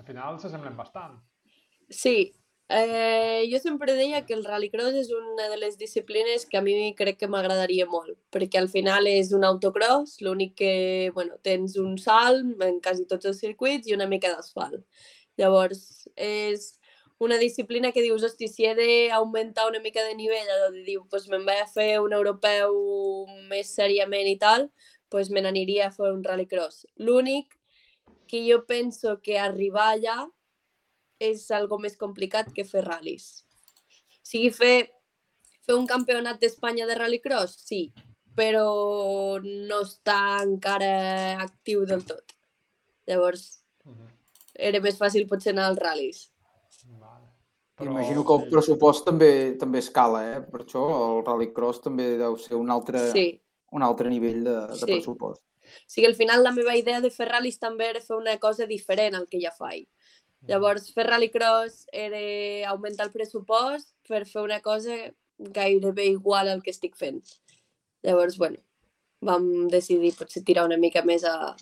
[0.00, 1.14] Al final s'assemblen bastant.
[1.92, 2.32] Sí,
[2.72, 6.74] eh, jo sempre deia que el rallycross és una de les disciplines que a mi
[6.98, 10.74] crec que m'agradaria molt, perquè al final és un autocross, l'únic que,
[11.14, 14.82] bueno, tens un salt en quasi tots els circuits i una mica d'asfalt.
[15.40, 16.72] Llavors, és
[17.22, 20.98] una disciplina que dius, hosti, si he d'augmentar una mica de nivell, allò de dir,
[21.10, 22.76] pues me'n vaig a fer un europeu
[23.50, 24.70] més seriament i tal,
[25.12, 26.86] pues me n'aniria a fer un rallycross.
[26.96, 27.58] L'únic
[28.26, 30.22] que jo penso que arribar allà
[31.22, 33.44] és algo més complicat que fer ral·lis.
[34.22, 34.90] O sigui, fer,
[35.66, 37.92] fer un campionat d'Espanya de rallycross, sí,
[38.36, 38.66] però
[39.42, 42.34] no està encara actiu del tot.
[43.06, 44.08] Llavors, Uh -huh.
[44.54, 46.28] era més fàcil potser anar als ral·lis.
[47.00, 47.26] vale.
[47.80, 50.40] Imagino que el pressupost també també escala, eh?
[50.40, 50.82] Per això
[51.18, 53.40] el rallycross també deu ser un altre, Sí,
[53.72, 54.84] un altre nivell de, de Sí.
[54.84, 55.42] pressupost.
[55.42, 58.66] o sigui, al final la meva idea de fer ral·lis també era fer una cosa
[58.66, 59.86] diferent al que ja faig.
[60.48, 64.96] Llavors, fer rallycross era augmentar el pressupost per fer una cosa
[65.38, 67.22] gairebé igual al que estic fent.
[68.02, 68.58] Llavors, bueno,
[69.22, 71.54] vam decidir potser tirar una mica més a,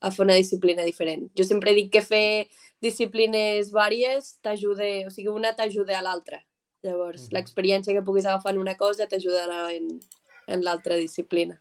[0.00, 1.28] a fer una disciplina diferent.
[1.36, 2.48] Jo sempre dic que fer
[2.80, 6.38] disciplines vàries t'ajuda, o sigui, una t'ajuda a l'altra.
[6.86, 7.34] Llavors, Mhm.
[7.34, 9.98] l'experiència que puguis agafar en una cosa t'ajudarà en,
[10.46, 11.60] en l'altra disciplina.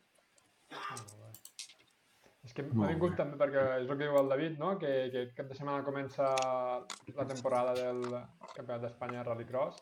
[0.70, 1.16] Molt bé.
[2.58, 3.18] Que m'ha vingut bé.
[3.20, 4.72] també perquè és el que diu el David, no?
[4.82, 6.26] que, que cap de setmana comença
[7.14, 8.02] la temporada del
[8.56, 9.78] Campionat d'Espanya de Rallycross,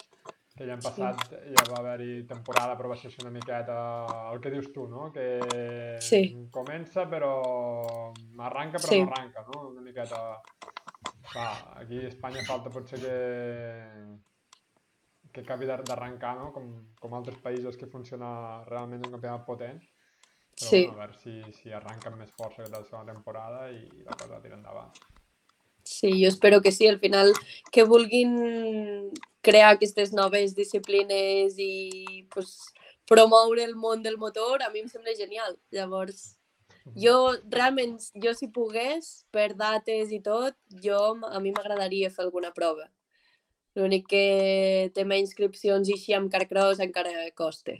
[0.55, 1.23] que ja hem passat,
[1.55, 3.77] ja va haver-hi temporada, però va ser una miqueta
[4.33, 5.07] el que dius tu, no?
[5.15, 5.39] que
[6.03, 6.21] Sí.
[6.51, 7.31] comença però
[8.39, 9.01] arranca però Sí.
[9.03, 9.67] no arranca, no?
[9.69, 10.41] una miqueta...
[11.31, 13.15] Clar, aquí a Espanya falta potser que
[15.33, 16.51] que acabi d'ar- d'arrencar, no?
[16.53, 16.67] Com,
[17.01, 19.81] com altres països que funciona realment un campionat potent.
[20.55, 20.85] Però Sí.
[20.85, 24.15] bueno, a veure si, si arranca amb més força que la segona temporada i la
[24.15, 24.91] cosa tira endavant.
[25.83, 26.87] Sí, jo espero que sí.
[26.87, 27.33] Al final,
[27.71, 29.11] que vulguin
[29.41, 32.73] crear aquestes noves disciplines i pues,
[33.05, 35.59] promoure el món del motor, a mi em sembla genial.
[35.71, 36.37] Llavors,
[36.93, 40.53] Jo, realment, jo si pogués, per dates i tot,
[40.83, 42.85] jo, a mi m'agradaria fer alguna prova.
[43.75, 47.73] L'únic que tema inscripcions i així amb Carcross encara costa.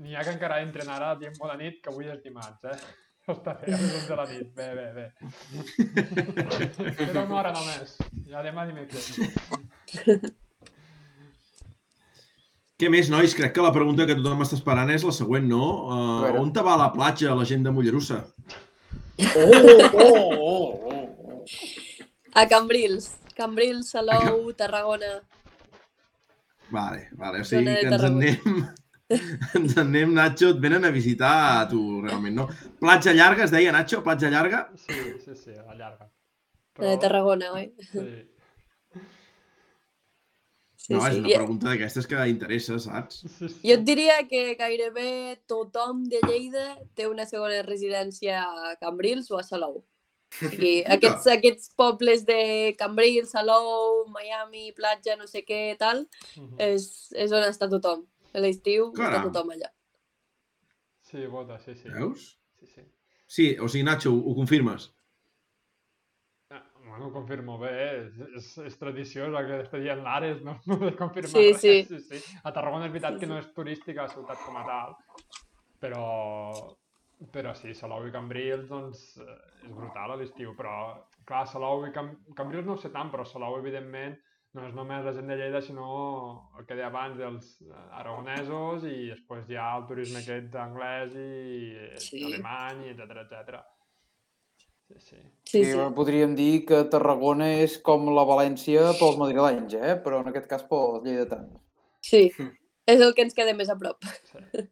[0.00, 2.76] N'hi ha que encara entren ara a tiempo de nit, que avui és dimarts, eh?
[3.34, 4.46] Està bé, a les 11 de la nit.
[4.56, 5.06] Bé, bé, bé.
[6.98, 7.98] Queda una hora només.
[8.30, 9.10] Ja demà dimecres.
[12.80, 13.36] Què més, nois?
[13.36, 15.64] Crec que la pregunta que tothom està esperant és la següent, no?
[15.92, 18.22] Uh, on te va a la platja la gent de Mollerussa?
[19.36, 19.52] Oh,
[20.00, 20.64] oh, oh,
[20.96, 21.44] oh.
[22.40, 23.12] A Cambrils.
[23.36, 25.18] Cambrils, Salou, Tarragona.
[26.72, 28.70] Vale, vale, o sigui que ens en anem...
[29.10, 32.48] Ens en anem, Nacho, et venen a visitar a tu, realment, no?
[32.78, 34.02] Platja llarga, es deia, Nacho?
[34.06, 34.68] Platja llarga?
[34.76, 36.10] Sí, sí, sí, a la llarga.
[36.78, 37.72] La de Tarragona, oi?
[37.90, 38.04] Sí.
[40.80, 41.20] Sí, no, és sí.
[41.20, 43.18] una I- pregunta d'aquestes que interessa, saps?
[43.42, 45.10] Jo et diria que gairebé
[45.50, 49.82] tothom de Lleida té una segona residència a Cambrils o a Salou.
[50.38, 56.06] Sigui, aquests, aquests pobles de Cambrils, Salou, Miami, platja, no sé què, tal,
[56.36, 56.56] Mhm.
[56.70, 58.06] és, és on està tothom.
[58.34, 59.70] A l'estiu està tothom allà.
[61.10, 61.88] Sí, vota, sí, sí.
[61.90, 62.28] Veus?
[62.60, 62.82] Sí, sí.
[63.30, 64.88] Sí, o sigui, Nacho, ho, ho confirmes?
[66.50, 70.40] Ah, bueno, ho confirmo bé, és, és, és tradició, és el que està dient l'Ares,
[70.46, 71.60] no, no he de confirmar Sí, res.
[71.62, 71.74] sí.
[71.88, 72.36] sí, sí.
[72.42, 74.96] A Tarragona és veritat Sí, que no és turística la ciutat com a tal,
[75.82, 76.06] però,
[77.34, 80.74] però sí, Salou i Cambrils, doncs, eh, és brutal a l'estiu, però,
[81.28, 82.12] clar, Salou i Cam...
[82.38, 84.18] Cambrils no ho sé tant, però Salou, evidentment,
[84.54, 85.88] no és només la gent de Lleida, sinó
[86.58, 91.14] el que deia abans dels eh, aragonesos i després hi ha el turisme aquest anglès
[91.14, 92.24] i Sí.
[92.26, 93.60] alemany, etc etc.
[94.58, 95.16] Sí, sí.
[95.16, 95.20] Sí,
[95.52, 95.78] Sí, sí.
[95.94, 99.94] Podríem dir que Tarragona és com la València pels madrilenys, eh?
[100.02, 101.54] però en aquest cas pels lleidatans.
[102.02, 102.24] Sí,
[102.90, 104.02] és el que ens queda més a prop.
[104.32, 104.66] sí.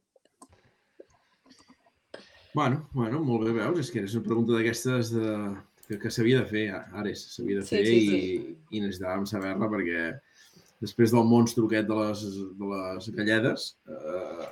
[2.55, 3.79] Bueno, bueno, molt bé, veus?
[3.85, 5.27] És que és una pregunta d'aquestes de...
[5.89, 6.65] que, que s'havia de fer,
[7.01, 10.03] Ares, s'havia de Sí, fer sí, i, i necessitàvem saber-la perquè
[10.85, 12.25] després del monstru aquest de les,
[12.61, 14.49] de les galledes, eh,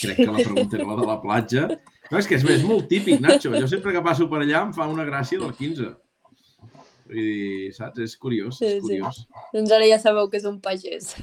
[0.00, 1.68] crec que la pregunta era la de la platja.
[2.08, 3.52] No, és que és, és molt típic, Nacho.
[3.54, 5.92] Jo sempre que passo per allà em fa una gràcia del 15.
[7.08, 7.98] Vull dir, saps?
[8.04, 8.80] És curiós, Sí, és sí.
[8.84, 9.22] curiós.
[9.54, 11.14] Doncs ara ja sabeu que és un pagès.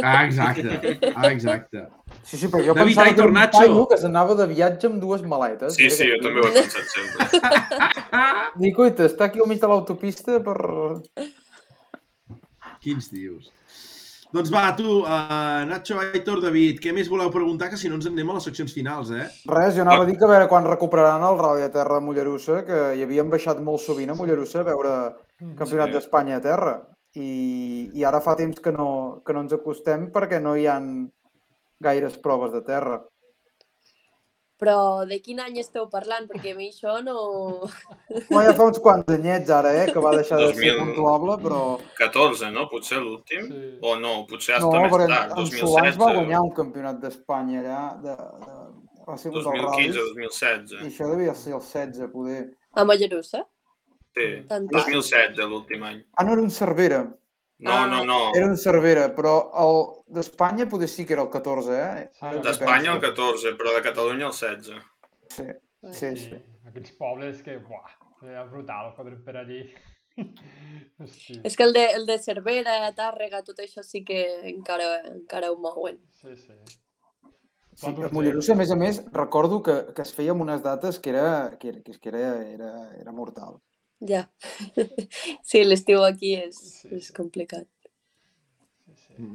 [0.00, 1.80] Ah, exacte, ah, exacte.
[2.22, 3.58] Sí, sí, però jo David pensava que un Nacho.
[3.58, 5.74] paio que s'anava de viatge amb dues maletes.
[5.74, 7.26] Sí, sí, jo també ho he pensat sempre.
[8.62, 10.56] Dic, oita, està aquí al mig de l'autopista per...
[12.84, 13.50] Quins dius.
[14.34, 17.68] Doncs va, tu, uh, Nacho, Aitor, David, què més voleu preguntar?
[17.70, 19.28] Que si no ens en anem a les seccions finals, eh?
[19.50, 22.06] Res, jo anava a dir que a veure quan recuperaran el Rally a terra de
[22.06, 24.94] Mollerussa, que hi havien baixat molt sovint a Mollerussa a veure
[25.38, 25.96] Campionat Sí.
[25.98, 26.74] d'Espanya a terra.
[27.14, 30.88] I, I ara fa temps que no, que no ens acostem perquè no hi han
[31.80, 33.02] gaires proves de terra.
[34.58, 36.28] Però de quin any esteu parlant?
[36.30, 37.66] Perquè a mi això no...
[38.30, 40.78] No, ja fa uns quants anyets ara, eh, que va deixar de ser 2000.
[40.80, 41.60] puntuable, però...
[41.98, 42.68] 14, no?
[42.70, 43.48] Potser l'últim?
[43.50, 43.62] Sí.
[43.82, 45.98] O no, potser No, hasta més perquè tard, en, en Solans 2016.
[46.04, 48.14] va guanyar un campionat d'Espanya allà, de,
[48.46, 48.54] de,
[49.08, 50.76] va ser un dels 2015, ral·lis, i 2016.
[50.88, 52.40] això devia ser el 16, poder.
[52.78, 53.42] A Mollerussa?
[54.14, 54.84] Sí, Tant tant.
[54.86, 56.00] 2016, l'últim any.
[56.14, 57.02] Ah, no era un Cervera,
[57.64, 58.18] No, no, no.
[58.34, 59.76] era un Cervera, però el
[60.14, 62.10] d'Espanya poder sí que era el 14, eh?
[62.20, 63.24] Que D'Espanya el penso.
[63.24, 64.82] 14, però de Catalunya el 16.
[65.34, 65.46] Sí,
[65.92, 66.40] sí, sí.
[66.66, 67.90] Aquells pobles que, buah,
[68.22, 69.62] era brutal fotre per allí.
[71.00, 74.20] Hosti, És que el de, el de Cervera, Tàrrega, tot això sí que
[74.50, 75.98] encara, encara ho mouen.
[76.20, 76.54] sí, sí.
[77.74, 81.00] Sí, a Mollerussa, a més a més, recordo que, que es feia amb unes dates
[81.02, 82.68] que era, que era, que era, era,
[83.00, 83.56] era mortal.
[84.06, 84.26] Ja.
[85.48, 87.12] Sí, l'estiu aquí és, Sí, és sí.
[87.16, 87.66] complicat.
[88.86, 89.34] Sí, sí.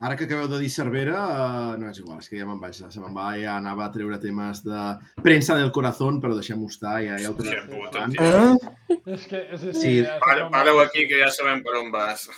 [0.00, 2.72] Ara que acabeu de dir Cervera, uh, no és igual, és que ja me'n vaig,
[2.78, 4.84] se me'n va, ja anava a treure temes de
[5.20, 8.14] premsa del corazón, però deixem-ho estar, ja, ja ho abans.
[8.16, 8.30] tio.
[8.30, 8.96] Eh?
[9.12, 9.92] És que, és, Sí.
[10.00, 12.30] ja Para, com- pareu aquí que ja sabem per on vas.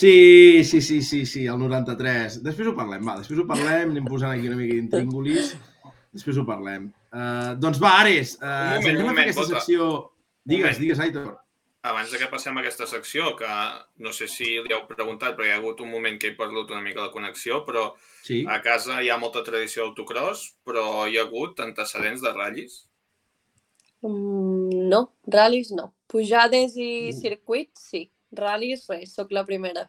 [0.00, 2.40] Sí, sí, sí, sí, sí, el 93.
[2.42, 5.52] Després ho parlem, va, després ho parlem, anem posant aquí una mica d'intríngulis,
[6.16, 6.88] després ho parlem.
[7.12, 10.12] Uh, doncs va, Ares, uh, Un moment, un moment, aquesta Bota.
[10.46, 11.34] Digues, digues, Aitor.
[11.86, 13.46] Abans de que passem a aquesta secció, que
[14.02, 16.70] no sé si li heu preguntat, perquè hi ha hagut un moment que he perdut
[16.74, 17.92] una mica la connexió, però
[18.26, 18.44] Sí.
[18.48, 22.86] a casa hi ha molta tradició d'autocross, però hi ha hagut antecedents de ratllis.
[24.02, 25.92] Mm, no, ral·lis no.
[26.08, 27.20] Pujades i Mm.
[27.20, 28.10] circuits, sí.
[28.34, 29.88] Ral·lis, res, sóc la primera.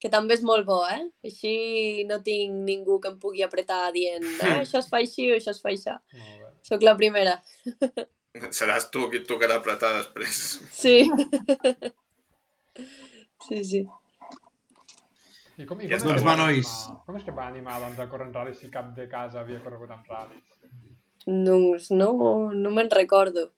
[0.00, 1.08] Que també és molt bo, eh?
[1.24, 5.36] Així no tinc ningú que em pugui apretar dient ah, això es fa així o
[5.36, 6.00] això es fa això.
[6.12, 6.40] Bé.
[6.62, 7.40] Sóc la primera.
[8.56, 10.38] Seràs tu qui et tocarà apretar després.
[10.72, 10.96] Sí.
[13.42, 13.80] Sí, sí.
[15.58, 16.68] I com, i Ja com, és que va, nois.
[17.04, 19.58] com és que va animar doncs, a córrer en ral·lis si cap de casa havia
[19.64, 20.44] corregut en ral·lis?
[21.26, 22.12] Doncs no,
[22.54, 23.48] no me'n recordo.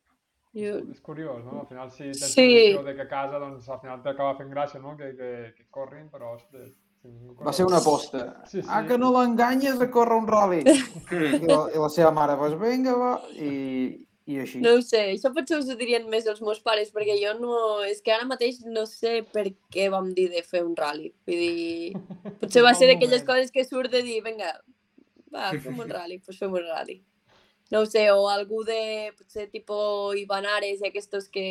[0.56, 0.72] Jo...
[0.90, 1.60] És curiós, no?
[1.60, 2.48] Al final, si tens Sí.
[2.88, 4.96] de que a casa, doncs, al final t'acaba fent gràcia, no?
[4.96, 6.72] Que, que, que corrin, però, ostres...
[7.02, 8.24] si ningú corre- Va ser una aposta.
[8.48, 8.68] Sí, sí.
[8.72, 10.62] Ah, que no l'enganyes a córrer un rally.
[11.12, 13.12] I la, I la seva mare, doncs vinga, va.
[13.36, 13.52] I,
[14.24, 14.60] i així.
[14.64, 17.56] No ho sé, això potser us ho dirien més els meus pares, perquè jo no...
[17.84, 21.10] És que ara mateix no sé per què vam dir de fer un rally.
[21.28, 22.04] Vull dir,
[22.40, 24.54] potser va ser d'aquelles coses que surt de dir, vinga,
[25.34, 27.02] va, fem un rally, doncs fem un rally.
[27.72, 29.76] No ho sé, o algú de, potser, tipo
[30.16, 31.46] Ivanares i aquests que,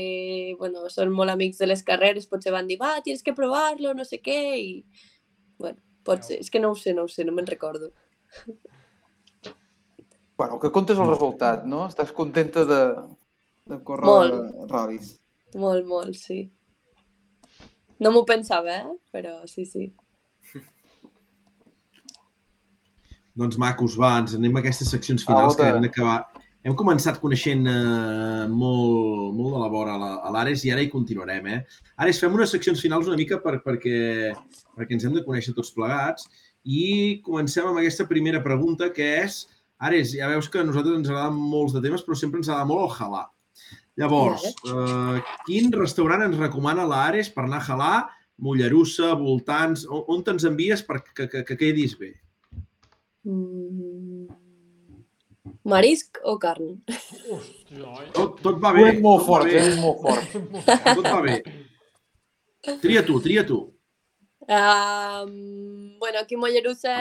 [0.58, 4.06] bueno, són molt amics de les carreres, potser van dir, va, tienes que provar-lo, no
[4.08, 4.78] sé què, i...
[5.62, 7.94] Bueno, pot ser, és que no ho sé, no ho sé, no me'n recordo.
[10.38, 11.86] Bueno, que comptes el resultat, no?
[11.92, 12.82] Estàs contenta de,
[13.70, 14.56] de córrer Molt.
[14.72, 15.14] ral·lis.
[15.60, 16.48] Molt, molt, sí.
[18.02, 18.96] No m'ho pensava, eh?
[19.14, 19.92] Però sí, sí.
[23.40, 25.78] Doncs macos, va, ens anem a aquestes seccions finals que Auta.
[25.78, 26.20] hem d'acabar.
[26.64, 31.50] Hem començat coneixent eh, molt, molt de la vora a l'Ares i ara hi continuarem,
[31.52, 31.60] eh?
[32.00, 34.32] Ares, fem unes seccions finals una mica per, perquè,
[34.78, 36.30] perquè ens hem de conèixer tots plegats
[36.64, 39.42] i comencem amb aquesta primera pregunta que és,
[39.80, 42.70] Ares, ja veus que a nosaltres ens agraden molts de temes però sempre ens agrada
[42.70, 43.24] molt el halà.
[44.00, 47.94] Llavors, eh, quin restaurant ens recomana l'Ares per anar a halà?
[48.44, 52.14] Mollerussa, voltants, on, on te'ns envies per que, que, que quedis bé?
[53.30, 54.32] Mm.
[55.64, 56.74] Marisc o carn?
[56.90, 58.08] Hòstia, oi?
[58.16, 58.88] Tot, tot va bé.
[58.92, 60.34] és molt tot fort, va bé, és molt fort.
[60.90, 61.38] Tot va bé.
[62.84, 63.60] Tria tu, tria tu.
[64.44, 66.98] Um, bueno, aquí Mollerussa,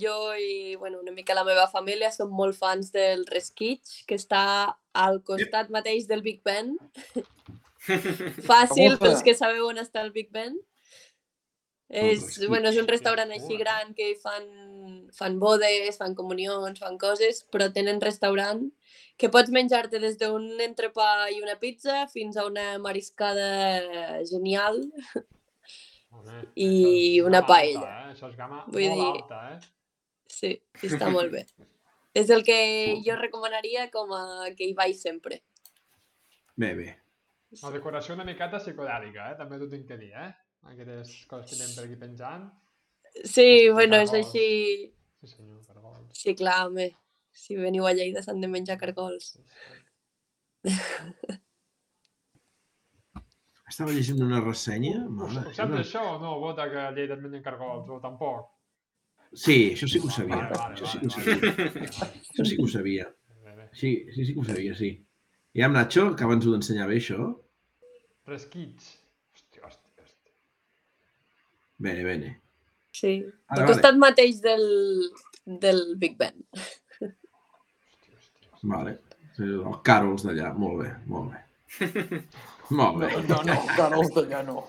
[0.00, 4.74] jo i bueno, una mica la meva família som molt fans del Resquitx, que està
[4.92, 6.76] al costat mateix del Big Ben.
[8.48, 10.56] Fàcil, pels que sabeu on està el Big Ben.
[11.94, 14.46] És, bueno, és un restaurant així gran que fan,
[15.14, 18.64] fan bodes, fan comunions, fan coses, però tenen restaurant
[19.20, 24.80] que pots menjar-te des d'un entrepà i una pizza fins a una mariscada genial.
[26.56, 27.84] I una paella.
[27.84, 28.12] Alta, eh?
[28.14, 29.73] Això és gamma Vull molt dir- alta, eh?
[30.34, 30.50] Sí,
[30.82, 31.44] i està molt bé.
[32.14, 32.56] És el que
[33.06, 35.40] jo recomanaria com a que hi vaig sempre.
[36.58, 36.90] Bé, bé.
[37.62, 39.38] La decoració una miqueta psicodèlica, eh?
[39.38, 40.30] També t'ho tinc que dir, eh?
[40.72, 42.46] Aquestes coses que anem per aquí penjant.
[43.22, 44.34] Sí, bueno, és Cargols.
[44.34, 44.92] així...
[45.22, 46.18] Sí, senyor, cargols.
[46.18, 46.88] Sí, clar, home.
[47.34, 49.34] Si veniu a Lleida s'han de menjar cargols.
[53.70, 54.96] Estava llegint una ressenya.
[55.04, 56.36] Ho, Mare, ho saps això o no?
[56.42, 58.53] Vota que a Lleida et mengen cargols, o tampoc?
[59.34, 60.36] Sí, això sí que ho sabia.
[60.36, 61.88] Vale, vale, Això sí que ho vale, sabia.
[62.34, 63.06] Això sí que ho sabia.
[63.74, 64.90] Sí, sí, sí que ho sabia, sí.
[65.54, 67.26] I amb Nacho, que abans ho d'ensenyar bé, això.
[68.30, 68.92] Resquits.
[69.34, 70.32] Hòstia, hòstia, hòstia.
[71.86, 72.30] Bene, bene.
[72.94, 73.16] Sí.
[73.22, 73.72] Vale, Al vale.
[73.72, 74.64] costat mateix del,
[75.66, 76.38] del Big Ben.
[76.54, 78.58] hòstia, hòstia.
[78.62, 78.96] Vale.
[79.34, 80.52] Sí, Els càrols d'allà.
[80.54, 81.42] Molt bé, molt bé.
[82.70, 83.08] Molt bé.
[83.28, 84.62] No, no, Carles d'allà no.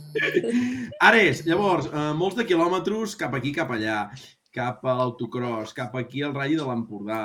[1.08, 3.98] Ares, llavors, eh, molts de quilòmetres cap aquí, cap allà,
[4.52, 7.22] cap a l'autocross, cap aquí al Rally de l'Empordà.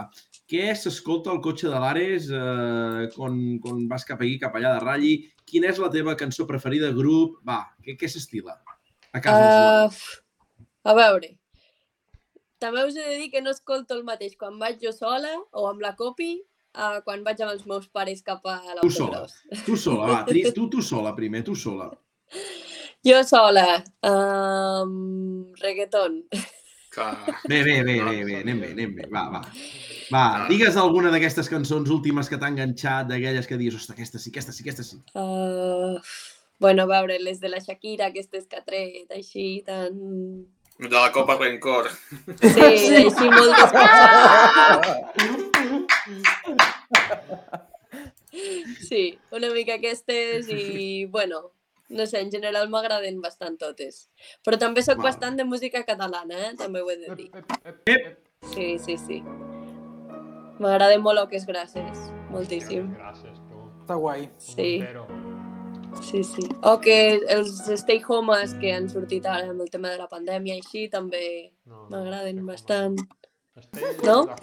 [0.48, 4.86] Què s'escolta al cotxe de l'Ares eh, quan, quan vas cap aquí, cap allà de
[4.86, 5.16] Rally?
[5.48, 7.42] Quina és la teva cançó preferida, grup?
[7.48, 8.56] Va, què, què s'estila?
[9.16, 10.06] A casa uh...
[10.88, 11.34] A veure,
[12.64, 15.68] també us he de dir que no escolto el mateix quan vaig jo sola o
[15.70, 19.22] amb la copi uh, quan vaig amb els meus pares cap a Tu sola.
[19.22, 19.66] l'autocross.
[19.66, 21.92] Tu sola, va, tu, tu sola primer, tu sola.
[23.08, 26.24] Jo sola, um, reggaeton.
[27.48, 29.42] Bé, bé, bé, bé, bé, anem bé, anem bé, va, va.
[30.10, 34.32] Va, digues alguna d'aquestes cançons últimes que t'ha enganxat, d'aquelles que dius, ostres, aquesta sí,
[34.34, 34.98] aquesta sí, aquesta sí.
[35.14, 36.02] Uh,
[36.60, 39.92] bueno, a veure, les de la Shakira, aquestes que ha tret, així, tan...
[40.78, 41.90] De la Copa Rencor.
[42.42, 42.66] Sí,
[43.04, 44.82] així molt descansat.
[48.88, 51.52] Sí, una mica aquestes i, bueno,
[51.90, 54.10] no sé, en general m'agraden bastant totes.
[54.46, 56.56] Però també sóc bastant de música catalana, eh?
[56.60, 57.32] també ho he de dir.
[58.54, 59.24] Sí, sí, sí.
[60.60, 61.98] M'agraden molt Oques Gràcies,
[62.34, 62.86] moltíssim.
[62.98, 63.56] Gràcies, tu.
[63.84, 64.22] Està guai.
[64.42, 64.84] Sí.
[66.04, 66.46] Sí, sí.
[66.68, 66.98] O que
[67.34, 70.82] els stay homes que han sortit ara amb el tema de la pandèmia i així
[70.92, 71.24] també
[71.66, 72.96] No, no, m'agraden bastant.
[73.58, 74.28] Stay No?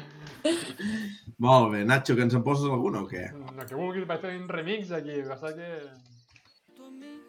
[1.38, 3.26] Molt bé, Nacho, que ens en poses alguna o què?
[3.30, 5.20] El que vulguis, vaig fer un remix aquí.
[5.24, 5.68] Que...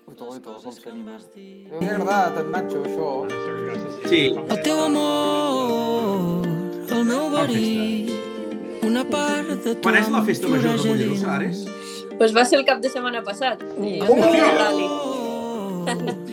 [0.08, 1.18] Ui, to, ui, to, com s'anima.
[1.18, 3.10] M'ha agradat, en Nacho, això.
[4.10, 4.24] Sí.
[4.42, 6.48] El teu amor,
[6.92, 8.18] el meu verí,
[8.88, 11.64] una part de tu Quan és la festa major de Mollerussa, Ares?
[12.18, 13.64] pues va ser el cap de setmana passat.
[13.82, 14.28] I jo Hòstia!
[14.28, 14.88] estava al rally.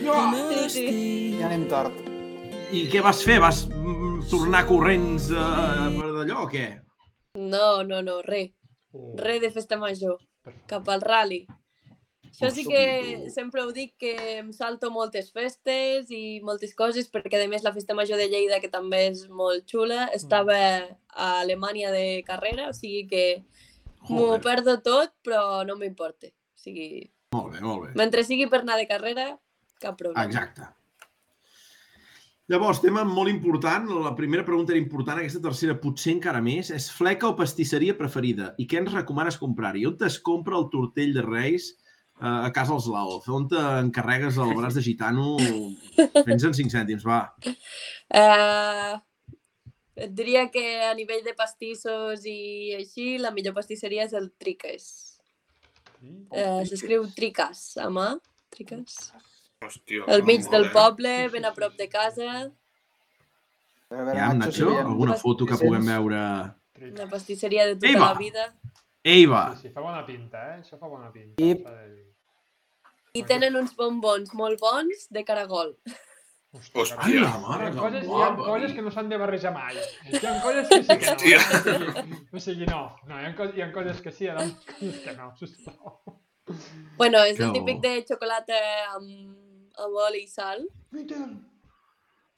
[0.03, 0.19] Ja.
[0.69, 1.37] Sí, sí.
[1.39, 1.95] Ja anem tard.
[2.69, 3.39] I què vas fer?
[3.41, 6.67] Vas mm, tornar corrents uh, per d'allò o què?
[7.39, 8.51] No, no, no, res.
[9.19, 10.17] Res de festa major.
[10.67, 11.43] Cap al rally.
[12.29, 17.41] Això sí que sempre ho dic que em salto moltes festes i moltes coses perquè
[17.41, 20.55] a més la festa major de Lleida que també és molt xula estava
[21.09, 23.25] a Alemanya de carrera, o sigui que
[24.07, 26.29] m'ho perdo tot però no m'importa.
[26.29, 27.93] O sigui, Molt bé, molt bé.
[27.99, 29.27] mentre sigui per anar de carrera,
[29.81, 30.23] cap problema.
[30.23, 30.69] Exacte.
[32.49, 36.87] Llavors, tema molt important, la primera pregunta era important, aquesta tercera potser encara més, és
[36.89, 38.55] fleca o pastisseria preferida?
[38.57, 39.85] I què ens recomanes comprar-hi?
[39.85, 43.29] On es compra el tortell de Reis eh, a casa als Laoz?
[43.29, 45.35] On t'encarregues el braç de gitano?
[45.99, 47.21] Fes en 5 cèntims, va.
[48.09, 48.97] Uh,
[50.01, 52.39] et diria que a nivell de pastissos i
[52.81, 54.91] així, la millor pastisseria és el Triques.
[56.01, 58.15] Uh, S'escriu Tricas, a mà.
[58.49, 59.03] Tricas.
[59.63, 60.03] Hòstia.
[60.07, 60.71] Al mig del bé.
[60.71, 62.29] poble, ben a prop de casa.
[63.89, 66.21] A veure, Ja, Nacho, si Nacho, veiem- alguna foto que puguem veure?
[66.91, 68.13] Una pastisseria de tota Ei, va.
[68.13, 68.53] la vida.
[69.03, 69.55] Ei, va!
[69.55, 70.61] Sí, sí, fa bona pinta, eh?
[70.61, 71.43] Això fa bona pinta.
[71.43, 71.63] I-.
[73.13, 75.75] I tenen uns bombons molt bons de caragol.
[76.53, 76.97] Hòstia, Hòstia.
[77.03, 79.17] Ai, la Hi mare ha, que coses, em hi ha coses que no s'han de
[79.17, 79.75] barrejar mai.
[80.07, 81.11] Hi ha coses que sí que no.
[81.11, 81.37] Hòstia.
[81.37, 82.95] O sigui, o sigui, no.
[83.07, 85.99] No, hi ha, coses, hi ha coses que sí, hi ha coses que no, sisplau.
[86.97, 87.81] Bueno, és Que el típic bo.
[87.81, 88.55] de xocolata
[88.95, 89.35] amb,
[89.85, 90.65] amb oli i sal.
[90.95, 91.21] Mira,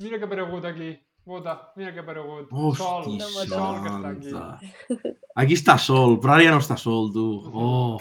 [0.01, 0.91] mira que ha aparegut aquí.
[1.25, 2.49] Vota, mira que ha aparegut.
[2.51, 3.79] Hosti, sol, Sol.
[3.83, 5.15] que està aquí.
[5.43, 7.25] Aquí està sol, però ara ja no està sol, tu.
[7.53, 7.99] Oh,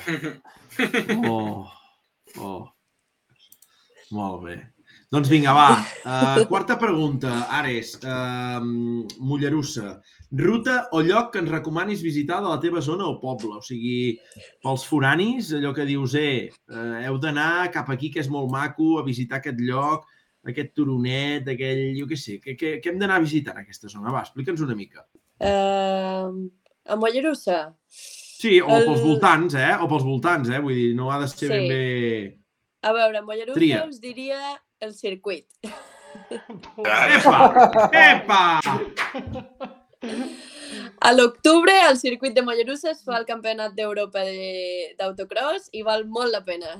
[1.28, 1.66] oh,
[2.40, 2.62] oh.
[4.16, 4.56] Molt bé.
[5.10, 5.68] Doncs vinga, va.
[6.06, 7.96] Uh, quarta pregunta, Ares.
[8.02, 8.62] Uh,
[9.26, 9.98] Mollerussa.
[10.30, 13.56] Ruta o lloc que ens recomanis visitar de la teva zona o poble?
[13.58, 14.14] O sigui,
[14.62, 18.98] pels foranis, allò que dius, eh, uh, heu d'anar cap aquí, que és molt maco,
[19.00, 20.06] a visitar aquest lloc,
[20.46, 23.90] aquest turonet, aquell, jo què sé, què, què, què hem d'anar a visitar en aquesta
[23.90, 24.12] zona?
[24.14, 25.02] Va, explica'ns una mica.
[25.42, 26.46] Uh,
[26.86, 27.74] a Mollerussa.
[27.90, 29.74] Sí, o El- pels voltants, eh?
[29.82, 30.60] O pels voltants, eh?
[30.62, 31.52] Vull dir, no ha de ser Sí.
[31.52, 32.38] ben bé...
[32.82, 33.82] A veure, a Mollerussa Tria.
[33.90, 34.38] us diria
[34.80, 35.44] el circuit.
[36.30, 37.90] Epa!
[37.92, 38.60] Epa!
[41.00, 46.04] A l'octubre, al circuit de Mollerussa es fa el campionat d'Europa de- d'autocross i val
[46.06, 46.76] molt la pena.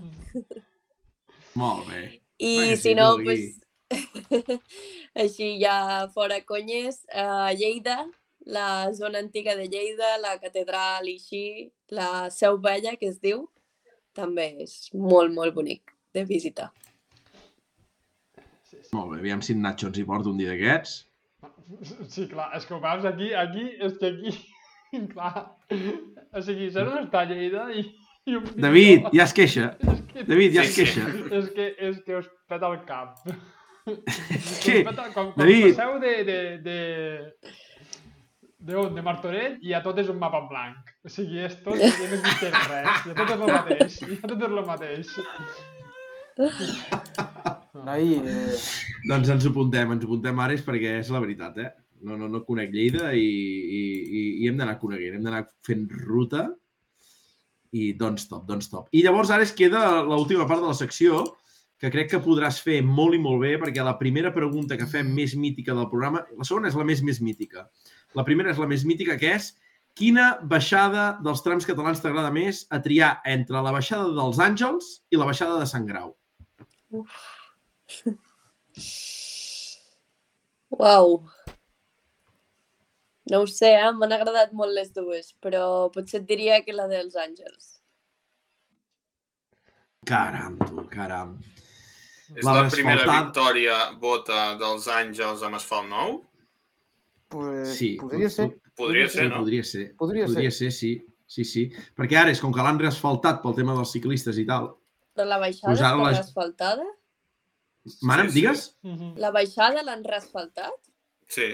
[1.54, 2.20] Molt bé.
[2.38, 3.24] I que si no, vulgui.
[3.90, 3.90] pues,
[5.24, 8.06] així ja fora conyes, a Lleida,
[8.46, 13.48] la zona antiga de Lleida, la catedral i així, la Seu Vella, que es diu,
[14.16, 16.70] també és molt, molt bonic de visitar.
[18.92, 21.06] Molt bé, aviam si en Nacho ens hi porta un dia d'aquests.
[22.10, 24.32] Sí, clar, és que ho veus aquí, aquí, és que aquí,
[25.14, 25.44] clar,
[26.34, 27.84] o sigui, saps on està Lleida i...
[28.26, 29.70] i un David, ja es queixa.
[29.92, 31.00] És que, David, ja es Sí, sí.
[31.00, 31.34] queixa.
[31.38, 33.16] és que, és que us peta el cap.
[33.24, 33.94] que,
[34.36, 35.70] Us peta, quan, quan David.
[35.76, 36.78] passeu de, de, de,
[38.60, 38.94] de on?
[38.98, 40.90] De Martorell i ja tot és un mapa en blanc.
[41.06, 44.36] O sigui, és tot, ja no existeix res, ja tot és el mateix, ja tot
[44.36, 45.14] és el mateix.
[47.74, 48.56] Noi, eh,
[49.06, 51.70] Doncs ens ho apuntem, ens ho apuntem, Ares, perquè és la veritat, eh?
[52.02, 55.84] No, no, no conec Lleida i, i, i, i hem d'anar coneguent, hem d'anar fent
[56.08, 56.48] ruta
[57.76, 58.88] i doncs top, doncs top.
[58.96, 61.22] I llavors ara es queda l'última part de la secció,
[61.80, 65.12] que crec que podràs fer molt i molt bé, perquè la primera pregunta que fem
[65.16, 67.68] més mítica del programa, la segona és la més més mítica.
[68.18, 69.52] La primera és la més mítica, que és
[69.96, 75.20] quina baixada dels trams catalans t'agrada més a triar entre la baixada dels Àngels i
[75.20, 76.16] la baixada de Sant Grau?
[80.70, 81.20] Uau!
[83.30, 83.90] No ho sé, eh?
[83.94, 87.66] m'han agradat molt les dues, però potser et diria que la dels Àngels.
[90.08, 91.36] Caram, tu, caram.
[92.34, 96.16] És La la, primera victòria bota dels Àngels amb asfalt nou?
[97.30, 98.48] pues, Sí, podria ser.
[98.80, 99.42] Podria ser, no?
[99.44, 99.84] podria ser.
[99.98, 100.94] Podria Podria ser, sí.
[101.30, 101.66] Sí, sí.
[101.94, 104.72] Perquè ara és com que l'han reasfaltat pel tema dels ciclistes i tal.
[105.14, 106.86] Però la baixada Pues ara està la- reasfaltada?
[108.02, 108.34] Mare, Sí, sí.
[108.40, 108.64] digues?
[108.82, 109.14] Mhm.
[109.22, 110.74] La baixada l'han reasfaltat?
[111.28, 111.50] Sí.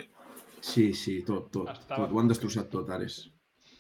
[0.61, 1.69] Sí, sí, tot, tot.
[1.71, 2.13] Estava- tot.
[2.15, 3.31] Ho han destrossat tot, Ares.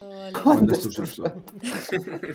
[0.00, 0.32] Vale.
[0.44, 1.52] Ho han destrossat tot.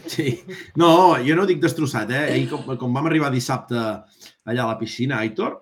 [0.09, 0.41] Sí.
[0.75, 2.23] No, jo no dic destrossat, eh?
[2.33, 5.59] Ahir, com, com vam arribar dissabte allà a la piscina, Aitor,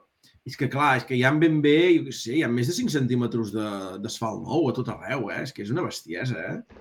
[0.47, 2.67] és que clar, és que hi ha ben bé, jo què sé, hi ha més
[2.71, 5.43] de 5 centímetres de- d'asfalt nou a tot arreu, eh?
[5.43, 6.79] És que és una bestiesa, eh?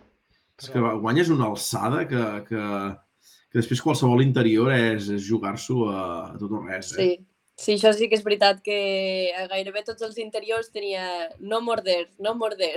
[0.62, 2.62] És que guanyes una alçada que, que,
[3.50, 6.00] que després qualsevol interior és, és jugar-s'ho a,
[6.32, 7.02] a tot o res, eh?
[7.02, 7.26] Sí.
[7.58, 8.78] Sí, això sí que és veritat que
[9.36, 12.76] a gairebé tots els interiors tenia no morder, no morder,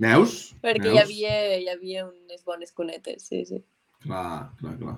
[0.00, 0.38] Veus?
[0.64, 0.94] perquè Veus?
[0.94, 3.62] hi havia, hi havia unes bones cunetes, sí, sí.
[4.06, 4.96] Clar, clar, clar.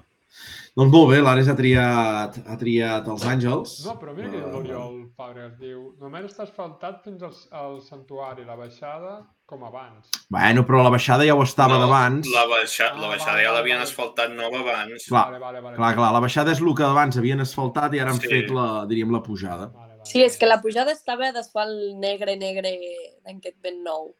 [0.78, 3.72] Doncs molt bé, l'Ares ha triat, ha triat els àngels.
[3.86, 7.80] No, però mira que diu Eh, l'Oriol Fàbregas, diu, només està asfaltat fins al, al
[7.82, 9.16] santuari, la baixada
[9.48, 10.06] com abans.
[10.30, 12.28] Bueno, però la baixada ja ho estava d'abans.
[12.34, 13.88] La, baixa, la Ah, baixada vale, ja l'havien vale.
[13.88, 15.08] asfaltat nova abans.
[15.08, 15.76] Clar, vale, vale, vale.
[15.80, 18.28] Clar, clar, la baixada és el que abans havien asfaltat i ara han Sí.
[18.28, 19.66] fet la, diríem, la pujada.
[19.72, 22.76] Vale, vale, Sí, és que la pujada estava d'asfalt negre, negre,
[23.26, 24.14] d'aquest ben nou.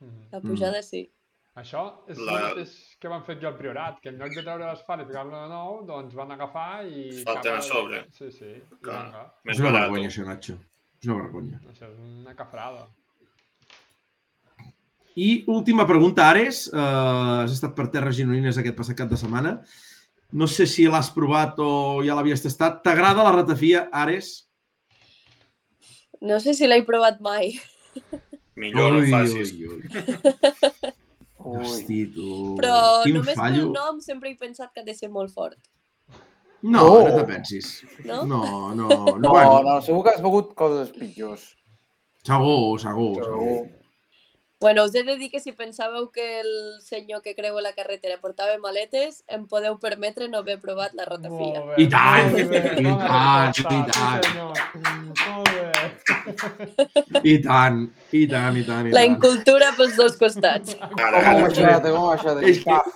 [0.00, 0.32] Mhm.
[0.32, 1.10] La pujada sí.
[1.54, 4.42] Això és La- el mateix que van fer jo al Priorat, que en lloc de
[4.42, 7.04] treure l'asfalt i ficar-lo de nou, doncs van agafar i...
[7.20, 8.00] Asfalten a sobre.
[8.18, 8.50] Sí, sí.
[8.82, 9.04] Clar.
[9.46, 9.84] Més és una barat.
[9.86, 10.56] vergonya, això, Nacho.
[10.98, 11.60] És una vergonya.
[11.70, 12.88] Això és una cafrada.
[15.14, 16.64] I última pregunta, Ares.
[16.72, 19.52] Uh, has estat per terres gironines aquest passat cap de setmana.
[20.34, 22.80] No sé si l'has provat o ja l'havies tastat.
[22.82, 24.32] T'agrada la ratafia, Ares?
[26.24, 27.52] No sé si l'he provat mai,
[28.58, 29.52] Millor no facis.
[29.54, 29.82] ui, ui.
[31.44, 31.58] Ui.
[31.60, 32.54] Hosti, tu.
[32.56, 33.66] però Quin només fallo.
[33.66, 35.58] pel nom sempre he pensat que ha de ser molt fort,
[36.64, 37.08] No, No.
[37.08, 37.84] no te pensis.
[38.06, 38.22] no?
[38.24, 39.18] No, no, no.
[39.18, 41.42] No, bueno, no, segur que has begut coses pitjors.
[42.24, 43.24] Segur, segur, segur.
[43.24, 43.83] Segur.
[44.64, 48.14] Bueno, us he de dir que si pensàveu que el senyor que creua la carretera
[48.16, 51.60] portava maletes, em podeu permetre no haver provat la ratafia.
[51.60, 54.24] Molt bé, I tant, molt bé, i tant, i tant.
[57.20, 57.76] I tant,
[58.16, 60.78] i tant, i tant, La incultura pels dos costats.
[61.10, 61.76] Ara, Com ha ara.
[61.76, 62.40] ha baixat.
[62.48, 62.88] És que- Paf.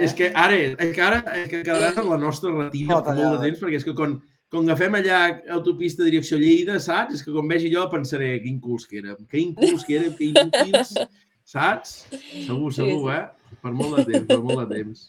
[0.00, 1.20] És que ara, és que ara
[1.50, 4.16] quedarà la nostra retina No, molt de temps, perquè és que quan,
[4.50, 5.20] quan agafem allà
[5.56, 7.18] autopista direcció Lleida, saps?
[7.18, 10.30] És que quan vegi allò pensaré, quin culs que érem, que inculs que érem, que
[10.30, 10.94] inútils,
[11.54, 11.96] saps?
[12.10, 13.56] Segur, segur, eh?
[13.62, 15.08] Per molt de temps, per molt de temps.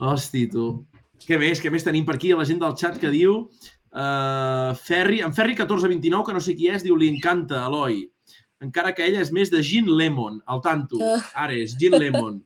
[0.00, 0.70] Hosti, tu.
[1.26, 1.62] Què més?
[1.62, 2.34] Què més tenim per aquí?
[2.36, 3.44] La gent del xat que diu...
[3.90, 8.04] Uh, Ferri, en Ferri 1429, que no sé qui és, diu, li encanta, Eloi.
[8.62, 11.00] Encara que ella és més de gin lemon, al tanto.
[11.34, 12.38] Ara és gin lemon.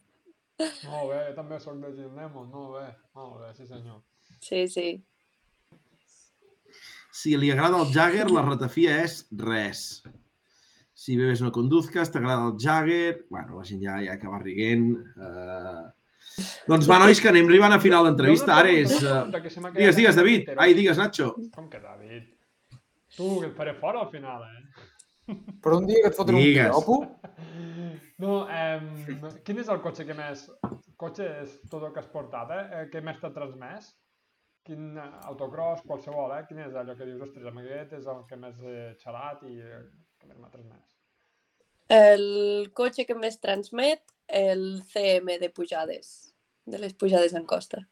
[0.61, 2.85] Molt bé, jo també soc de Gin Lemon, molt bé,
[3.19, 3.99] molt bé, sí senyor.
[4.39, 4.86] Sí, sí.
[7.15, 9.82] Si li agrada el Jagger, la ratafia és res.
[10.99, 13.27] Si bebes no conduzcas, t'agrada el Jagger...
[13.31, 14.89] Bueno, la gent ja, ja acaba riguent.
[15.15, 15.85] Uh...
[16.66, 18.57] Doncs va, nois, que anem arribant a final d'entrevista.
[18.59, 18.97] Ara és...
[18.99, 19.28] Uh...
[19.31, 20.51] Digues, digues, David.
[20.59, 21.31] Ai, digues, Nacho.
[21.55, 22.27] Com que David?
[23.15, 24.91] Tu, que et faré fora al final, eh?
[25.62, 26.99] Per un dia que et foten un piropo,
[28.24, 28.78] No, eh,
[29.47, 30.47] quin és el cotxe que més...
[31.01, 32.65] Cotxe és tot el que has portat, eh?
[32.78, 33.91] eh que més t'ha transmès?
[34.65, 34.97] Quin
[35.28, 36.45] autocross, qualsevol, eh?
[36.49, 39.59] Quin és allò que dius, ostres, amb aquest és el que més he xalat i
[39.61, 39.81] eh,
[40.20, 40.95] que més m'ha transmès?
[41.93, 42.24] El
[42.73, 44.01] cotxe que més transmet,
[44.41, 46.15] el CM de pujades,
[46.65, 47.82] de les pujades en costa.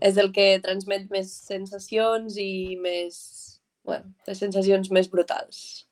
[0.00, 3.16] És el que transmet més sensacions i més...
[3.86, 5.86] Bueno, les sensacions més brutals.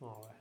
[0.00, 0.34] Molt bé.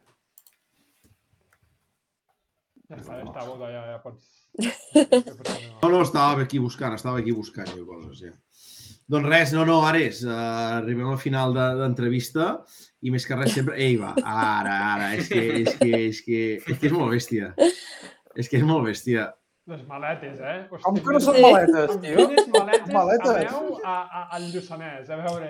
[2.87, 4.36] Ja està, ja està, ja, ja pots...
[5.83, 8.33] No, no, estava aquí buscant, estava aquí buscant jo coses, ja.
[9.07, 10.33] Doncs res, no, no, Ares, uh,
[10.81, 12.47] arribem al final de- d'entrevista
[13.05, 13.77] i més que res sempre...
[13.79, 17.53] Ei, va, ara, ara, és que és, que, és, que, és que és molt bèstia.
[18.35, 19.29] És que és molt bèstia.
[19.67, 20.57] Les maletes, eh?
[20.71, 22.25] Hosti, com que no són maletes, tio?
[22.25, 23.31] quines maletes, Maletes.
[23.45, 25.49] aneu a, a, al Lluçanès, a veure...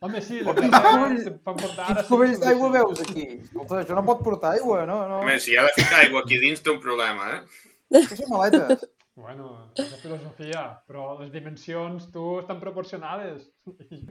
[0.00, 1.96] Home, sí, les maletes se'n fan portar ara...
[2.00, 3.24] Quins cubells d'aigua veus aquí?
[3.44, 5.00] Escolta, això no pot portar aigua, no?
[5.10, 5.22] no.
[5.24, 7.67] Home, si ha de ficar aigua aquí dins té un problema, eh?
[7.90, 8.84] Que són maletes.
[9.18, 13.48] Bueno, és la filosofia, però les dimensions, tu, estan proporcionades.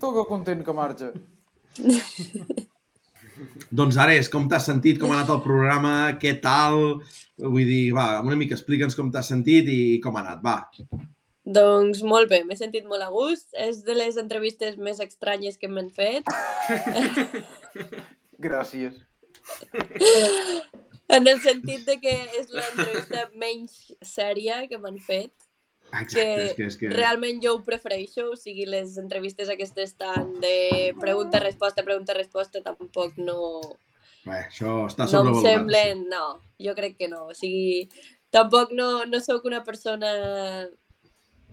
[0.02, 1.14] Tu que content que marxa.
[3.80, 6.98] Doncs Ares, com t'has sentit, com ha anat el programa, què tal?
[7.40, 10.58] Vull dir, va, una mica explica'ns com t'has sentit i com ha anat, va.
[11.48, 13.48] Doncs molt bé, m'he sentit molt a gust.
[13.56, 16.28] És de les entrevistes més estranyes que m'han fet.
[18.44, 19.00] Gràcies.
[21.08, 25.32] En el sentit de que és l'entrevista menys sèria que m'han fet.
[25.88, 26.68] Exacte, és que...
[26.68, 26.90] És que...
[26.92, 33.38] Realment jo ho prefereixo, o sigui, les entrevistes aquestes tan de pregunta-resposta, pregunta-resposta, tampoc no,
[34.28, 36.04] Bé, això està no em semblen...
[36.12, 36.26] No,
[36.60, 37.22] jo crec que no.
[37.32, 37.88] O sigui,
[38.34, 40.10] tampoc no, no sóc una persona,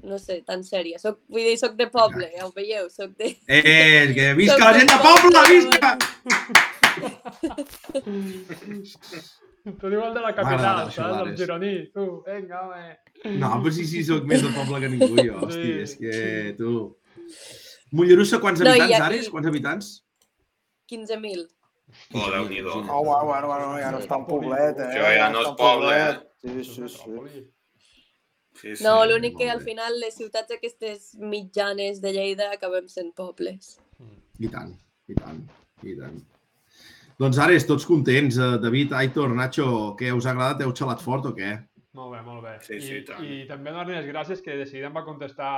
[0.02, 0.98] no sé, tan sèria.
[1.02, 3.26] Soc, vull dir, soc de poble, ja ho veieu, soc de...
[3.46, 5.90] Eh, que visca Soc la de gent de poble, visca!
[9.64, 11.14] Tu diu el de la capital, això, saps?
[11.16, 11.38] El Ares.
[11.40, 11.72] gironí.
[11.94, 13.38] Tu, vinga, home.
[13.40, 15.38] No, però sí, sí, sóc més de poble que ningú, jo.
[15.46, 16.56] Hosti, Sí, és que sí.
[16.58, 16.72] tu...
[17.96, 19.30] Mollerussa, quants No, habitants, aquí- Ares?
[19.32, 19.88] Quants habitants?
[20.92, 21.46] 15.000.
[22.12, 22.74] Oh, Déu-n'hi-do.
[22.90, 24.88] Oh, bueno, bueno, ja no està un poblet, eh?
[24.90, 26.16] Això ja no és poble, poblet.
[26.16, 26.30] eh?
[26.44, 27.44] Sí, És sí, sí.
[28.60, 28.84] Sí, sí.
[28.84, 33.78] No, l'únic que al final les ciutats aquestes mitjanes de Lleida acabem sent pobles.
[34.38, 34.76] I tant,
[35.08, 35.40] i tant,
[35.82, 36.20] i tant.
[37.20, 38.38] Doncs Ares, tots contents.
[38.38, 39.68] Eh, David, Aitor, Nacho,
[39.98, 40.64] què us ha agradat?
[40.64, 41.52] Heu xalat fort o què?
[41.94, 42.54] Molt bé, molt bé.
[42.66, 43.22] Sí, sí, I, i tant.
[43.22, 45.50] I també donar-li les gràcies que de seguida em va contestar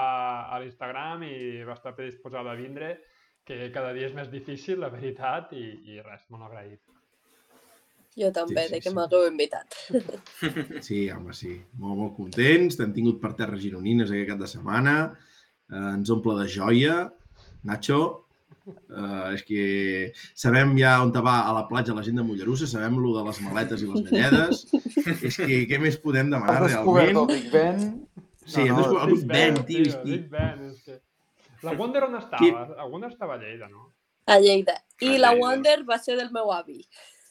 [0.53, 2.91] a l'Instagram i va estar predisposada a vindre,
[3.47, 5.65] que cada dia és més difícil, la veritat, i,
[5.95, 6.83] i res, molt agraït.
[8.17, 8.95] Jo també, Sí, sí, de que sí.
[8.97, 9.75] m'hagueu invitat.
[10.85, 11.55] Sí, home, sí.
[11.81, 12.77] Molt, molt contents.
[12.77, 14.95] T'hem tingut per terres gironines aquest cap de setmana.
[15.73, 16.95] Eh, ens omple de joia.
[17.69, 18.26] Nacho,
[18.67, 19.63] eh, és que
[20.35, 23.41] sabem ja on va a la platja la gent de Mollerussa, sabem lo de les
[23.43, 24.67] maletes i les galledes.
[25.23, 27.33] és que què més podem demanar Has descobert el realment?
[27.33, 28.07] Big Ben.
[28.47, 29.85] Sí, hem No, no, descobert el Big Ben, tio.
[29.85, 30.03] tio.
[30.05, 31.01] Big Ben, és que...
[31.63, 32.39] La Wonder on estava?
[32.43, 33.93] Qui- La Wonder estava a Lleida, no?
[34.27, 34.75] A Lleida.
[35.01, 35.47] I A la Lleida.
[35.47, 36.83] Wonder va ser del meu avi.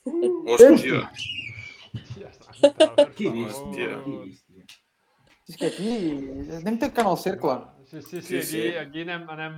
[0.06, 1.10] Hòstia,
[2.20, 3.06] Ja està.
[3.16, 3.30] Qui.
[3.46, 4.00] Hòstia.
[5.48, 5.90] És que aquí
[6.58, 7.56] anem tancant el cercle.
[7.86, 8.78] Sí, sí, sí, Sí, aquí, sí.
[8.82, 9.58] aquí anem, anem,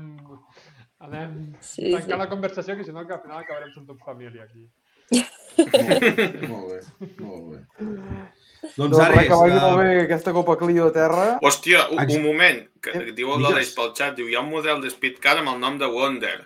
[0.99, 2.17] anem Sí, tancant sí.
[2.17, 4.65] la conversació, que si no que al final acabarem sent tot família aquí.
[6.47, 6.79] Molt bé,
[7.21, 7.59] molt bé.
[8.75, 9.27] Doncs Doncs és...
[9.29, 11.25] que vagi molt bé aquesta Copa Clio a terra.
[11.41, 13.41] hòstia, un, un moment, que Eh, diu el.
[13.45, 16.37] Doleix pel xat, diu, hi ha un model de Speedcar amb el nom de Wonder.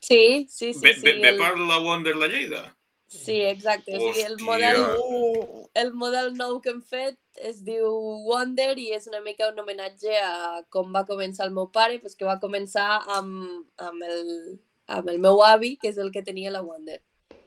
[0.00, 0.80] Sí, sí, sí.
[0.82, 2.73] Ve, sí, ve, ve el- per la Wonder la Lleida?
[3.08, 3.94] Sí, exacte.
[3.96, 4.46] O sigui, el Hòstia.
[4.46, 7.86] model, el model nou que hem fet es diu
[8.26, 12.14] Wonder i és una mica un homenatge a com va començar el meu pare, pues
[12.16, 14.58] que va començar amb, amb, el,
[14.88, 17.00] amb el meu avi, que és el que tenia la Wonder.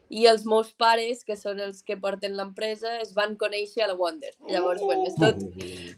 [0.09, 3.95] I els meus pares, que són els que porten l'empresa, es van conèixer a la
[3.99, 4.31] Wonder.
[4.47, 5.41] Llavors, bueno, és tot,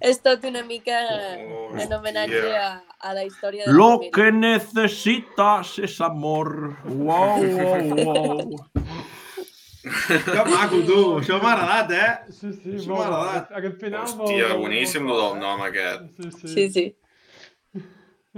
[0.01, 0.97] és tot una mica
[1.77, 2.71] en homenatge a,
[3.05, 4.11] a la història de la Lo família.
[4.17, 6.77] que necesitas es amor.
[6.85, 8.59] Wow, wow, wow.
[9.83, 10.99] Que maco, tu.
[11.21, 12.09] Això m'ha agradat, eh?
[12.35, 13.45] Sí, sí, Això molt m'ha agradat.
[13.61, 14.25] Aquest final molt...
[14.25, 15.39] Hòstia, molt- boníssim molt del eh?
[15.45, 16.01] nom aquest.
[16.17, 16.47] Sí, sí.
[16.55, 16.85] Sí, sí.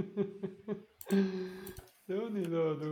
[2.11, 2.89] Déu-n'hi-do, tu.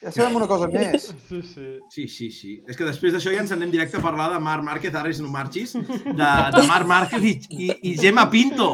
[0.00, 1.10] Ja sabem una cosa més.
[1.28, 1.66] Sí, sí.
[1.92, 2.52] Sí, sí, sí.
[2.68, 5.20] És que després d'això ja ens anem directe a parlar de Marc Márquez, ara és
[5.20, 8.68] no marxis, de, de Marc Márquez i, i, i Gemma Pinto.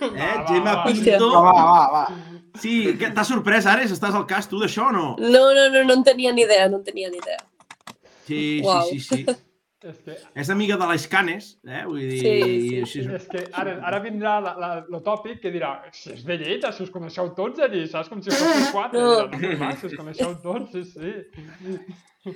[0.00, 0.08] Eh?
[0.10, 0.86] Va, va, Gemma va.
[0.88, 1.30] Pinto.
[1.34, 2.04] Va, va, va, va.
[2.58, 2.74] Sí,
[3.04, 3.92] t'ha sorprès, Ares?
[3.94, 5.06] Estàs al cas, tu, d'això o no?
[5.22, 7.38] No, no, no, no en tenia ni idea, no en tenia ni idea.
[8.28, 8.86] Sí, Uau.
[8.92, 9.36] sí, sí, sí.
[9.88, 11.84] És que, És amiga de les Canes, eh?
[11.86, 12.16] Vull dir...
[12.18, 12.32] Sí,
[12.68, 16.10] sí, així és- és que ara, ara vindrà la, la, lo tòpic que dirà si
[16.16, 18.10] és de Lleida, si us coneixeu tots allí, saps?
[18.10, 18.98] Com si fossin quatre.
[18.98, 19.12] No.
[19.36, 22.34] Dirà, no, clar, si us coneixeu tots, sí, sí.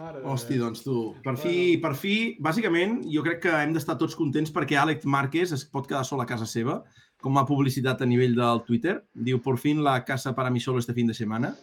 [0.00, 4.14] Mare Hosti, doncs tu, per fi, per fi, bàsicament, jo crec que hem d'estar tots
[4.16, 6.78] contents perquè Àlex Márquez es pot quedar sol a casa seva,
[7.20, 9.00] com a publicitat a nivell del Twitter.
[9.12, 11.54] Diu, por fin la casa para mí solo este fin de semana.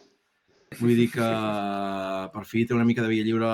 [0.76, 1.28] Vull dir que
[2.34, 3.50] per fi té una mica de via lliure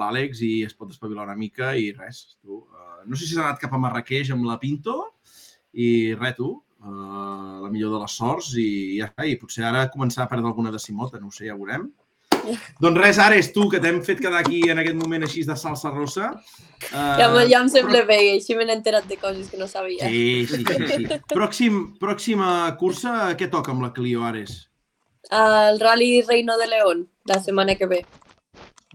[0.00, 2.24] l'Àlex i es pot espavilar una mica i res.
[2.42, 4.96] Tu, uh, no sé si s'ha anat cap a Marrakeix amb la Pinto
[5.72, 5.88] i
[6.18, 6.50] res, tu,
[6.82, 9.28] uh, la millor de les sorts i ja està.
[9.30, 11.86] I potser ara començar a perdre alguna decimota, no ho sé, ja veurem.
[12.82, 15.94] Doncs res, Ares, tu, que t'hem fet quedar aquí en aquest moment així de salsa
[15.94, 16.34] rossa.
[16.90, 19.70] Uh, Ja, ja em sembla bé, i així me n'he enterat de coses que no
[19.70, 20.10] sabia.
[20.10, 20.92] Sí, sí, sí.
[21.06, 21.22] sí.
[21.38, 22.52] Pròxim, pròxima
[22.82, 24.64] cursa, què toca amb la Clio, Ares?
[25.30, 28.04] El Rally Reino de León, la setmana que ve.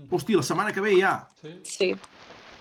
[0.10, 1.28] Hosti, la setmana que ve ja.
[1.42, 1.54] Sí?
[1.64, 1.96] Sí,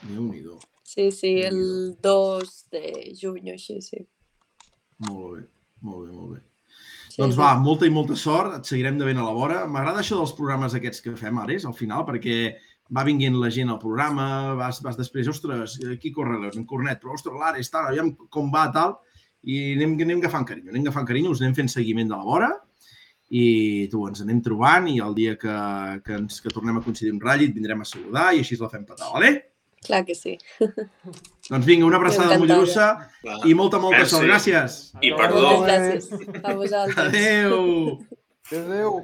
[0.03, 0.59] Déu-n'hi-do.
[0.83, 4.01] sí, sí, el 2 de juny així, sí.
[5.07, 5.43] Molt bé,
[5.83, 6.41] molt bé, molt bé.
[7.11, 7.41] sí Doncs sí.
[7.41, 9.67] va, molta i molta sort, et seguirem de ben a la vora.
[9.67, 12.57] M'agrada això dels programes aquests que fem, Ares, al final, perquè
[12.97, 17.15] va vinguent la gent al programa, vas, vas després, ostres, aquí corre en Cornet, però
[17.15, 18.97] ostres, l'Ares, tal, aviam com va, tal,
[19.45, 22.49] i anem, anem agafant carinyo, anem agafant carinyo, us anem fent seguiment de la vora,
[23.31, 25.55] i tu, ens anem trobant i el dia que,
[26.05, 28.71] que, ens, que tornem a coincidir un ratll et vindrem a saludar i així la
[28.73, 29.33] fem petar, vale?
[29.85, 30.33] Clar que sí.
[30.59, 32.39] Doncs vinga, una abraçada.
[32.41, 32.87] Mollerussa
[33.23, 33.37] Va.
[33.47, 34.15] i molta, molta Merci.
[34.17, 34.27] sort.
[34.27, 34.79] Gràcies.
[35.07, 35.43] I perdó.
[35.45, 37.05] Moltes gràcies a vosaltres.
[37.05, 37.99] Adéu.
[38.59, 38.97] Adéu.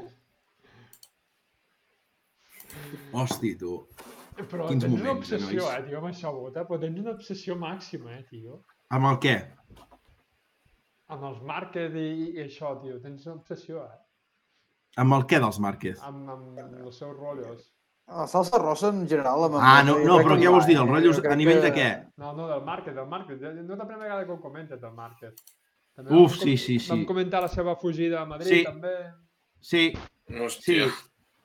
[3.14, 3.76] Hosti, tu.
[4.50, 5.76] Però Quins tens una moments, eh, obsessió, nois?
[5.78, 8.64] eh, tio, amb això, Bota, però tens una obsessió màxima, eh, tio.
[8.90, 9.34] Amb el què?
[11.14, 14.00] Amb els market i, i això, tio, tens una obsessió, eh?
[14.96, 15.98] Amb el què dels Márquez?
[16.06, 17.70] Amb, amb els seus rotllos.
[18.06, 19.46] La salsa rossa en general...
[19.48, 20.76] Amb Ah, no, no, però què vols dir?
[20.76, 21.88] Els rotllos a nivell que- de què?
[22.20, 23.40] No, no, del market, del market.
[23.40, 25.40] No és la primera vegada que ho comentes, del market.
[25.96, 26.90] També Uf, vam sí, sí, sí.
[26.90, 28.64] Vam comentar la seva fugida a Madrid, Sí.
[28.66, 28.92] també.
[29.60, 30.90] Sí, sí, Hòstia.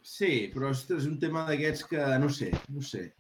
[0.02, 3.14] sí, però ostres, és un tema d'aquests que no sé, no sé.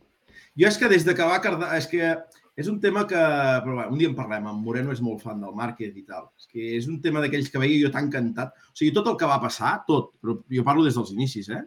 [0.60, 1.72] Jo és que des de que va Cardà...
[1.78, 2.18] És que
[2.60, 3.20] és un tema que...
[3.64, 6.28] Però bé, un dia en parlem, en Moreno és molt fan del Márquez i tal.
[6.40, 8.52] És que és un tema d'aquells que veia jo tan encantat.
[8.72, 11.64] O sigui, tot el que va passar, tot, però jo parlo des dels inicis, eh?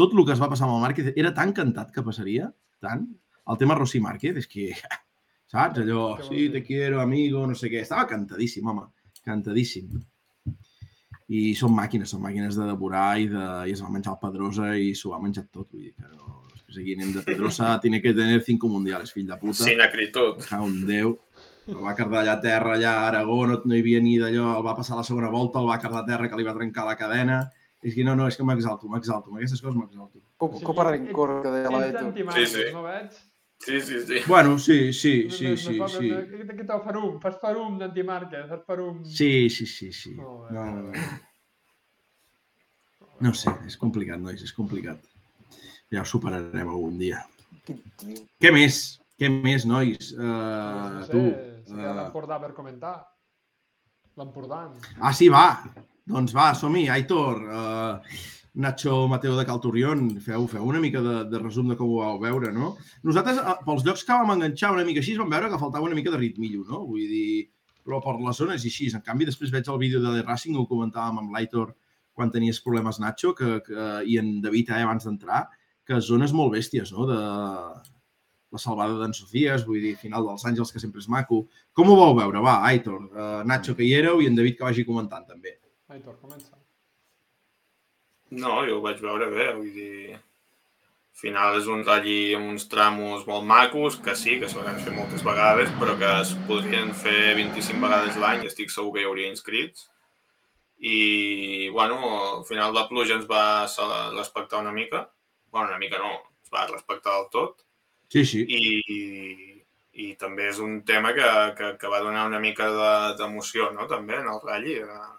[0.00, 2.50] Tot el que es va passar amb el Márquez era tan encantat que passaria,
[2.84, 3.06] tant.
[3.50, 4.70] El tema Rossi Márquez, és que...
[5.50, 5.80] Saps?
[5.82, 7.80] Allò, sí, te quiero, amigo, no sé què.
[7.82, 8.84] Estava cantadíssim, home.
[9.26, 9.88] Cantadíssim.
[11.30, 14.70] I són màquines, són màquines de devorar i, de, i es va menjar el Pedrosa
[14.78, 15.72] i s'ho ha menjat tot.
[15.72, 16.39] Vull dir que no,
[16.70, 19.64] O sigui, nen de Pedrosa tiene que tener cinco mundiales, fill de puta.
[19.66, 20.38] Sin acritud.
[20.48, 21.16] Ca un Déu.
[21.70, 24.56] El va cardar allà a terra, allà a Aragó, no, no hi havia ni d'allò,
[24.58, 26.86] el va passar la segona volta, el va cardar a terra que li va trencar
[26.86, 27.40] la cadena.
[27.82, 30.18] És que no, no, és que m'exalto, m'exalto, amb aquestes coses m'exalto.
[30.40, 32.64] Com, com per rencor que deia antimàgic, Sí, sí.
[32.74, 33.14] no veig?
[33.60, 34.18] Sí, sí, sí.
[34.26, 36.10] Bueno, sí, sí, sí, sí, fa- sí.
[36.10, 37.18] Què tal farum?
[37.20, 39.02] Fas farum d'antimarca, fas farum...
[39.04, 40.14] Sí, sí, sí, sí.
[40.16, 40.92] No, no, no.
[43.20, 45.02] No sé, és complicat, nois, és complicat.
[45.90, 47.20] Ja ho superarem algun dia.
[47.66, 48.80] Què més?
[49.18, 50.12] Què més, nois?
[50.16, 51.22] Uh, no sé, tu.
[51.66, 51.94] si Uh...
[51.98, 52.92] l'Empordà per comentar.
[54.18, 54.60] L'Empordà.
[54.98, 55.62] Ah, sí, va.
[56.10, 56.86] Doncs va, som-hi.
[56.94, 58.22] Aitor, uh,
[58.62, 62.18] Nacho Mateo de Calturrión, feu, feu una mica de, de resum de com ho vau
[62.22, 62.72] veure, no?
[63.06, 66.14] Nosaltres, pels llocs que vam enganxar una mica així, vam veure que faltava una mica
[66.14, 66.82] de ritmillo, no?
[66.88, 67.50] Vull dir,
[67.86, 68.90] però per les zones i així.
[68.94, 71.74] En canvi, després veig el vídeo de The Racing, ho comentàvem amb l'Aitor
[72.14, 75.46] quan tenies problemes Nacho, que, que, i en David eh, abans d'entrar,
[75.90, 77.08] que zones molt bèsties, no?
[77.10, 77.18] De
[78.50, 81.44] la salvada d'en Sofies, vull dir, final dels Àngels, que sempre és maco.
[81.76, 82.42] Com ho vau veure?
[82.42, 85.54] Va, Aitor, uh, Nacho, que hi éreu, i en David que vagi comentant, també.
[85.90, 86.58] Aitor, comença.
[88.30, 90.18] No, jo ho vaig veure bé, vull dir...
[91.10, 94.94] Al final és un ratll amb uns tramos molt macos, que sí, que s'hauran fet
[94.96, 99.28] moltes vegades, però que es podrien fer 25 vegades l'any, estic segur que hi hauria
[99.28, 99.90] inscrits.
[100.80, 101.98] I, bueno,
[102.38, 103.68] al final la pluja ens va
[104.16, 105.02] respectar una mica.
[105.50, 106.12] Bueno, una mica no,
[106.42, 107.64] es va respectar del tot.
[108.08, 108.44] Sí, sí.
[108.48, 109.62] I,
[110.02, 111.26] i també és un tema que,
[111.58, 114.70] que, que va donar una mica de- d'emoció, no?, també, en el ratll.
[114.80, 115.16] eh,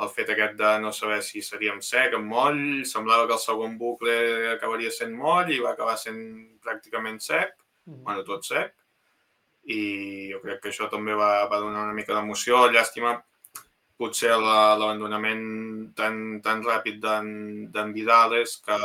[0.00, 3.74] El fet aquest de no saber si seríem sec, amb moll, semblava que el segon
[3.76, 4.14] bucle
[4.54, 6.22] acabaria sent moll i va acabar sent
[6.64, 7.52] pràcticament sec,
[7.86, 8.02] Mhm.
[8.04, 8.72] bueno, tot sec.
[9.68, 12.62] I jo crec que això també va, va donar una mica d'emoció.
[12.72, 13.12] Llàstima,
[13.98, 18.78] potser la- l'abandonament tan, tan ràpid d'en d'en Vidales que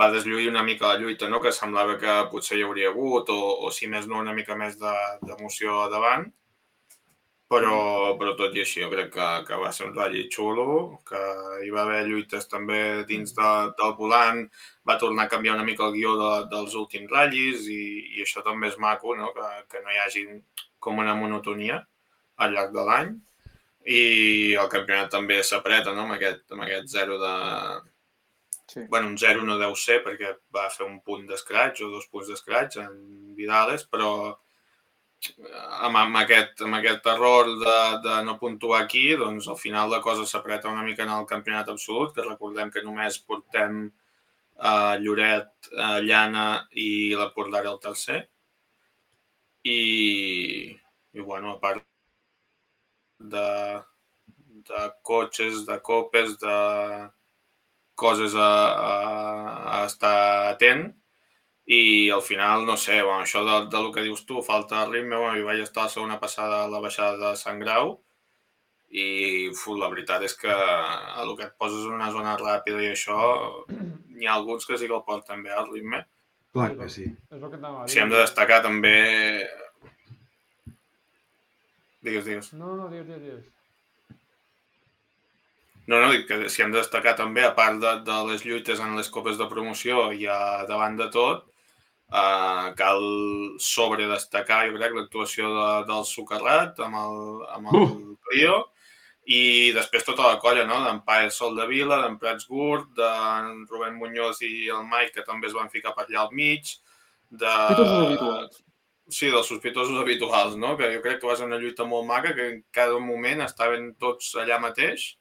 [0.00, 1.40] va deslluir una mica la lluita, no?
[1.40, 4.78] que semblava que potser hi hauria hagut, o, o si més no, una mica més
[4.80, 4.94] de-
[5.26, 6.30] d'emoció de, davant.
[7.52, 7.76] Però,
[8.16, 10.64] però tot i així, jo crec que, que va ser un ratll xulo,
[11.08, 11.18] que
[11.66, 12.78] hi va haver lluites també
[13.10, 13.48] dins de,
[13.80, 14.40] del volant,
[14.88, 17.82] va tornar a canviar una mica el guió de, dels últims ratllis i,
[18.16, 19.28] i això també és maco, no?
[19.36, 20.24] que, que no hi hagi
[20.80, 21.82] com una monotonia
[22.40, 23.12] al llarg de l'any.
[23.84, 24.02] I
[24.62, 26.06] el campionat també s'apreta no?
[26.06, 27.34] amb, aquest, amb aquest zero de,
[28.72, 28.80] Sí.
[28.88, 32.30] bueno, un 0 no deu ser perquè va fer un punt d'escratx o dos punts
[32.30, 32.94] d'escratx en
[33.36, 37.76] Vidales, però amb, amb, aquest, amb aquest error de,
[38.06, 41.68] de no puntuar aquí, doncs al final la cosa s'apreta una mica en el campionat
[41.68, 46.88] absolut, que recordem que només portem uh, Lloret, uh, Llana i
[47.18, 48.22] la Portara el tercer.
[49.68, 49.80] I,
[51.12, 51.84] i bueno, a part
[53.36, 53.48] de,
[54.72, 56.56] de cotxes, de copes, de
[57.94, 58.94] coses a, a,
[59.78, 60.16] a estar
[60.52, 60.88] atent
[61.72, 64.96] i al final, no sé, bueno, això de, de lo que dius tu, falta de
[64.96, 68.00] ritme, bueno, jo vaig estar la segona passada a la baixada de Sant Grau
[68.92, 72.82] i fu, la veritat és que a lo que et poses en una zona ràpida
[72.82, 73.16] i això,
[73.70, 76.02] n'hi ha alguns que sí que el porten bé al ritme.
[76.52, 77.06] Clar que sí.
[77.08, 77.86] És el que t'anava.
[77.88, 78.92] Si hem de destacar també...
[82.02, 82.52] Digues, digues.
[82.52, 83.48] No, no, digues, digues, digues.
[85.90, 88.80] No, no, dic que si hem de destacar també, a part de, de les lluites
[88.80, 91.48] en les copes de promoció i a davant de tot,
[92.12, 93.02] eh, cal
[93.58, 97.18] sobredestacar, jo crec, l'actuació de, del Socarrat amb el,
[97.56, 97.88] amb el
[98.30, 98.60] Rio
[99.26, 100.80] i després tota la colla, no?
[100.84, 105.26] d'en Paer Sol de Vila, d'en Prats Gurt, d'en Rubén Muñoz i el Mike, que
[105.26, 106.76] també es van ficar per allà al mig,
[107.30, 107.48] de...
[107.48, 108.62] Sospitosos habituals.
[109.12, 110.76] Sí, dels sospitosos habituals, no?
[110.78, 113.92] Que jo crec que va ser una lluita molt maca, que en cada moment estaven
[114.00, 115.12] tots allà mateix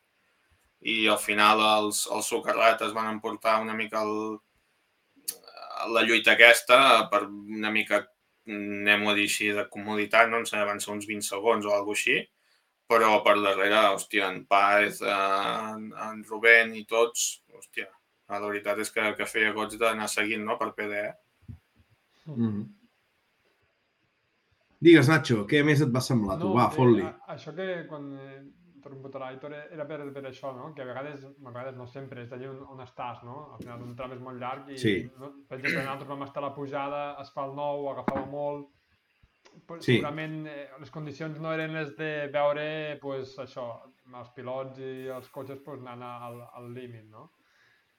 [0.81, 4.39] i al final els, els socarrat es van emportar una mica el,
[5.93, 8.01] la lluita aquesta per una mica,
[8.49, 10.41] anem-ho a dir així, de comoditat, no?
[10.41, 12.17] Em van ser uns 20 segons o alguna així,
[12.89, 17.87] però per darrere, hòstia, en Paz, en, en Rubén i tots, hòstia,
[18.31, 21.09] la veritat és que, que feia goig d'anar seguint, no?, per PDE.
[22.25, 22.69] Mm -hmm.
[24.81, 26.39] Digues, Nacho, què més et va semblar?
[26.39, 26.53] tu?
[26.53, 27.03] Va, eh, fot-li.
[27.29, 28.07] Això que quan
[28.81, 30.73] eh, torno a l'Aitor era per, per això, no?
[30.75, 33.53] Que a vegades, a vegades no sempre, és d'allà on, on estàs, no?
[33.53, 34.95] Al final un tram és molt llarg i, Sí.
[35.19, 38.69] no, per exemple, nosaltres vam estar a la pujada, es fa el nou, agafava molt,
[39.67, 39.95] pues, Sí.
[39.97, 43.81] segurament eh, les condicions no eren les de veure pues, això,
[44.11, 47.29] els pilots i els cotxes pues, anant al, al límit, no?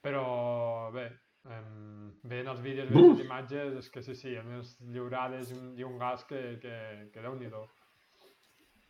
[0.03, 1.05] Però bé,
[1.49, 5.57] em, veient els vídeos, veient les imatges, és que sí, sí, a més lliurades i
[5.57, 7.63] un, i un gas que, que, que déu-n'hi-do.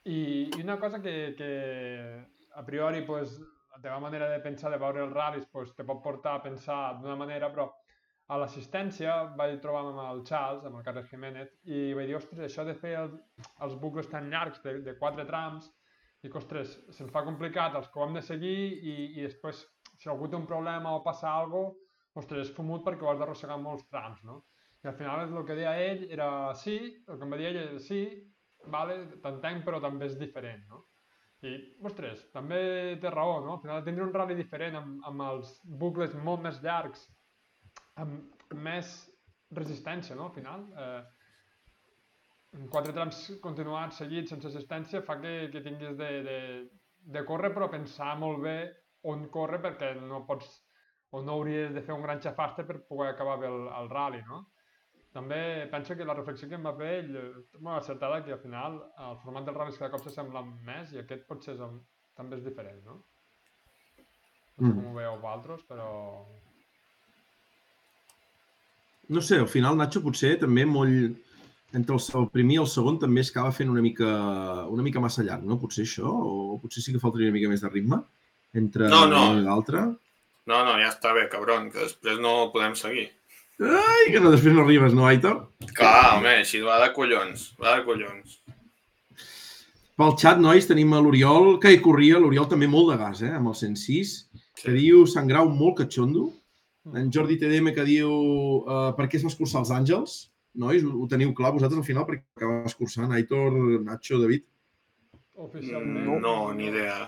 [0.05, 2.25] I, I una cosa que, que
[2.55, 3.39] a priori pues,
[3.71, 6.99] la teva manera de pensar, de veure els ral·lis, pues, te pot portar a pensar
[6.99, 7.69] d'una manera, però
[8.31, 12.43] a l'assistència vaig trobar amb el Charles, amb el Carles Jiménez, i vaig dir, ostres,
[12.45, 13.15] això de fer el,
[13.65, 15.71] els bucles tan llargs de, de quatre trams,
[16.23, 19.63] i que, ostres, se'ns fa complicat els que ho hem de seguir i, i després,
[19.99, 21.80] si algú té un problema o passa alguna cosa,
[22.21, 24.43] ostres, és fumut perquè ho has d'arrossegar molts trams, no?
[24.84, 26.27] I al final el que deia ell era
[26.59, 26.75] sí,
[27.07, 28.03] el que em va dir ell era sí,
[28.72, 30.84] vale, t'entenc, però també és diferent, no?
[31.44, 32.60] I, ostres, també
[33.03, 33.57] té raó, no?
[33.57, 37.03] Al final tindre un rally diferent amb, amb els bucles molt més llargs,
[37.99, 38.94] amb més
[39.52, 40.30] resistència, no?
[40.30, 46.40] Al final, eh, quatre trams continuats seguits sense assistència fa que, que tinguis de, de,
[47.15, 48.57] de córrer però pensar molt bé
[49.10, 50.48] on córrer perquè no pots
[51.14, 54.22] o no hauries de fer un gran xafaste per poder acabar bé el, el rally,
[54.30, 54.45] no?
[55.14, 58.40] També penso que la reflexió que em va fer ell és molt acertada que al
[58.41, 61.76] final el format dels ral·lis cada cop s'assembla més i aquest potser és el,
[62.18, 62.95] també és diferent, no?
[64.57, 64.73] No sé Mm.
[64.80, 65.85] com ho veieu vosaltres, però...
[69.10, 71.19] No sé, al final, Nacho, potser també molt...
[71.73, 74.06] Entre el, el primer i el segon també es acaba fent una mica,
[74.69, 75.57] una mica massa llarg, no?
[75.57, 77.98] Potser això, o potser sí que faltaria una mica més de ritme
[78.53, 79.23] entre No, no.
[79.34, 79.81] i l'altre.
[80.45, 83.07] No, no, ja està bé, cabron, que després no podem seguir.
[83.61, 85.43] Ai, que no, després no arribes, no, Aitor?
[85.77, 88.39] Clar, home, així va de collons, va de collons.
[89.99, 93.30] Pel xat, nois, tenim a l'Oriol, que hi corria, l'Oriol també molt de gas, eh,
[93.38, 94.13] amb el 106,
[94.63, 96.31] que diu Sant Grau molt catxondo.
[96.97, 100.15] En Jordi TDM que diu uh, per què es va escurçar els àngels?
[100.59, 103.55] Nois, ho, ho teniu clar vosaltres al final perquè acaba escurçant Aitor,
[103.85, 104.43] Nacho, David?
[105.45, 106.09] Oficialment...
[106.09, 107.05] Mm, No, ni idea.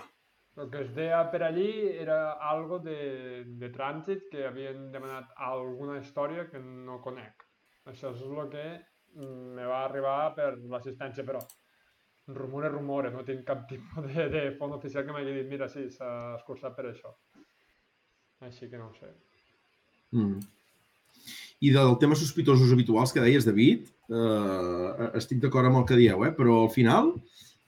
[0.56, 1.68] El que es deia per allí
[2.00, 7.44] era algo de, de trànsit que havien demanat alguna història que no conec.
[7.92, 8.64] Això és el que
[9.18, 11.42] mm, me va arribar per l'assistència, però
[12.26, 15.86] rumore, rumore, no tinc cap tipus de, de font oficial que m'hagi dit mira, sí,
[15.92, 16.10] s'ha
[16.40, 17.12] escurçat per això.
[18.46, 19.12] Així que no ho sé.
[20.16, 20.40] Mm.
[21.64, 26.24] I del tema sospitosos habituals que deies, David, eh, estic d'acord amb el que dieu,
[26.26, 26.32] eh?
[26.36, 27.14] però al final,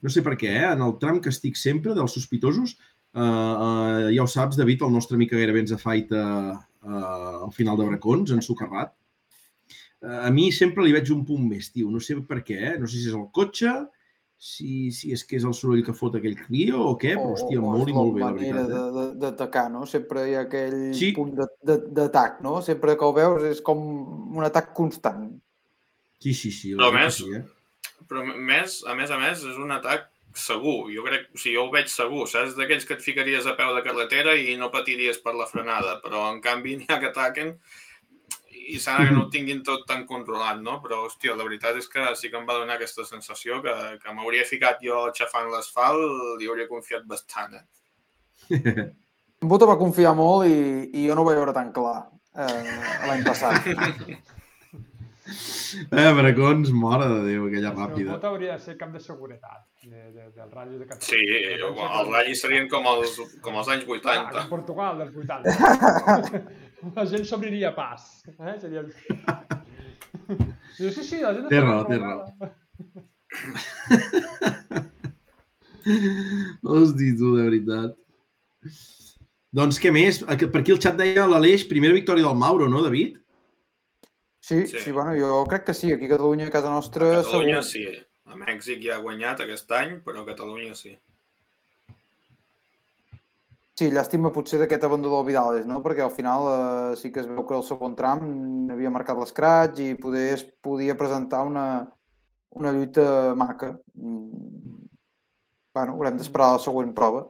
[0.01, 0.69] no sé per què, eh?
[0.73, 2.77] en el tram que estic sempre dels sospitosos,
[3.13, 6.23] eh, eh, ja ho saps, David, el nostre amic que gairebé ens afaita
[6.55, 8.93] eh, al final de Bracons, ensocarrat.
[10.01, 11.89] Eh, a mi sempre li veig un punt més, tio.
[11.91, 12.75] No sé per què, eh?
[12.79, 13.73] no sé si és el cotxe,
[14.39, 17.59] si, si és que és el soroll que fot aquell Clio o què, però, hòstia,
[17.59, 18.61] molt i molt bé, la veritat.
[18.61, 18.67] Eh?
[18.71, 19.81] de- de- d'atacar, no?
[19.85, 21.09] Sempre hi ha aquell Sí.
[21.17, 22.61] punt de- de- d'atac, no?
[22.63, 23.81] Sempre que el veus és com
[24.37, 25.27] un atac constant.
[26.23, 26.71] Sí, sí, sí.
[26.73, 27.43] Veritat més- sí, eh?
[28.07, 30.07] Però més, a més a més, és un atac
[30.37, 30.91] segur.
[30.93, 32.25] Jo crec, o sigui, jo ho veig segur.
[32.29, 35.99] Saps d'aquells que et ficaries a peu de carretera i no patiries per la frenada,
[36.03, 37.55] però en canvi n'hi ha que ataquen
[38.69, 40.77] i sembla que no ho tinguin tot tan controlat, no?
[40.83, 43.73] Però, hòstia, la veritat és que sí que em va donar aquesta sensació que,
[44.03, 47.65] que m'hauria ficat jo xafant l'asfalt i hauria confiat bastant, eh?
[49.39, 50.55] En Bota va confiar molt i,
[50.99, 52.73] i jo no ho vaig veure tan clar eh,
[53.07, 53.69] l'any passat.
[55.91, 58.11] Eh, Bracons, mare de Déu, aquella El ràpida.
[58.15, 61.05] vot hauria de ser cap de seguretat de, de, del Rally de Catalunya.
[61.05, 61.57] Sí, que-
[61.99, 64.31] els ratllis serien com els, com els anys Ah, 80.
[64.39, 66.41] com Portugal dels 80.
[66.95, 68.07] la gent s'obriria pas.
[68.37, 68.55] Eh?
[68.61, 68.83] Seria...
[70.79, 72.53] Diu, sí, sí, la gent Té raó, té preocupada.
[76.63, 77.95] Hosti, tu, de veritat.
[79.55, 80.19] Doncs què més?
[80.23, 83.15] Per aquí el xat deia l'Aleix, primera victòria del Mauro, no, David?
[84.49, 84.79] Sí, Sí.
[84.81, 87.93] sí, bueno, jo crec que sí, aquí a Catalunya, a casa nostra, A Catalunya segur.
[87.93, 88.05] sí.
[88.29, 90.95] A Mèxic ja ha guanyat aquest any, però a Catalunya sí.
[93.79, 95.77] Sí, llàstima potser d'aquest abandó del Vidales, no?
[95.85, 98.25] Perquè al final eh, sí que es veu que el segon tram
[98.73, 101.65] havia marcat l'escratx i poder, es podia presentar una,
[102.59, 103.05] una lluita
[103.39, 103.69] maca.
[103.95, 104.87] Mm.
[105.77, 107.23] Bueno, haurem d'esperar la següent prova.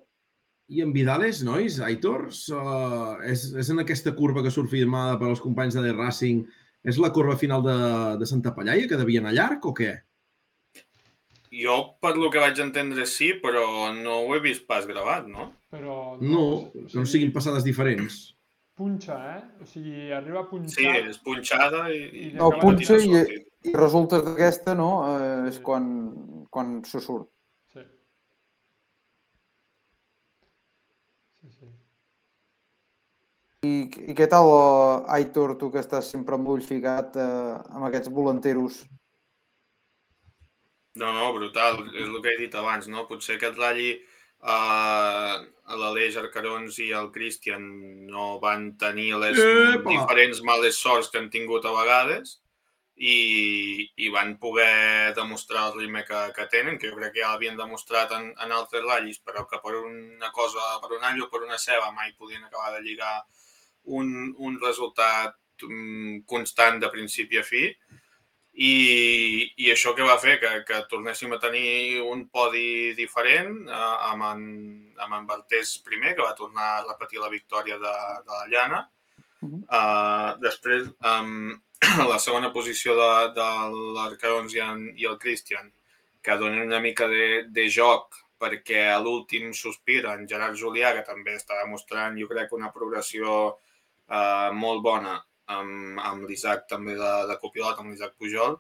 [0.70, 5.30] I en Vidales, nois, Aitor, uh, és, és en aquesta curva que surt firmada per
[5.30, 6.44] als companys de The Racing,
[6.84, 7.80] és la curva final de,
[8.22, 9.94] de Santa Pallaia, que devia anar llarg o què?
[11.50, 15.50] Jo, per lo que vaig entendre, sí, però no ho he vist pas gravat, no?
[15.74, 18.20] Però No, o que no siguin passades diferents.
[18.80, 19.42] Punxa, eh?
[19.60, 20.78] O sigui, arriba a punxar...
[20.78, 22.04] Sí, és punxada i...
[22.30, 23.46] I No, punxa i-.
[23.68, 24.92] I resultes d'aquesta, no?
[25.18, 25.88] Eh, és quan,
[26.54, 27.28] quan se surt.
[27.74, 27.84] Sí.
[31.42, 31.68] Sí, sí.
[33.68, 37.90] I, i què tal, eh, Aitor, tu que estàs sempre amb l'ull ficat eh, amb
[37.90, 38.84] aquests volanteros?
[41.00, 41.82] No, no, brutal.
[41.92, 43.04] És el que he dit abans, no?
[43.10, 45.34] Potser aquest ratll eh,
[45.82, 47.66] l'Aleix Arcarons i el Christian
[48.08, 49.90] no van tenir les Epa!
[49.90, 52.38] diferents males sorts que han tingut a vegades
[52.96, 53.18] i,
[54.00, 57.60] i van poder demostrar el ritme que, que tenen, que jo crec que ja l'havien
[57.60, 61.44] demostrat en, en altres ratllis, però que per una cosa, per un all o per
[61.44, 63.14] una ceba mai podien acabar de lligar
[63.98, 67.64] un, un resultat mm, constant de principi a fi
[68.60, 68.74] i,
[69.64, 74.26] i això que va fer que, que tornéssim a tenir un podi diferent eh, amb,
[74.34, 74.42] en,
[75.00, 77.96] amb en Bartés primer, que va tornar a repetir la victòria de,
[78.26, 78.86] de la Llana.
[79.40, 81.54] Uh uh, després, um,
[82.12, 83.50] la segona posició de, de
[83.96, 85.72] l'Arcarons i, en, i el Christian,
[86.22, 91.08] que donen una mica de, de joc perquè a l'últim sospir en Gerard Julià, que
[91.08, 93.56] també està demostrant, jo crec, una progressió
[94.10, 95.16] eh, molt bona
[95.56, 98.60] amb, amb l'Isaac també de, de copilot, amb l'Isaac Pujol,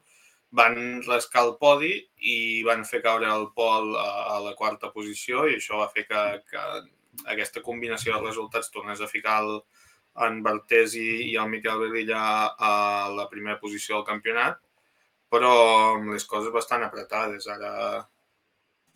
[0.60, 1.92] van rascar el podi
[2.32, 6.08] i van fer caure el Pol a, a la quarta posició i això va fer
[6.10, 6.64] que, que
[7.34, 9.60] aquesta combinació de resultats tornés a ficar el,
[10.26, 12.22] en Bartés i, i el Miquel Velilla
[12.58, 12.74] a
[13.14, 14.58] la primera posició del campionat,
[15.30, 15.54] però
[15.94, 17.48] amb les coses bastant apretades.
[17.48, 18.02] Ara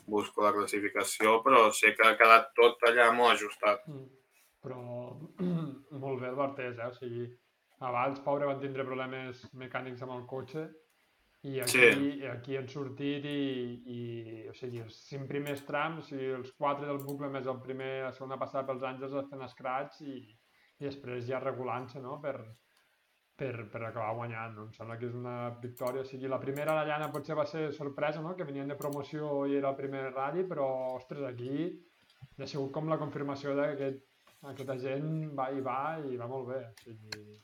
[0.09, 3.85] busco la classificació, però sé que ha quedat tot allà molt ajustat.
[3.87, 4.09] Mm.
[4.63, 4.83] Però
[6.03, 6.87] molt bé el Bartés, eh?
[6.87, 7.27] O sigui,
[7.83, 10.69] abans, pobre, van tindre problemes mecànics amb el cotxe
[11.43, 12.25] i aquí, sí.
[12.31, 13.39] aquí han sortit i,
[13.91, 14.01] i,
[14.47, 17.91] o sigui, els cinc primers trams, o sigui, els quatre del bucle més el primer,
[18.05, 22.37] la segona passada pels Àngels fent escrats i, i després ja regulant-se, no?, per,
[23.35, 24.55] per, per acabar guanyant.
[24.55, 24.69] No?
[24.69, 25.35] Em sembla que és una
[25.65, 26.05] victòria.
[26.05, 28.37] O sigui, la primera la llana potser va ser sorpresa, no?
[28.37, 31.67] que venien de promoció i era el primer rally, però, ostres, aquí
[32.39, 34.03] ha sigut com la confirmació de que aquest,
[34.51, 36.61] aquesta gent va i va i va molt bé.
[36.67, 37.39] O sigui...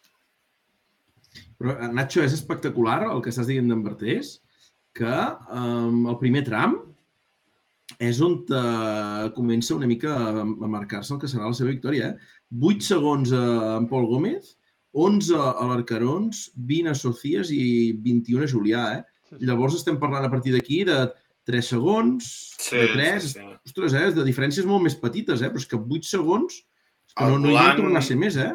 [1.59, 4.38] Però, eh, Nacho, és espectacular el que estàs dient d'en Bertés,
[4.97, 5.17] que
[5.55, 6.80] um, el primer tram
[8.03, 8.61] és on te
[9.35, 12.11] comença una mica a marcar-se el que serà la seva victòria.
[12.11, 12.35] Eh?
[12.69, 13.43] 8 segons a
[13.77, 14.55] en Pol Gómez,
[14.93, 19.01] 11 a l'Arcarons, 20 a Socias i 21 a Julià, eh?
[19.30, 19.49] Sí, sí.
[19.49, 21.01] Llavors estem parlant a partir d'aquí de
[21.49, 23.27] 3 segons, sí, de 3...
[23.27, 23.47] Sí, sí.
[23.69, 24.07] Ostres, eh?
[24.15, 25.51] De diferències molt més petites, eh?
[25.51, 26.63] Però és que 8 segons
[27.18, 28.52] no, no hi ha tornar a ser més, eh?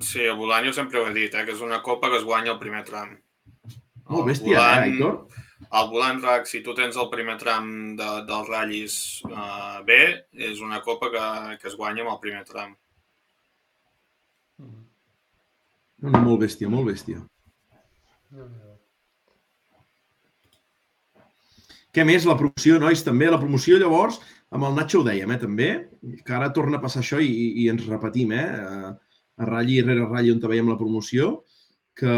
[0.00, 1.44] Sí, el volant jo sempre ho he dit, eh?
[1.44, 3.12] que és una copa que es guanya el primer tram.
[4.10, 5.18] Molt bèstia, volant, eh, Aitor?
[5.70, 7.68] El volant RAC, si tu tens el primer tram
[7.98, 8.94] de, dels ratllis
[9.28, 10.00] uh, bé,
[10.48, 11.26] és una copa que,
[11.60, 12.72] que es guanya amb el primer tram.
[16.00, 17.20] No, no, molt bèstia, molt bèstia.
[18.32, 18.70] No, no.
[21.94, 22.26] Què més?
[22.26, 23.28] La promoció, nois, també.
[23.30, 24.20] La promoció, llavors,
[24.50, 25.70] amb el Nacho ho dèiem, eh, també,
[26.26, 27.30] que ara torna a passar això i,
[27.62, 28.92] i ens repetim, eh, a,
[29.40, 31.30] a ratlli rere ratlli on veiem la promoció,
[32.00, 32.14] que,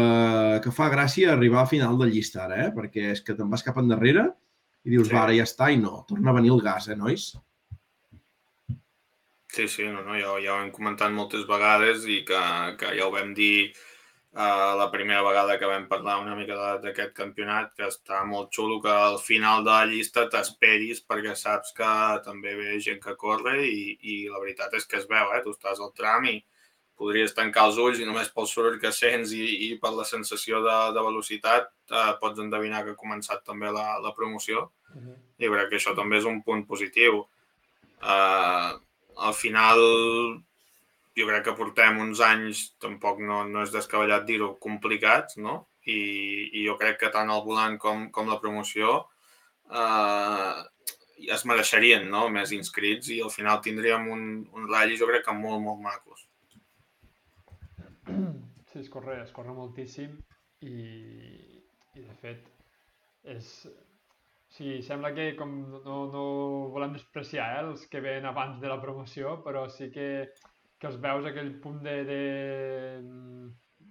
[0.63, 3.65] que fa gràcia arribar a final del llist ara, eh, perquè és que te'n vas
[3.65, 4.29] cap endarrere
[4.83, 5.15] i dius, sí.
[5.15, 7.31] va, ara ja està, i no, torna a venir el gas, eh, nois?
[9.53, 12.39] Sí, sí, no, no, ja, ja ho hem comentat moltes vegades i que,
[12.79, 13.69] que ja ho vam dir
[14.33, 18.79] uh, la primera vegada que vam parlar una mica d'aquest campionat, que està molt xulo
[18.81, 21.91] que al final de la llista t'esperis perquè saps que
[22.25, 25.43] també ve gent que corre i, i la veritat és que es veu, eh?
[25.45, 26.39] tu estàs al tram i
[26.99, 30.61] podries tancar els ulls i només pel soroll que sents i, i per la sensació
[30.65, 35.17] de, de velocitat uh, pots endevinar que ha començat també la, la promoció uh -huh.
[35.37, 37.25] i crec que això també és un punt positiu.
[38.03, 38.77] Uh,
[39.17, 39.79] al final
[41.17, 45.59] jo crec que portem uns anys, tampoc no, no és descabellat dir-ho, complicats, no?
[45.85, 45.99] I,
[46.59, 48.95] I jo crec que tant el volant com, com la promoció
[49.67, 50.61] eh,
[51.35, 52.25] es mereixerien no?
[52.31, 54.23] més inscrits i al final tindríem un,
[54.55, 56.27] un ratll, jo crec que molt, molt macos.
[58.71, 60.15] Sí, es corre, es corre moltíssim
[60.65, 60.75] i,
[61.93, 62.47] i de fet
[63.35, 63.49] és,
[64.53, 66.23] Sí, sembla que com no, no
[66.73, 70.27] volem despreciar eh, els que ven abans de la promoció, però sí que,
[70.83, 72.21] que els veus aquell punt de, de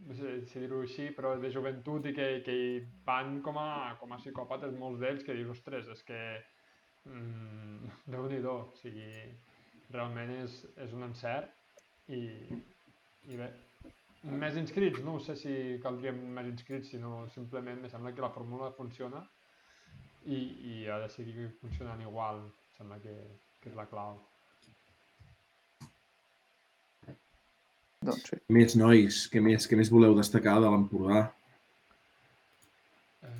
[0.04, 2.72] no sé si dir-ho així, però de joventut i que, que hi
[3.06, 6.18] van com a, com a psicòpates molts d'ells que dius, ostres, és que
[7.08, 9.08] mm, déu-n'hi-do, o sigui,
[9.94, 12.20] realment és, és un encert i,
[13.32, 13.48] i bé,
[14.42, 15.54] més inscrits, no sé si
[15.86, 19.24] caldrien més inscrits, sinó simplement me sembla que la fórmula funciona
[20.26, 20.42] i,
[20.74, 22.44] i ha de seguir funcionant igual,
[22.76, 23.16] sembla que,
[23.64, 24.20] que és la clau.
[28.02, 28.38] Doncs sí.
[28.54, 31.22] Més nois, què més, què més voleu destacar de l'Empordà?
[33.22, 33.32] Eh...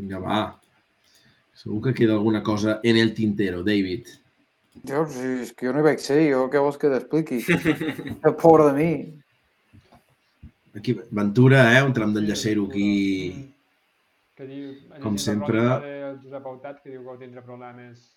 [0.00, 0.40] Vinga, va.
[1.62, 4.08] Segur que queda alguna cosa en el tintero, David.
[4.88, 7.42] Jo, és que jo no hi vaig ser, jo què vols que t'expliqui?
[8.40, 8.92] Pobre de mi.
[10.80, 11.82] Aquí, Ventura, eh?
[11.84, 12.88] Un tram d'enllacero aquí
[14.42, 14.72] que diu,
[15.02, 15.60] com sempre...
[16.08, 18.08] El Josep Autat, que diu que tindrà problemes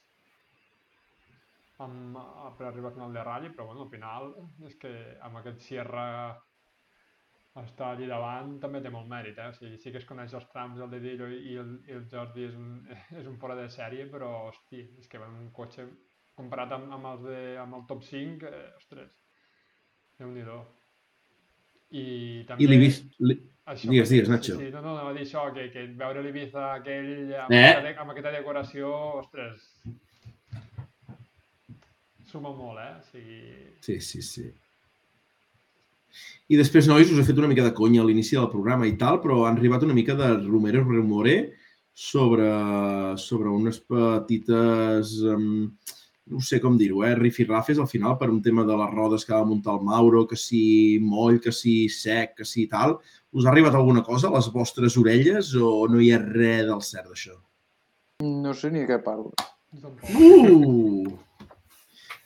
[1.84, 2.18] amb,
[2.58, 4.30] per arribar a final de ratll, però bueno, al final
[4.68, 4.92] és que
[5.28, 6.06] amb aquest Sierra
[7.56, 9.48] està allí davant també té molt mèrit, eh?
[9.52, 12.44] O sigui, sí que es coneix els trams, el Dedillo i el, i el Jordi
[12.50, 12.82] és un,
[13.22, 15.88] és un fora de sèrie, però, hosti, és que va un cotxe
[16.36, 19.14] comparat amb, amb, els de, amb el top 5, eh, ostres,
[20.20, 20.44] déu nhi
[21.96, 22.68] I I també...
[22.68, 23.06] l'Ibiza...
[23.20, 24.60] li- Això Digues, digues, Nacho.
[24.60, 27.62] Sí, sí, no, no, anava a dir això, que, que veure l'Ibiza aquell amb, Eh?
[27.64, 28.92] aquesta, de- amb aquesta decoració,
[29.24, 29.64] ostres,
[32.36, 32.94] suma molt, eh?
[33.00, 33.42] O sigui,
[33.86, 34.46] Sí, sí, sí.
[36.52, 38.96] I després, nois, us he fet una mica de conya a l'inici del programa i
[39.00, 41.36] tal, però han arribat una mica de rumore rumore
[41.94, 42.50] sobre,
[43.18, 45.20] sobre unes petites...
[45.24, 45.72] Um,
[46.26, 47.12] no sé com dir-ho, eh?
[47.14, 50.38] Rifirrafes al final per un tema de les rodes que va muntar el Mauro, que
[50.42, 52.96] si moll, que si sec, que si tal.
[53.38, 56.82] Us ha arribat alguna cosa a les vostres orelles o no hi ha res del
[56.82, 57.38] cert d'això?
[58.26, 59.36] No sé ni de què parlo.
[60.18, 61.14] Uh!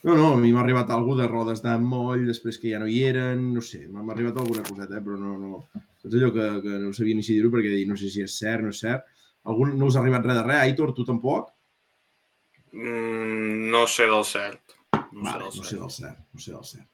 [0.04, 2.88] No, no, a mi m'ha arribat alguna de rodes de moll, després que ja no
[2.88, 5.04] hi eren, no sé, m'ha arribat alguna coseta, eh?
[5.04, 5.64] però no, no...
[6.00, 8.64] Saps allò que, que no sabia ni si dir-ho perquè no sé si és cert,
[8.64, 9.04] no és cert.
[9.52, 11.50] Algun, no us ha arribat res de res, Aitor, tu tampoc?
[12.72, 14.76] Mm, no sé del cert.
[15.12, 15.82] No Vale, sé no del sé cert.
[15.82, 16.88] del cert, no sé del cert.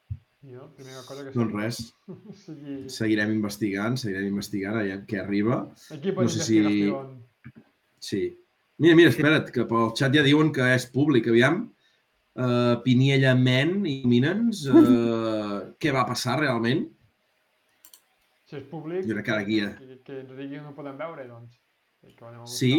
[0.45, 1.77] Jo, primera cosa que Doncs res,
[2.45, 5.61] sigui, seguirem investigant, seguirem investigant, aviam què arriba.
[5.97, 6.91] equipo no de sé si-.
[7.99, 8.23] Sí.
[8.77, 11.61] Mira, mira, espera't, que pel xat ja diuen que és públic, aviam.
[12.35, 16.81] Uh, Piniella Men i Minens, uh, què va passar realment?
[18.45, 20.97] Si és públic, Jo crec que aquí ja- que, que ens digui on ho podem
[20.99, 21.55] veure, doncs.
[22.03, 22.73] Que ho anem a Sí.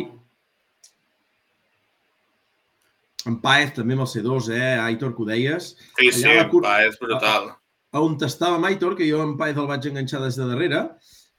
[3.27, 4.77] En Paez també amb el C2, eh?
[4.85, 5.73] Aitor, que ho deies.
[5.99, 7.49] Sí, sí, Allà la cur- és brutal.
[7.97, 10.85] A on estava Aitor, que jo en Paez el vaig enganxar des de darrere,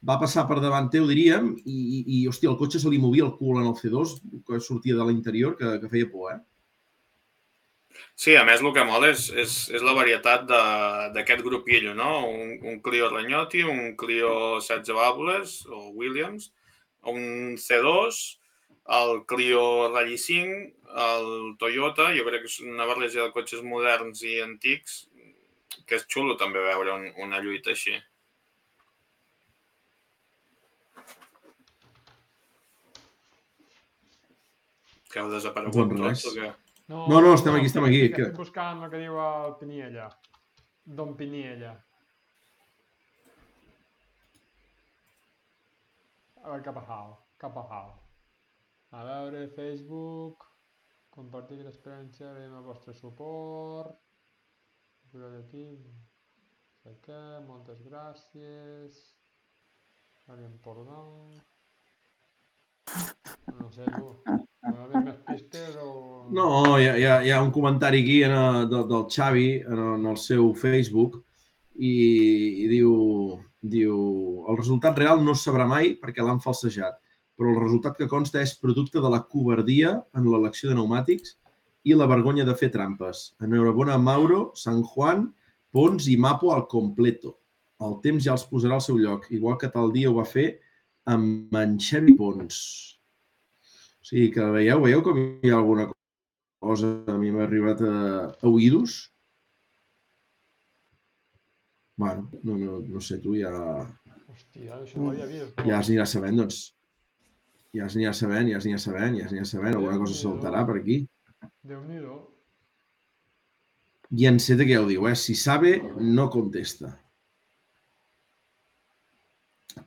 [0.03, 3.23] va passar per davant teu, diríem, i, i, i hòstia, el cotxe se li movia
[3.30, 4.18] el cul en el C2,
[4.48, 6.39] que sortia de l'interior, que, que feia por, eh?
[8.17, 12.25] Sí, a més el que mola és, és, és la varietat de- d'aquest grupillo, no?
[12.29, 16.51] Un, un Clio Ragnotti, un Clio 16 válvules, o Williams,
[17.03, 18.17] un C2,
[18.99, 19.61] el Clio
[19.93, 20.57] Rally 5,
[21.05, 25.03] el Toyota, jo crec que és una barreja de cotxes moderns i antics,
[25.85, 27.93] que és xulo també veure un, una lluita així.
[35.11, 36.49] Que heu desaparegut Doncs tots o què?
[36.88, 40.07] No, no, estem aquí, estem aquí, que- Estic buscant el que diu el Piniella.
[40.85, 41.73] Don Piniella.
[46.43, 47.15] A veure, cap a Hal.
[47.38, 47.89] Cap a Hal.
[48.91, 50.45] A veure, Facebook.
[51.18, 53.97] Compartir l'experiència, veiem el vostre suport.
[55.11, 55.65] De ti.
[55.76, 58.99] No sé què, moltes gràcies.
[60.27, 61.03] Alguien por no.
[63.59, 64.46] No sé, tu.
[66.34, 69.49] No, hi ha, hi ha, hi ha un comentari aquí en el, del, del Xavi
[69.61, 71.19] en el, en el seu Facebook
[71.77, 71.93] i,
[72.65, 72.93] i diu,
[73.61, 73.97] diu
[74.49, 76.97] el resultat real no es sabrà mai perquè l'han falsejat,
[77.38, 81.38] però el resultat que consta és producte de la covardia en l'elecció de pneumàtics
[81.88, 83.38] i la vergonya de fer trampes.
[83.43, 85.29] Enhorabona Mauro, San Juan,
[85.71, 87.38] Pons i Mapo al completo.
[87.79, 90.49] El temps ja els posarà al seu lloc, igual que tal dia ho va fer
[91.07, 92.96] amb en Xavi Pons.
[94.07, 95.89] Sigui que veieu, veieu com hi ha alguna
[96.63, 97.93] cosa a mi m'ha arribat a,
[98.31, 98.97] a oïdos.
[101.97, 103.51] Bueno, no, no, no sé, tu ja,
[104.38, 106.59] Hòstia, això no ho havia ja es anirà sabent, doncs.
[107.75, 109.77] Ja es anirà sabent, ja es anirà sabent, ja es anirà sabent.
[109.77, 110.97] Alguna cosa saltarà per aquí.
[111.67, 112.17] Déu-n'hi-do.
[114.17, 115.15] I en Seta ja ho diu, eh?
[115.19, 116.93] Si sabe, no contesta.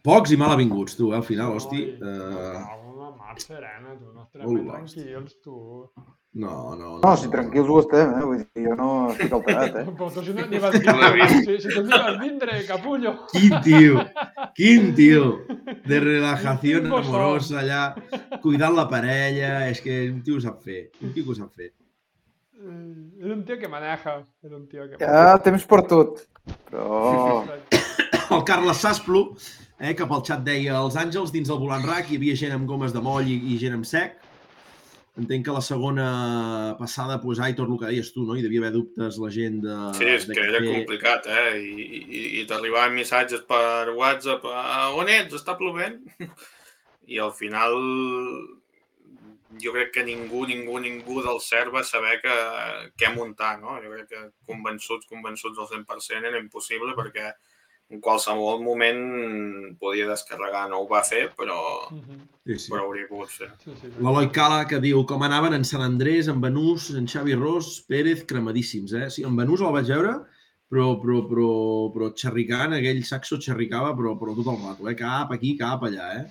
[0.07, 1.19] Pocs i mal avinguts, tu, eh?
[1.21, 1.87] Al final, hosti.
[1.95, 2.80] Eh...
[3.39, 4.11] serena, tu.
[4.15, 5.57] No estarem ben tranquils, tu.
[6.33, 7.01] No, no, no.
[7.03, 8.25] No, si tranquils ho estem, eh?
[8.27, 9.85] Vull dir, jo no estic alterat, eh?
[9.99, 13.15] Però tu si no ni vas vindre, si, si tu ni vas vindre, capullo.
[13.33, 14.05] Quin tio,
[14.55, 15.27] quin tio
[15.87, 17.83] de relajació amorosa allà,
[18.43, 21.55] cuidant la parella, és que un tio ho sap fer, un tio que ho sap
[21.55, 21.73] fer.
[22.61, 24.23] Eh, Era un tio que maneja.
[24.43, 26.23] Era un tio que Ja temps per tot.
[26.71, 27.45] Però...
[28.31, 29.35] El Carles Sasplo,
[29.81, 32.69] eh, que pel xat deia els àngels dins del volant rac hi havia gent amb
[32.69, 34.19] gomes de moll i, i gent amb sec.
[35.21, 36.05] Entenc que la segona
[36.79, 38.37] passada, doncs, Aitor, el que deies tu, no?
[38.39, 39.75] Hi devia haver dubtes la gent de...
[39.99, 41.59] Sí, és de que era fer- complicat, eh?
[41.59, 45.35] I, i, i t'arribaven missatges per WhatsApp, "Ah, on ets?
[45.37, 45.99] Està plovent?
[47.11, 47.75] I al final
[49.61, 52.35] jo crec que ningú, ningú, ningú del CERT va saber que,
[52.97, 53.77] què muntar, no?
[53.83, 57.33] Jo crec que convençuts, convençuts al 100% era impossible perquè
[57.91, 59.01] en qualsevol moment
[59.81, 60.69] podia descarregar.
[60.71, 61.57] No ho va fer, però,
[61.91, 62.21] Mhm.
[62.47, 62.71] Sí, sí.
[62.73, 63.49] però hauria pogut fer.
[63.65, 63.89] Sí, sí.
[63.99, 68.25] L'Eloi Cala, que diu com anaven en Sant Andrés, en Benús, en Xavi Ros, Pérez,
[68.27, 69.11] cremadíssims, eh?
[69.11, 70.15] Sí, en Benús el vaig veure,
[70.71, 71.49] però, però, però,
[71.93, 74.95] però xerricant, aquell saxo xerricava, però, però tot el rato, eh?
[74.95, 76.27] Cap aquí, cap allà, eh?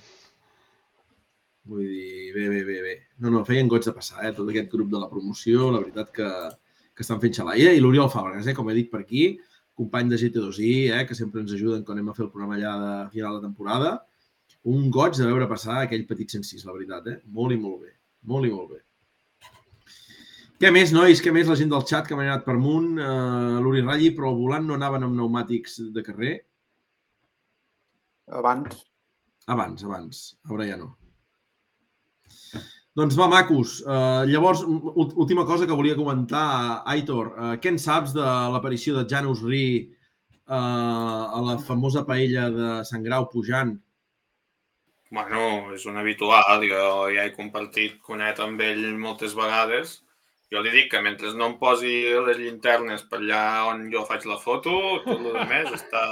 [1.70, 2.94] Vull dir, bé, bé, bé, bé.
[3.20, 4.32] No, no, feien goig de passar, eh?
[4.34, 6.30] Tot aquest grup de la promoció, la veritat que,
[6.96, 7.74] que estan fent xalaia.
[7.76, 8.56] I l'Oriol Fàbregas, eh?
[8.58, 9.28] Com he dit per aquí,
[9.80, 12.76] company de GT2i, eh, que sempre ens ajuden quan anem a fer el programa allà
[12.84, 13.96] de final de temporada.
[14.68, 17.18] Un goig de veure passar aquell petit 106, la veritat, eh?
[17.40, 17.96] Molt i molt bé.
[18.28, 18.84] Molt i molt bé.
[20.60, 21.22] Què més, nois?
[21.24, 22.98] Què més la gent del xat que m'ha anat per amunt?
[23.00, 26.34] Uh, L'Uri Ralli, però al volant no anaven amb pneumàtics de carrer?
[28.42, 28.82] Abans.
[29.56, 30.20] Abans, abans.
[30.52, 30.92] Ara ja no.
[33.00, 33.78] Doncs va, macos.
[33.86, 37.30] Uh, llavors, última cosa que volia comentar, Aitor.
[37.32, 39.68] Uh, què en saps de l'aparició de Janus Ri
[40.50, 43.72] uh, a la famosa paella de Sant Grau pujant?
[45.16, 46.84] Bueno, és un habitual, jo
[47.16, 50.02] ja he compartit conet amb ell moltes vegades.
[50.52, 51.96] Jo li dic que mentre no em posi
[52.28, 54.76] les llinternes per allà on jo faig la foto,
[55.08, 56.04] tot el més està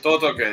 [0.00, 0.46] tot ok.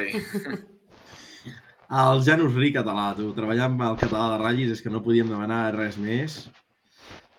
[1.87, 3.29] El Janus Ri català, tu.
[3.35, 6.41] Treballar amb el català de ratllis és que no podíem demanar res més.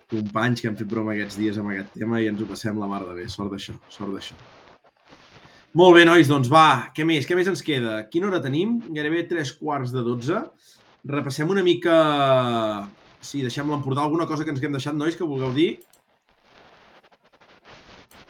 [0.09, 2.89] Companys que han fet broma aquests dies amb aquest tema i ens ho passem la
[2.89, 3.27] mar de bé.
[3.29, 4.39] Sort d'això, sort d'això.
[5.77, 7.29] Molt bé, nois, doncs va, què més?
[7.29, 7.99] Què més ens queda?
[8.09, 8.79] Quina hora tenim?
[8.89, 10.41] Gairebé tres quarts de dotze.
[11.05, 11.99] Repassem una mica...
[13.21, 15.71] Sí, deixem l'emportar alguna cosa que ens hem deixat, nois, que vulgueu dir?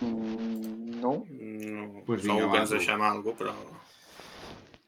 [0.04, 1.14] Mm, no.
[1.24, 3.79] No, Pues pues vinga, segur va, que ens deixem alguna cosa, però...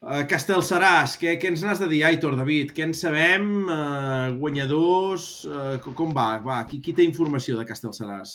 [0.02, 2.72] Uh, Castellseràs, què, què ens n'has de dir, Aitor, David?
[2.74, 3.44] Què en sabem?
[3.70, 5.26] Uh, guanyadors?
[5.46, 6.40] Uh, com va?
[6.42, 8.32] Va, qui, qui té informació de Castellseràs?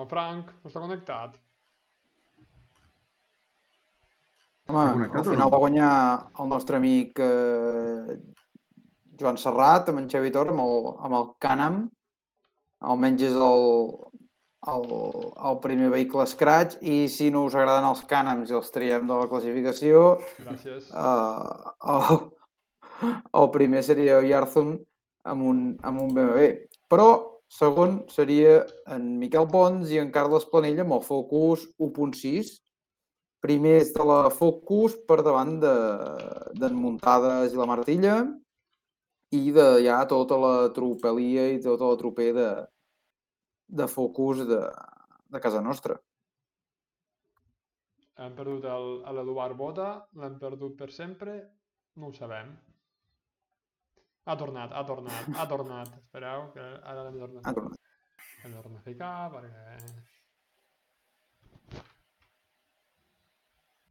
[0.00, 1.38] El Frank no està connectat.
[4.70, 5.52] Home, connectat al final no?
[5.54, 5.92] va guanyar
[6.42, 8.18] el nostre amic eh,
[9.20, 11.80] Joan Serrat, amb en Xavi Tor, amb el, amb el Canam.
[12.90, 13.66] Almenys és el,
[14.68, 14.84] el,
[15.48, 19.16] el primer vehicle Scratch i si no us agraden els Canams i els triem de
[19.16, 20.90] la classificació, Gràcies.
[20.92, 22.20] uh, el,
[23.40, 24.74] el primer seria Yarzun
[25.24, 26.50] amb un, amb un BMW.
[26.90, 27.08] Però
[27.50, 28.60] segon seria
[28.92, 32.58] en Miquel Pons i en Carles Planell amb el Focus 1.6.
[33.40, 38.18] Primers de la Focus per davant de- d'en de, Muntades i la Martilla
[39.32, 42.48] i de ja tota la tropelia i tota la troper de,
[43.70, 44.60] de Focus de,
[45.30, 45.96] de casa nostra.
[48.20, 48.66] Hem perdut
[49.16, 49.90] l'Eduard Bota,
[50.20, 51.38] l'hem perdut per sempre,
[51.96, 52.50] no ho sabem.
[54.28, 55.94] Ha tornat, ha tornat, ha tornat.
[56.02, 57.78] Espereu, que ara l'hem tornat, Ha tornat.
[58.42, 59.64] l'hem tornat a ficar perquè...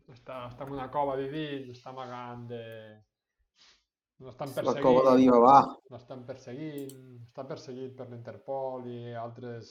[0.10, 2.62] Està, està en una cova vivint, està amagant de...
[4.20, 4.84] L'estan La perseguint.
[4.84, 5.58] cova de Divabà.
[5.94, 9.70] L'estan perseguint, està perseguit per l'Interpol i altres...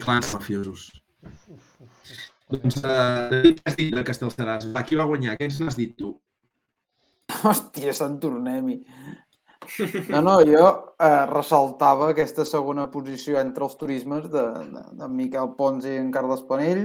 [0.00, 0.86] Clans mafiosos.
[2.50, 4.70] Doncs, què has dit de Castellseràs?
[4.74, 5.36] Va, qui va guanyar?
[5.38, 6.14] Què ens n'has dit tu?
[7.44, 8.80] Hòstia, Sant Tornem-hi.
[10.12, 10.64] No, no, jo
[11.00, 16.10] eh, ressaltava aquesta segona posició entre els turismes de, de, de Miquel Pons i en
[16.12, 16.82] Carles Panell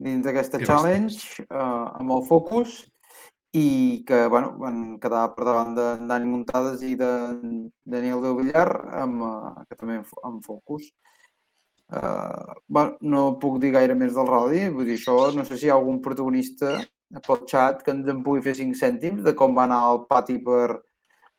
[0.00, 1.60] dins d'aquesta Que challenge eh,
[2.00, 2.82] amb el Focus
[3.52, 7.10] i que bueno, van quedar per davant de Dani Muntades i de
[7.82, 8.68] Daniel Del Villar
[9.02, 10.90] amb, eh, que també amb, amb Focus.
[11.90, 15.66] Uh, bueno, no puc dir gaire més del rally, vull dir, això no sé si
[15.66, 16.76] hi ha algun protagonista
[17.26, 20.36] pel xat que ens en pugui fer 5 cèntims de com va anar el pati
[20.44, 20.84] per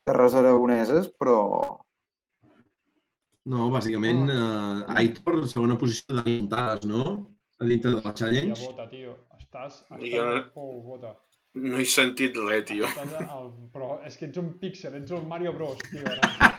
[0.03, 1.39] terres aragoneses, però
[3.51, 7.05] No, bàsicament, uh, Aitor, segona posició de muntades, no?
[7.57, 8.59] A dintre de la Ja challenge.
[8.67, 9.15] vota, tio.
[9.39, 9.79] Estàs...
[9.89, 11.15] estàs pou, vota.
[11.60, 12.88] No he sentit res, tio.
[12.88, 13.49] Estàs al...
[13.73, 16.06] Però és que ets un píxel, ets un Mario Bros, tio.
[16.07, 16.53] Ara.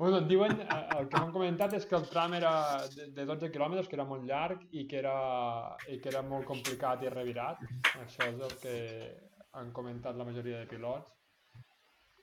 [0.00, 2.52] bueno, et diuen, eh, el que m'han comentat és que el tram era
[2.96, 5.14] de, de 12 quilòmetres, que era molt llarg i que era,
[5.86, 7.62] i que era molt complicat i revirat.
[8.02, 8.76] Això és el que
[9.60, 11.14] han comentat la majoria de pilots.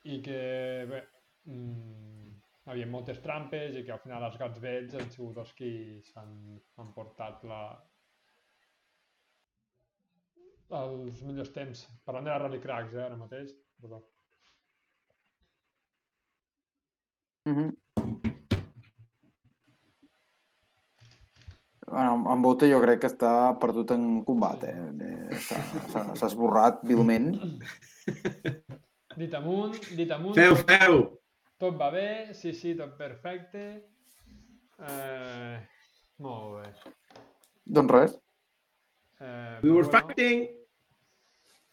[0.07, 0.41] I que,
[0.91, 1.03] bé,
[1.47, 2.27] mm,
[2.67, 5.71] hi havia moltes trampes i que al final els gats vells han sigut els qui
[6.11, 6.33] s'han
[6.83, 7.61] han portat la,
[10.69, 11.87] els millors temps.
[12.05, 13.53] Parlant de la Rally Cracks, eh, ara mateix.
[13.81, 14.03] Perdó.
[17.45, 17.75] Mhm.
[21.87, 24.75] Bueno, en Bota jo crec que està perdut en combat, eh?
[25.07, 27.31] Eh, s'ha esborrat vilment.
[29.17, 30.99] Dit amunt, dit amunt, Feu, feu!
[31.57, 33.63] tot va bé, sí, sí, tot perfecte.
[34.77, 35.55] Eh,
[36.21, 36.91] molt bé.
[37.65, 38.13] Doncs res,
[39.19, 40.47] Eh, We were bueno, fighting!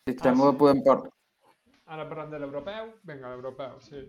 [0.06, 1.10] et sembla podem parlar.
[1.86, 4.00] ara parlant de l'europeu, vinga, l'europeu, sí.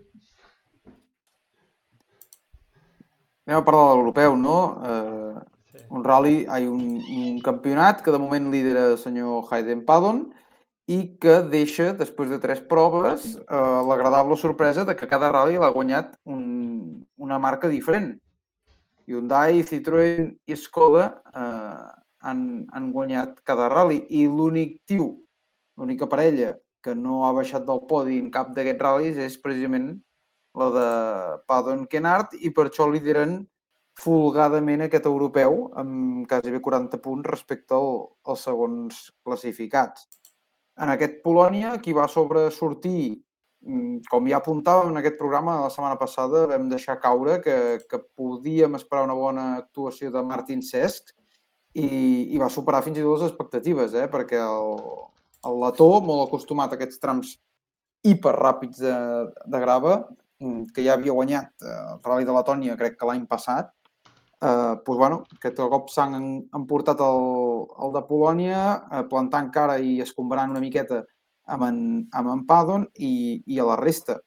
[3.46, 4.56] Anem a parlar de l'europeu, no?
[4.88, 5.34] Eh,
[5.72, 5.84] sí.
[5.90, 10.24] un rally, ai, un, un campionat que de moment lidera el senyor Hayden Paddon
[10.88, 15.72] i que deixa, després de tres proves, eh, l'agradable sorpresa de que cada rally l'ha
[15.74, 18.16] guanyat un, una marca diferent.
[19.06, 21.86] Hyundai, Citroën i Skoda eh,
[22.22, 25.12] han, han guanyat cada rally i l'únic tio,
[25.76, 29.90] l'única parella que no ha baixat del podi en cap d'aquests ral·lis és precisament
[30.56, 30.88] la de
[31.50, 33.40] Padon Kenard i per això lideren
[34.00, 40.06] folgadament aquest europeu amb quasi bé 40 punts respecte al, als segons classificats.
[40.76, 43.16] En aquest Polònia, qui va sobresortir,
[43.64, 47.56] mm, com ja apuntàvem en aquest programa la setmana passada, vam deixar caure que,
[47.88, 51.15] que podíem esperar una bona actuació de Martin Cesc
[51.76, 51.88] i,
[52.32, 54.06] i va superar fins i tot les expectatives, eh?
[54.12, 54.76] perquè el,
[55.48, 57.34] el Letó, molt acostumat a aquests trams
[58.06, 58.94] hiperràpids de,
[59.52, 59.96] de grava,
[60.40, 63.72] mm, que ja havia guanyat eh, el Rally de Letònia, crec que l'any passat,
[64.40, 66.16] eh, doncs, bueno, aquest cop s'han
[66.56, 71.02] emportat el, el de Polònia, eh, plantant cara i escombrant una miqueta
[71.46, 71.82] amb en,
[72.16, 74.20] amb en Padon i, i a la resta.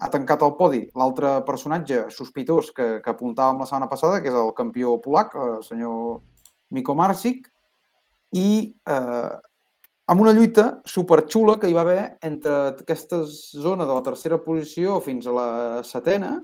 [0.00, 4.36] Ha tancat el podi l'altre personatge sospitós que, que apuntàvem la setmana passada, que és
[4.36, 6.22] el campió polac, el senyor
[6.70, 7.48] Miko Marsik,
[8.36, 9.32] i eh,
[10.10, 15.00] amb una lluita superxula que hi va haver entre aquesta zona de la tercera posició
[15.04, 15.50] fins a la
[15.86, 16.36] setena,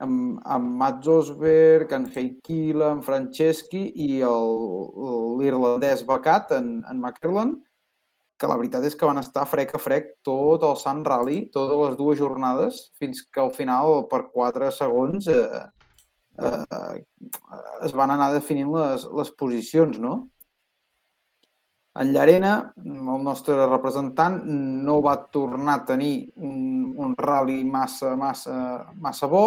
[0.00, 7.62] amb, amb Mats Osberg, en Heikila, en Franceschi i l'irlandès becat, en, en McErland,
[8.36, 11.78] que la veritat és que van estar frec a frec tot el Sant Rally, totes
[11.80, 15.62] les dues jornades, fins que al final, per 4 segons, eh,
[16.38, 17.04] eh,
[17.86, 20.16] es van anar definint les, les posicions, no?
[21.96, 24.42] En Llarena, el nostre representant
[24.84, 28.56] no va tornar a tenir un, un rally massa, massa,
[29.00, 29.46] massa bo,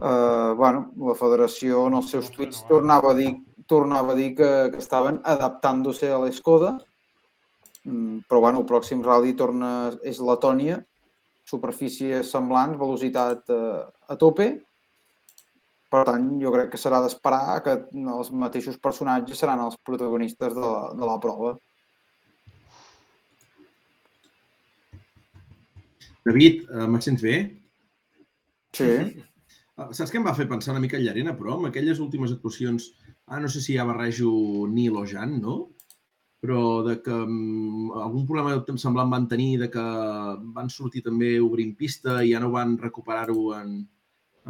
[0.00, 3.34] eh, bueno, la federació en els seus tuits tornava a dir,
[3.68, 6.78] tornava a dir que, que estaven adaptant-se a l'Escoda,
[7.84, 10.80] mm, però bueno, el pròxim rally torna, és Letònia,
[11.44, 14.48] superfícies semblants, velocitat eh, a tope,
[15.90, 17.74] per tant, jo crec que serà d'esperar que
[18.14, 21.56] els mateixos personatges seran els protagonistes de la, de la prova.
[26.26, 27.36] David, eh, me sents bé?
[28.76, 28.92] Sí.
[29.80, 31.56] Ah, Saps què em va fer pensar una mica en Llarena, però?
[31.56, 32.90] Amb aquelles últimes actuacions,
[33.26, 34.30] ah, no sé si ja barrejo
[34.70, 35.60] Nil o Jan, no?
[36.40, 39.86] Però de que um, algun problema em semblant van tenir, de que
[40.56, 43.80] van sortir també obrint pista i ja no van recuperar-ho en,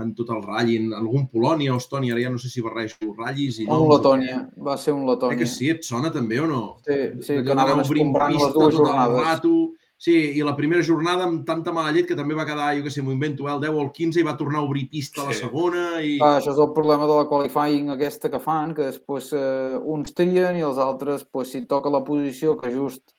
[0.03, 3.13] en tot el ratll, en algun Polònia o Estònia, ara ja no sé si barrejo
[3.19, 5.39] ratllis i Un Letònia, va ser un Eh Letònia.
[5.39, 6.77] que sí, et sona també o no?
[6.87, 9.25] Sí, sí, Allò que anaven obrint escombrant les dues tot el jornades.
[9.27, 9.55] Rato.
[10.01, 12.91] Sí, i la primera jornada amb tanta mala llet que també va quedar, jo què
[12.91, 15.21] sé, m'ho invento, eh, el 10 o el 15 i va tornar a obrir pista
[15.21, 15.41] a la Sí.
[15.45, 16.15] segona i...
[16.23, 20.15] Ah, això és el problema de la qualifying aquesta que fan, que després eh, uns
[20.15, 23.13] trien i els altres, pues, si toca la posició que just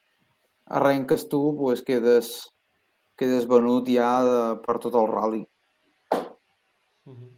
[0.65, 2.49] arrenques tu, pues, quedes,
[3.15, 5.43] quedes venut ja de, per tot el rally.
[7.05, 7.29] Mhm.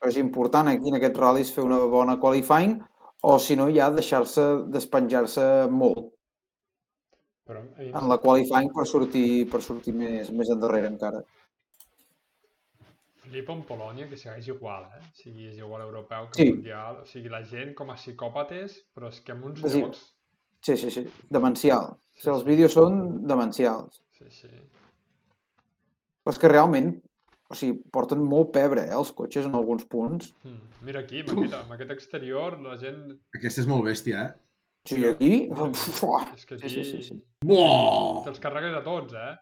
[0.00, 2.78] Però és important aquí en aquests ral·lis fer una bona qualifying
[3.22, 6.14] o si no ja deixar-se despenjar-se molt
[7.44, 11.20] Però, eh, en la qualifying per sortir, per sortir més, més endarrere encara.
[13.24, 15.00] Flipa en Polònia que segueix igual, eh?
[15.02, 16.52] O sigui, és igual europeu que Sí.
[16.52, 17.00] mundial.
[17.02, 19.80] O sigui, la gent com a psicòpates, però és que amb uns Sí.
[19.82, 20.14] llocs...
[20.62, 21.84] Sí, sí, sí, demencial.
[21.90, 24.02] O sigui, els vídeos són demencials.
[24.12, 24.48] Sí, sí.
[26.24, 27.02] Però és que realment,
[27.50, 30.30] o sigui, porten molt pebre, eh, els cotxes en alguns punts.
[30.46, 30.60] Mm.
[30.86, 33.02] Mira aquí, amb aquest, amb aquest exterior, la gent...
[33.36, 34.32] Aquesta és molt bèstia, eh?
[34.88, 35.32] Sí, aquí...
[36.06, 37.18] Uah, És que Sí, aquí sí, sí, sí.
[37.44, 38.22] Buah!
[38.24, 39.34] te'ls carregues a tots, eh?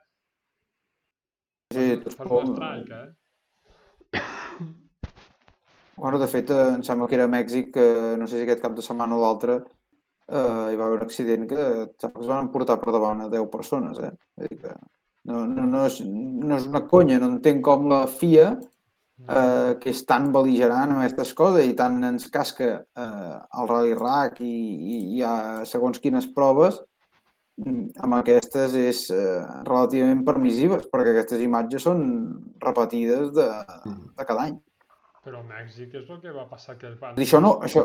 [1.76, 3.09] Sí, tots Fas com- un strike, eh?
[5.98, 7.85] Bueno, de fet, eh, em sembla que era a Mèxic, que
[8.18, 9.56] no sé si aquest cap de setmana o l'altre,
[10.28, 11.59] eh, hi va haver un accident que
[11.89, 14.12] es van emportar per davant a 10 persones, eh?
[14.39, 14.74] Vull dir que
[15.28, 18.50] no, no, no, és, no és una conya, no entenc com la FIA,
[19.26, 23.96] eh, que és tan beligerant amb aquestes coses i tant ens casca eh, el Rally
[23.98, 25.34] Rack i, i hi ha
[25.68, 26.80] segons quines proves,
[27.60, 32.06] mm, amb aquestes és eh, relativament permissives, perquè aquestes imatges són
[32.64, 33.48] repetides de,
[33.88, 34.56] de cada any.
[35.26, 37.84] Però a Mèxic és el que va passar, que els van, I això no, això,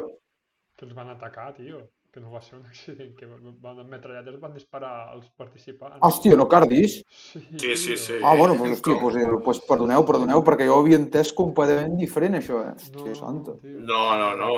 [0.79, 1.83] que els van atacar, tio.
[2.13, 5.97] Que no va ser un accident, que van amb metralletes van disparar als participants.
[6.05, 6.99] hòstia, no cardis?
[7.09, 8.19] Sí, Sí, sí, sí.
[8.21, 11.97] Ah, bueno, doncs, hòstia, doncs, eh, doncs perdoneu, perdoneu, perquè jo ho havia entès completament
[11.97, 12.75] diferent, això, eh?
[12.77, 13.57] Hòstia, santa.
[13.63, 13.79] tio.
[13.89, 14.51] No, no, no.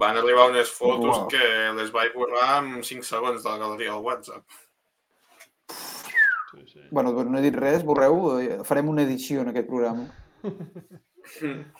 [0.00, 1.28] Van arribar unes fotos Uau.
[1.32, 4.44] que les vaig borrar en 5 segons de la galeria del WhatsApp.
[6.52, 6.80] Sí, sí.
[6.90, 10.04] Bueno, doncs no he dit res, borreu, eh, farem una edició en aquest programa.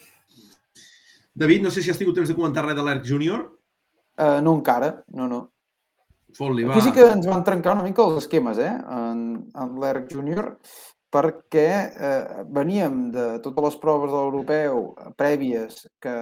[1.35, 3.51] David, no sé si has tingut temps de comentar res de l'ERC Júnior.
[4.19, 5.43] Uh, no encara, no, no.
[6.37, 6.75] Fot-li, va.
[6.75, 8.73] Aquí sí que ens van trencar una mica els esquemes, eh?
[8.73, 9.23] En,
[9.53, 10.57] en l'ERC Júnior.
[11.13, 14.87] perquè eh, veníem de totes les proves de l'europeu
[15.21, 16.15] prèvies que,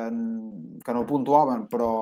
[0.83, 1.93] que no puntuaven, però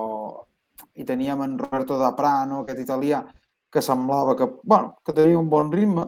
[0.96, 3.20] i teníem en Roberto da Prano, aquest italià,
[3.68, 6.06] que semblava que, bueno, que tenia un bon ritme,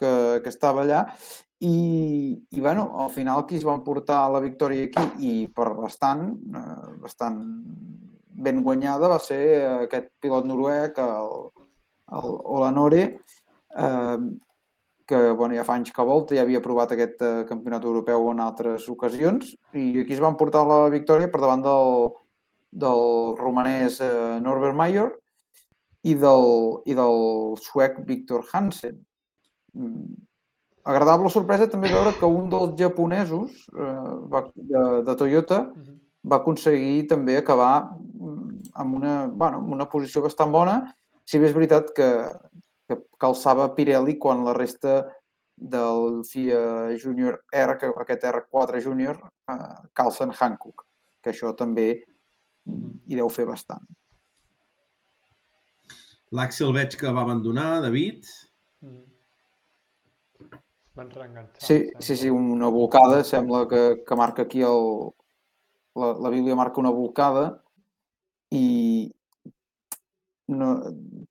[0.00, 1.04] que, que estava allà,
[1.60, 6.30] i, i bueno, al final qui es van portar la victòria aquí i per bastant,
[6.32, 7.42] eh, bastant
[8.40, 9.40] ben guanyada va ser
[9.86, 11.34] aquest pilot noruec, el,
[12.20, 13.02] el Olanore,
[13.76, 14.18] eh,
[15.10, 18.40] que bueno, ja fa anys que volta, ja havia provat aquest eh, campionat europeu en
[18.44, 22.12] altres ocasions i aquí es van portar la victòria per davant del,
[22.84, 23.02] del
[23.40, 25.08] romanès eh, Norbert Mayer
[26.06, 26.46] i del,
[26.86, 27.18] i del
[27.60, 29.00] suec Victor Hansen.
[29.74, 30.14] Mm.
[30.90, 35.64] Agradable sorpresa també veure que un dels japonesos eh, de, de Toyota
[36.26, 40.80] va aconseguir també acabar mm, amb una, bueno, amb una posició bastant bona,
[41.24, 42.10] si bé és veritat que,
[42.88, 45.00] que calçava Pirelli quan la resta
[45.60, 49.20] del FIA Junior R, que aquest R4 Junior,
[49.52, 50.86] eh, calcen Hankook,
[51.22, 53.84] que això també hi deu fer bastant.
[56.36, 58.26] L'Àxel veig que va abandonar, David.
[58.86, 59.06] Mm.
[60.98, 61.64] Van reenganxar.
[61.66, 65.10] Sí, sí, sí, una volcada, sembla que, que marca aquí el...
[66.00, 67.44] La, la Bíblia marca una volcada
[68.56, 69.10] i
[70.50, 70.70] no,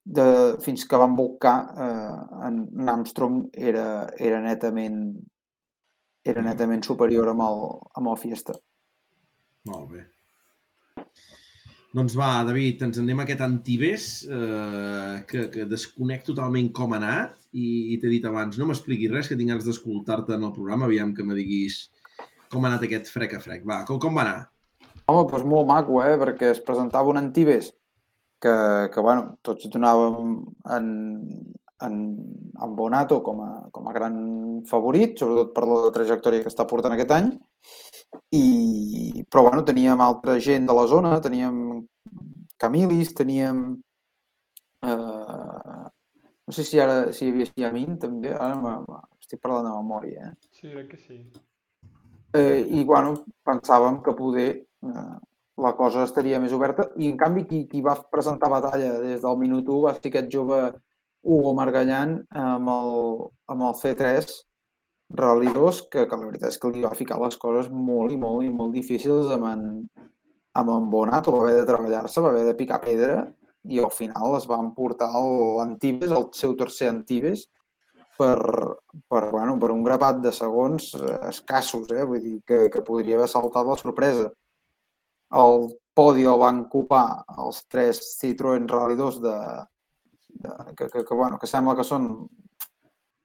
[0.05, 0.27] de,
[0.63, 5.01] fins que van volcar eh, en, en Armstrong era, era netament
[6.29, 7.61] era netament superior amb el,
[7.99, 8.55] amb el Fiesta.
[9.69, 10.05] Molt bé.
[11.95, 16.99] Doncs va, David, ens anem a aquest Antibes, eh, que, que desconec totalment com ha
[16.99, 20.53] anat i, i t'he dit abans, no m'expliquis res, que tinc ganes d'escoltar-te en el
[20.53, 21.81] programa, aviam que me diguis
[22.53, 23.65] com ha anat aquest frec a frec.
[23.65, 24.37] Va, com, com va anar?
[25.09, 26.15] Home, doncs molt maco, eh?
[26.21, 27.71] perquè es presentava un Antibes
[28.41, 28.53] que,
[28.93, 30.35] que bueno, tots donàvem
[30.75, 30.89] en,
[31.87, 31.95] en,
[32.61, 34.19] en Bonato com a, com a gran
[34.69, 37.31] favorit, sobretot per la trajectòria que està portant aquest any,
[38.35, 41.83] i, però bueno, teníem altra gent de la zona, teníem
[42.59, 43.63] Camilis, teníem...
[44.85, 45.85] Eh,
[46.49, 48.57] no sé si ara si hi havia Siamin també, ara
[49.21, 50.31] estic parlant de memòria.
[50.31, 50.49] Eh?
[50.57, 51.19] Sí, crec que sí.
[52.37, 53.13] Eh, I bueno,
[53.45, 54.49] pensàvem que poder
[54.81, 59.39] la cosa estaria més oberta i en canvi qui, qui va presentar batalla des del
[59.41, 60.59] minut 1 va ser aquest jove
[61.23, 62.93] Hugo Margallan amb el,
[63.51, 64.29] amb el C3
[65.19, 68.21] Rally 2 que, que la veritat és que li va ficar les coses molt i
[68.21, 69.65] molt i molt difícils amb en,
[70.59, 73.23] amb en Bonato, va haver de treballar-se, va haver de picar pedra
[73.67, 77.47] i al final es van portar l'Antibes, el seu tercer Antibes,
[78.19, 78.39] per,
[79.07, 80.91] per, bueno, per un grapat de segons
[81.29, 82.05] escassos, eh?
[82.07, 84.29] vull dir que, que podria haver saltat la sorpresa.
[85.37, 89.35] El podi el van ocupar els tres Citroën Rally 2 de,
[90.29, 92.07] de, que, que, que, bueno, que sembla que són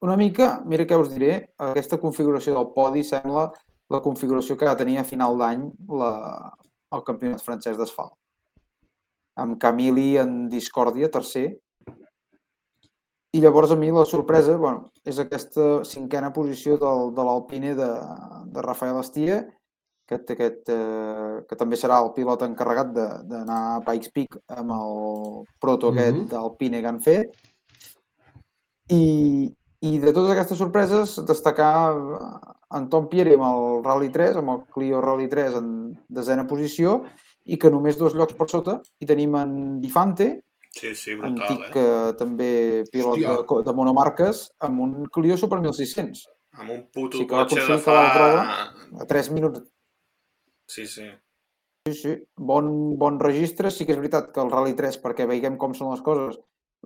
[0.04, 1.36] una mica, mira què us diré,
[1.70, 3.46] aquesta configuració del podi sembla
[3.92, 5.64] la configuració que va tenir a final d'any
[5.94, 8.12] el campionat francès d'asfalt.
[9.40, 11.46] Amb Camili en discòrdia, tercer.
[13.34, 17.88] I llavors a mi la sorpresa bueno, és aquesta cinquena posició del, de l'Alpine de,
[18.54, 19.40] de Rafael Estia,
[20.08, 25.44] que, aquest, eh, que també serà el pilot encarregat d'anar a Pikes Peak amb el
[25.60, 26.30] proto aquest mm -hmm.
[26.30, 27.30] d'Alpine que han fet.
[28.88, 29.04] I,
[29.80, 31.94] i de totes aquestes sorpreses, destacar
[32.74, 35.68] en Tom Pierre amb el Rally 3, amb el Clio Rally 3 en
[36.08, 37.02] desena posició,
[37.44, 40.28] i que només dos llocs per sota hi tenim en Difante,
[40.70, 41.82] sí, sí, brutal, antic eh?
[41.82, 42.52] eh, també
[42.92, 46.24] pilot de, de monomarques, amb un Clio Super 1600.
[46.54, 48.00] Amb un puto sí que cotxe de fa...
[48.14, 49.64] prova a 3 minuts.
[50.70, 51.08] Sí, sí.
[51.86, 53.70] Sí, sí, bon, bon registre.
[53.70, 56.38] Sí que és veritat que el Rally 3, perquè veiem com són les coses,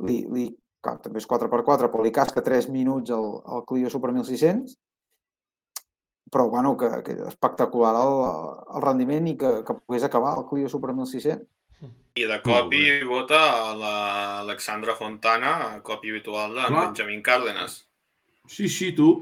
[0.02, 0.48] li, li
[0.82, 4.74] clar, també és 4x4, però li casca 3 minuts al, al Clio Super 1600,
[6.32, 8.18] però bueno, que, que espectacular el,
[8.74, 11.46] el rendiment i que, que pogués acabar el Clio Super 1600.
[12.18, 13.38] I de copi vota
[13.78, 15.52] l'Alexandra Fontana,
[15.86, 16.88] copi habitual de Clar.
[16.88, 17.84] Benjamin Cárdenas.
[18.50, 19.12] Sí, sí, tu.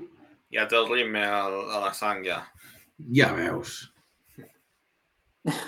[0.54, 2.40] Ja té el ritme a, a la sang, ja.
[3.12, 3.82] Ja veus.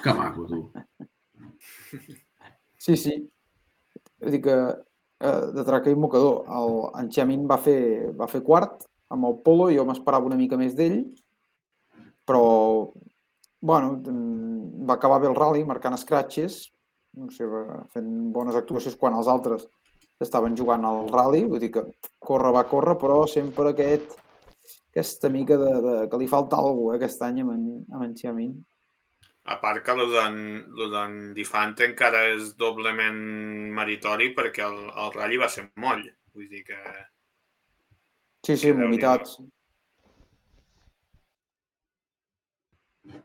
[0.04, 0.62] Que maco, tu.
[2.78, 3.12] Sí, sí.
[4.22, 6.44] Vull dir que eh, de traca i mocador.
[6.46, 7.80] El, en Xiamin va fer,
[8.16, 11.00] va fer quart amb el Polo, jo m'esperava una mica més d'ell,
[12.28, 12.44] però
[13.60, 16.60] bueno, mm, va acabar bé el rally marcant scratches,
[17.18, 17.48] no sé,
[17.94, 19.66] fent bones actuacions quan els altres
[20.22, 21.84] estaven jugant al rally, vull dir que
[22.18, 24.16] córrer va córrer, però sempre aquest,
[24.92, 28.16] aquesta mica de, de que li falta alguna cosa eh, aquest any amb amb en
[28.18, 28.52] Xiamin.
[29.48, 33.20] A part que lo d'en Difante encara és doblement
[33.78, 36.04] meritori perquè el, el ratll va ser moll.
[36.36, 36.78] Vull dir que...
[38.44, 39.38] Sí, sí, vomitats.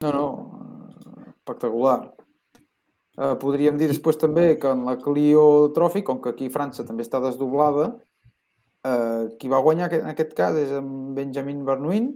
[0.01, 0.25] No, no,
[1.33, 1.99] espectacular.
[3.13, 5.43] Eh, podríem dir després també que en la Clio
[5.75, 7.91] Trophy, com que aquí França també està desdoblada,
[8.87, 10.87] eh, qui va guanyar en aquest cas és en
[11.17, 12.09] Benjamin Bernouin,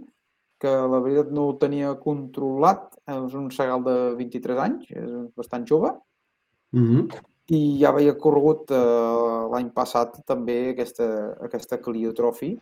[0.58, 5.66] que la veritat no ho tenia controlat, és un segal de 23 anys, és bastant
[5.66, 5.92] jove,
[6.72, 7.08] Mhm.
[7.50, 12.58] i ja havia corregut eh, l'any passat també aquesta, aquesta Clio Trophy.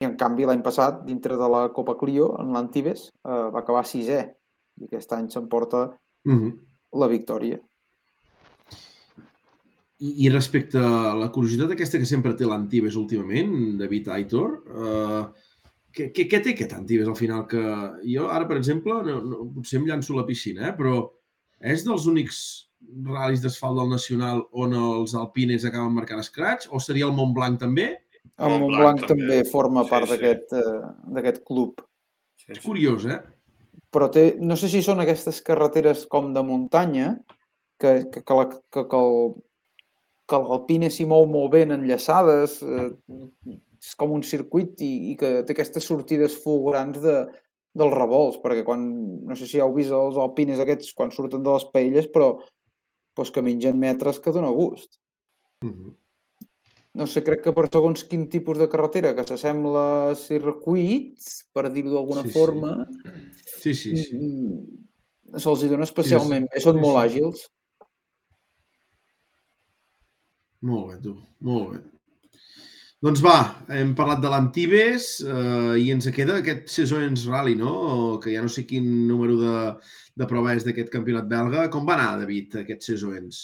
[0.00, 3.84] I en canvi l'any passat, dintre de la Copa Clio, en l'Antibes, eh, va acabar
[3.84, 4.34] sisè.
[4.78, 6.52] I aquest any s'emporta Mhm.
[6.92, 7.58] la victòria.
[9.98, 15.22] I, I respecte a la curiositat aquesta que sempre té l'Antibes últimament, David Aitor, eh,
[15.96, 17.46] què, què, què té aquest Antibes al final?
[17.48, 17.62] Que
[18.04, 20.98] jo ara, per exemple, no, no, potser em llanço a la piscina, eh, però
[21.64, 22.40] és dels únics
[23.06, 26.68] ral·lis d'asfalt del Nacional on els alpines acaben marcant escrats?
[26.70, 27.94] O seria el Montblanc també?
[28.36, 29.30] El Montblanc Montblanc també.
[29.30, 30.12] també forma Sí, part sí.
[30.12, 31.80] d'aquest eh, d'aquest club.
[32.36, 33.18] Sí, És curiós, eh?
[33.96, 37.14] Però té, no sé si són aquestes carreteres com de muntanya,
[37.80, 39.34] que, que, que, la, que, que el,
[40.26, 42.90] que l'Alpine s'hi mou molt ben enllaçades, eh,
[43.76, 47.18] és com un circuit i, i que té aquestes sortides fulgurants de,
[47.76, 48.82] dels revolts, perquè quan,
[49.28, 52.32] no sé si heu vist els alpines aquests quan surten de les paelles, però
[53.16, 54.98] doncs que mengen metres que dona gust.
[55.64, 55.94] Mhm.
[56.96, 61.68] No sé, crec que per segons quin tipus de carretera que s'assembla a circuits, per
[61.68, 62.32] dir-ho d'alguna Sí, sí.
[62.38, 62.72] forma,
[63.60, 64.16] Sí, sí, sí.
[64.16, 67.02] mm, se'ls hi dona especialment bé, són sí, molt sí.
[67.04, 67.42] àgils.
[70.66, 71.14] Molt bé, tu.
[71.46, 71.82] Molt bé.
[73.04, 73.36] Doncs va,
[73.76, 77.74] hem parlat de l'Antibes eh, i ens queda aquest Saisons Rally, no?
[78.22, 79.58] Que ja no sé quin número de,
[80.16, 81.66] de prova és d'aquest campionat belga.
[81.72, 83.42] Com va anar, David, aquest Saisons?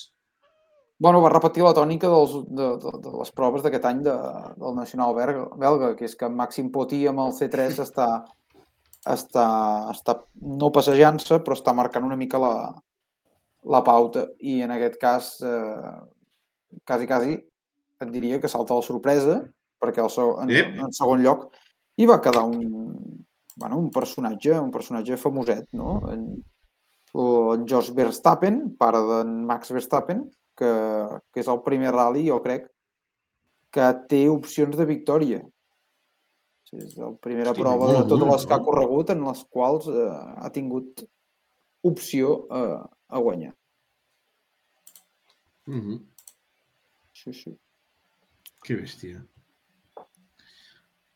[1.03, 4.15] Bueno, va repetir la tònica dels, de, de, de les proves d'aquest any de,
[4.63, 8.09] del Nacional belga, belga, que és que Màxim Potí amb el C3 està,
[9.15, 9.47] està,
[9.93, 10.17] està
[10.63, 12.55] no passejant-se, però està marcant una mica la,
[13.77, 14.29] la pauta.
[14.41, 15.95] I en aquest cas, eh,
[16.85, 17.37] quasi, quasi,
[18.03, 19.41] et diria que salta la sorpresa,
[19.83, 20.79] perquè el seu, en, Ep.
[20.85, 21.49] en segon lloc
[21.99, 22.63] hi va quedar un,
[23.57, 26.01] bueno, un personatge, un personatge famoset, no?
[26.13, 26.29] En,
[27.15, 30.25] en Jos Verstappen, pare d'en Max Verstappen,
[30.57, 30.71] que,
[31.33, 32.69] que és el primer rally, jo crec,
[33.73, 35.41] que té opcions de victòria.
[36.73, 38.65] És la primera Hosti, prova de totes les que ha no?
[38.65, 40.07] corregut en les quals eh,
[40.41, 41.03] ha tingut
[41.85, 42.79] opció eh,
[43.13, 43.53] a guanyar.
[45.69, 45.99] Mm -hmm.
[47.23, 47.53] Sí, sí.
[48.67, 49.21] Que bèstia.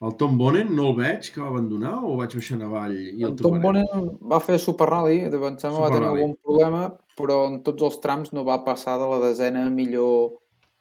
[0.07, 3.31] El Tom Bonen no el veig, que va abandonar, o vaig baixant avall i el
[3.31, 3.63] En Tom trobarem?
[3.65, 6.21] Bonen va fer Super Rally, de em sembla va tenir Rally.
[6.21, 6.83] algun problema,
[7.17, 10.37] però en tots els trams no va passar de la desena millor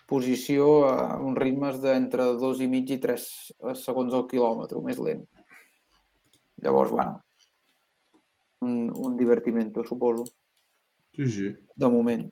[0.06, 3.30] posició a uns ritmes d'entre dos i mig i tres
[3.82, 5.24] segons al quilòmetre, més lent.
[6.62, 7.22] Llavors, bueno,
[8.68, 10.28] un, un divertimento, suposo,
[11.16, 11.50] Sí, sí.
[11.76, 12.28] de moment.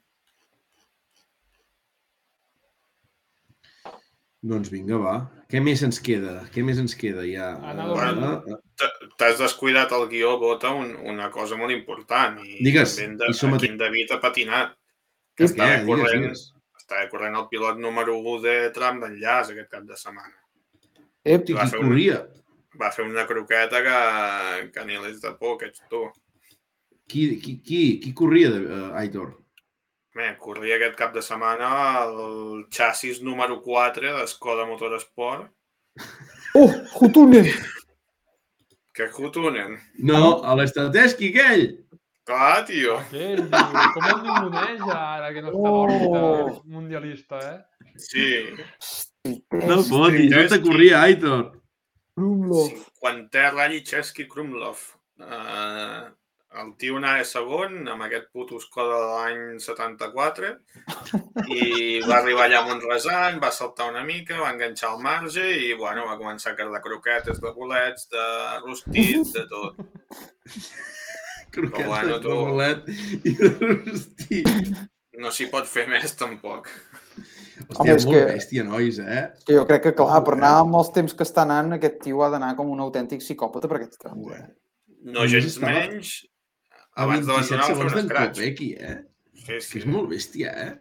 [4.43, 5.13] Doncs vinga, va.
[5.47, 6.41] Què més ens queda?
[6.51, 7.53] Què més ens queda ja?
[7.63, 12.39] Anava Eh, Bueno, eh, T'has descuidat el guió, Bota, un, una cosa molt important.
[12.43, 14.73] I Digues, de, i som a aquí en David ha patinat.
[15.37, 16.23] què, estava digues, corrent.
[16.25, 16.41] digues.
[16.77, 20.35] Estava corrent el pilot número 1 de tram d'enllaç aquest cap de setmana.
[21.23, 22.19] Ep, Hosti, va fer un- corria?
[22.81, 26.03] Va fer una croqueta que, que ni l'és de por, que ets tu.
[27.07, 29.37] Qui, qui, qui, qui corria, de, uh, Aitor?
[30.13, 31.69] Bé, corria aquest cap de setmana
[32.05, 35.47] el xassis número 4 d'Escoda Motorsport,
[36.61, 36.69] oh,
[36.99, 37.47] Hutune!
[38.93, 39.79] que Hutunen.
[40.05, 41.65] No, a l'Estrateski, aquell!
[42.29, 42.99] Clar, tio.
[43.01, 46.21] Aquell, com el ninguneja ara que no està l'òrbita
[46.75, 47.97] mundialista, eh?
[47.99, 48.27] Sí,
[49.23, 51.43] No fotis, no te corria, Aitor.
[52.17, 52.71] Krumlov.
[53.01, 54.81] 50è Rally Chesky Krumlov.
[55.17, 56.11] Uh,
[56.61, 60.51] el tio anava segon amb aquest puto Skoda de l'any 74
[61.49, 61.63] i
[62.09, 65.73] va arribar allà amb un resant, va saltar una mica, va enganxar el marge i
[65.79, 68.25] bueno, va començar a quedar croquetes de bolets, de
[68.65, 69.79] rostits, de tot.
[71.53, 72.33] Croquetes bueno, de tu.
[72.33, 72.87] bolet
[73.29, 74.43] i de rosti.
[75.21, 76.69] No s'hi pot fer més tampoc.
[77.69, 79.27] Hòstia, és molt que- bèstia, nois, eh?
[79.45, 82.23] Que jo crec que, clar, per anar amb els temps que està anant, aquest tio
[82.25, 84.31] ha d'anar com un autèntic psicòpata per aquests trams.
[84.33, 84.47] Eh?
[85.13, 86.15] No gens menys,
[86.95, 88.33] A abans 27 d'abandonar va fer segons un d'en.
[88.33, 88.97] Kopecky, eh?
[89.33, 89.77] Sí, Que sí.
[89.81, 90.73] és molt bèstia, eh?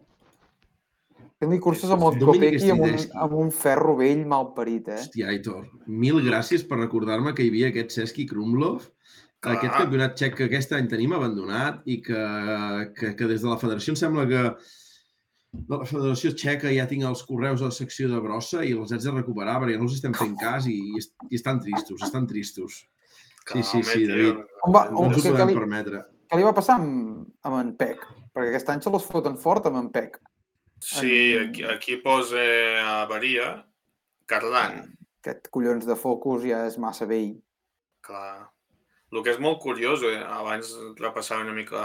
[1.43, 4.99] Fent-li curses amb el Kopecky amb, un, amb un ferro vell mal parit, eh?
[5.01, 8.85] Hòstia, Aitor, mil gràcies per recordar-me que hi havia aquest Seski Krumlov,
[9.43, 9.57] Clar.
[9.57, 12.21] aquest campionat txec que aquest any tenim abandonat i que,
[12.95, 14.43] que, que des de la federació em sembla que
[15.53, 18.93] de la federació txeca ja tinc els correus a la secció de brossa i els
[18.95, 22.07] haig de recuperar perquè no els estem fent cas i, i, est- i estan tristos,
[22.07, 22.85] estan tristos.
[23.49, 24.39] Sí, sí, sí, David.
[24.63, 26.03] On va, No on, ens ho podem li, permetre.
[26.31, 28.05] què li va passar amb, amb en Pec?
[28.33, 30.21] Perquè aquest any se los foten fort amb en Pec.
[30.83, 32.43] Sí, aquí, aquí posa
[33.03, 33.65] avaria
[34.27, 34.81] Cardan.
[35.23, 37.37] Aquest collons de focus ja és massa vell.
[38.03, 38.49] Clar.
[39.13, 41.83] El que és molt curiós, eh, abans repassava una mica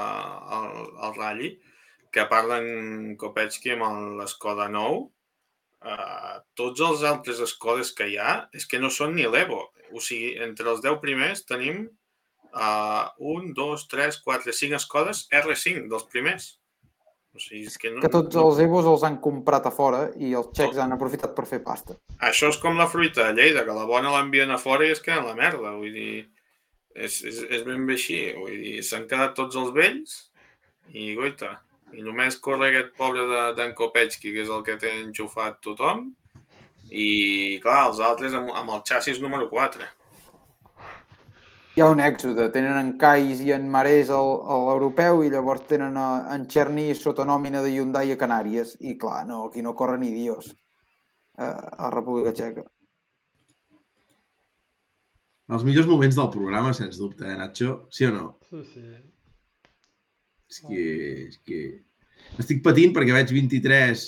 [0.58, 0.70] el,
[1.04, 1.44] el ratll,
[2.14, 5.12] que a part d'en Kopechki amb l'Skoda nou,
[5.84, 9.66] eh, tots els altres Skodes que hi ha és que no són ni l'Evo.
[9.94, 15.88] O sigui, entre els 10 primers tenim uh, un, dos, tres, quatre, cinc Skodes R5
[15.92, 16.48] dels primers.
[17.36, 18.02] O sigui, és que no...
[18.02, 21.46] Que tots els Evos els han comprat a fora i els xecs han aprofitat per
[21.50, 21.98] fer pasta.
[22.20, 25.04] Això és com la fruita de Lleida, que la bona l'envien a fora i es
[25.04, 25.76] queda en la merda.
[25.78, 26.26] Vull dir,
[26.96, 28.20] és, és, és ben bé així.
[28.40, 30.18] Vull dir, s'han quedat tots els vells
[30.94, 31.54] i, goita,
[31.94, 36.08] i només corre aquest pobre de- d'en Kopechki, que és el que té enxufat tothom,
[36.92, 39.88] i, clar, els altres amb, amb el xassis número 4.
[41.78, 45.68] Hi ha un èxode, tenen en Kais i en Marès al- a l'europeu i llavors
[45.70, 48.72] tenen a, en Cherny sota nòmina de Hyundai a Canàries.
[48.82, 50.48] I clar, no, aquí no corre ni Dios
[51.38, 52.64] eh, a la República Txeca.
[55.56, 57.86] Els millors moments del programa, sens dubte, eh, Nacho?
[57.94, 58.26] Sí o no?
[58.50, 58.88] Sí, sí.
[60.50, 60.82] És que,
[61.28, 61.62] és que...
[62.42, 64.02] Estic patint perquè veig 23,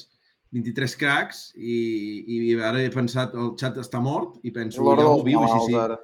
[0.56, 1.76] 23 cracs i,
[2.26, 5.76] i ara he pensat, el xat està mort i penso, ja ho viu, així sí.
[5.78, 6.00] ara.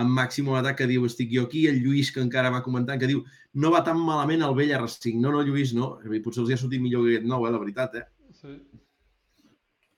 [0.00, 3.08] En màxim atac que diu, estic jo aquí, el Lluís que encara va comentant, que
[3.10, 5.18] diu, no va tan malament el vell R5.
[5.18, 5.96] No, no, Lluís, no.
[6.22, 8.04] Potser els hi ha sortit millor que aquest nou, eh, la veritat, eh?
[8.40, 8.54] Sí,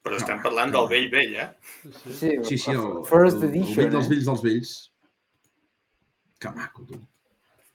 [0.03, 0.81] Però estem No, parlant no.
[0.81, 1.49] del vell vell, eh?
[1.85, 2.31] sí, sí.
[2.49, 4.15] Sí, Sí, el, First el, el edition, vell dels eh?
[4.15, 4.73] vells dels vells.
[6.43, 6.99] Que maco, tu.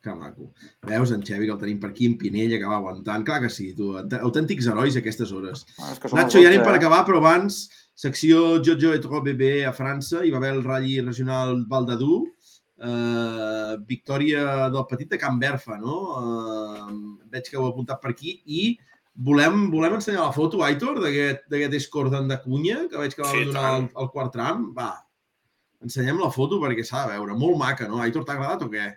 [0.08, 0.52] Que maco.
[0.88, 3.26] Veus en Xevi, que el tenim per aquí, en Pinella, que va aguantant.
[3.28, 3.92] Clar que sí, tu.
[4.00, 5.66] aut- Autèntics herois a aquestes hores.
[5.80, 6.80] Ah, Nacho, ja anem per 12, eh?
[6.82, 7.58] acabar, però abans,
[7.98, 12.22] secció Jojo et Bebé a França, hi va haver el Rally Regional Val d'Adú,
[12.80, 15.98] eh, victòria del petit de Can Berfa, no?
[16.22, 16.94] Eh,
[17.34, 18.78] veig que ho heu apuntat per aquí i
[19.16, 21.74] volem, volem ensenyar la foto, Aitor, d'aquest
[22.30, 24.70] de Cunha, que veig que va Sí, donar el, el quart tram.
[24.78, 24.92] Va,
[25.84, 27.34] ensenyem la foto perquè s'ha de veure.
[27.38, 28.00] Molt maca, no?
[28.02, 28.88] Aitor, t'ha agradat o què?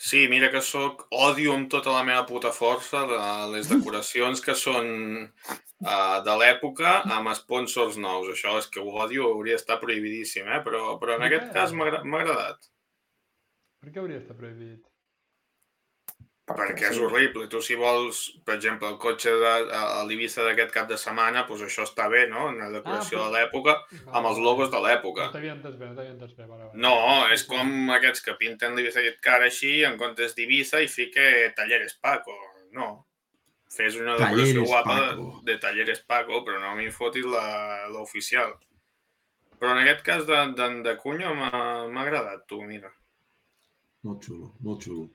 [0.00, 3.18] Sí, mira que sóc, odio amb tota la meva puta força de
[3.52, 4.86] les decoracions que són
[5.26, 8.30] uh, de l'època amb sponsors nous.
[8.32, 10.62] Això és que ho odio, hauria d'estar prohibidíssim, eh?
[10.64, 12.70] però, però en aquest cas m'ha agradat.
[13.84, 14.89] Per què hauria d'estar prohibit?
[16.56, 17.46] Perquè és horrible.
[17.52, 21.62] Tu si vols, per exemple, el cotxe de, a, l'Ibiza d'aquest cap de setmana, doncs
[21.66, 22.48] això està bé, no?
[22.50, 23.74] En la decoració Ah, de l'època,
[24.12, 25.26] amb els logos de l'època.
[25.28, 26.46] No t'havia entès bé, no t'havia entès bé.
[26.48, 26.80] Vale, vale.
[26.86, 26.94] No,
[27.34, 31.94] és com aquests que pinten l'Ibiza aquest cara així, en comptes d'Ibiza, i fique Talleres
[32.00, 32.34] Paco.
[32.72, 32.88] No.
[33.70, 35.40] Fes una decoració Talleres guapa de, Paco.
[35.44, 38.56] de Talleres Paco, però no m'hi fotis la- l'oficial.
[39.60, 40.96] Però en aquest cas de, de, de
[41.36, 42.90] m'ha m'ha agradat, tu, mira.
[44.02, 45.10] Molt xulo, molt xulo.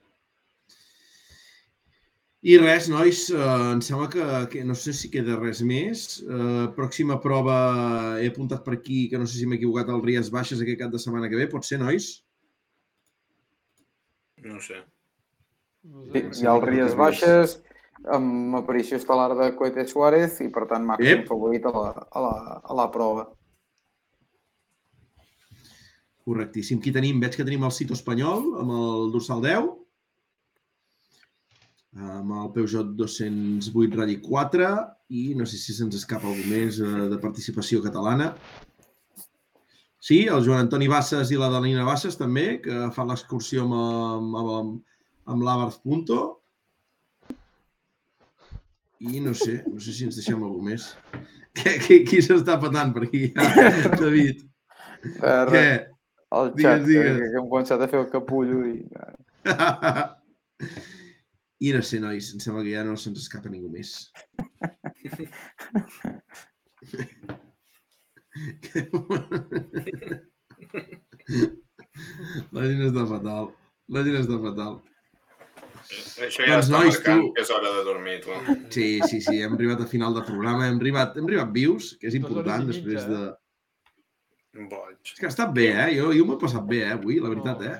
[2.46, 6.04] I res, nois, eh, em sembla que, que no sé si queda res més.
[6.22, 7.56] Eh, pròxima prova,
[8.22, 10.92] he apuntat per aquí, que no sé si m'he equivocat, el Ries Baixes aquest cap
[10.94, 11.48] de setmana que ve.
[11.50, 12.10] Pot ser, nois?
[14.46, 14.84] No sé.
[15.86, 16.44] No Sí, sé.
[16.44, 17.58] hi ha el Ries Baixes
[18.14, 21.26] amb aparició estel·lar de Coete Suárez i, per tant, màxim Ep.
[21.32, 23.26] favorit a la, a, la, a la prova.
[26.26, 26.78] Correctíssim.
[26.82, 27.18] Qui tenim?
[27.22, 29.68] Veig que tenim el Cito Espanyol, amb el dorsal 10,
[31.96, 34.70] amb el Peugeot 208 Rally 4
[35.16, 38.34] i no sé si se'ns escapa algú més eh, de participació catalana.
[40.06, 44.36] Sí, el Joan Antoni Bassas i la Dalina Bassas també, que fan l'excursió amb, amb,
[44.60, 44.76] amb,
[45.34, 46.20] amb l'Abarth Punto.
[49.06, 50.92] I no sé, no sé si ens deixem algú més.
[51.58, 53.30] Què, qui qui s'està patant per aquí?
[54.02, 54.44] David,
[55.06, 55.68] Eh, què?
[56.34, 57.18] el Digues, xat, digues.
[57.20, 58.80] que, que hem començat a fer el capullo i...
[61.64, 64.12] I no sé, nois, em sembla que ja no se'ns escapa ningú més.
[72.56, 73.48] La gent està fatal.
[73.96, 74.76] La gent està fatal.
[75.86, 78.32] Això ja Doncs, està nois, marcant tu- que és hora de dormir, tu.
[78.74, 82.08] Sí, sí, sí, hem arribat a final de programa, hem arribat, hem arribat vius, que
[82.10, 83.22] és important després mitja, de...
[84.72, 84.98] Boig.
[85.12, 85.90] És que ha estat bé, eh?
[86.00, 87.76] Jo, jo m'ho he passat bé, eh, avui, la veritat, eh?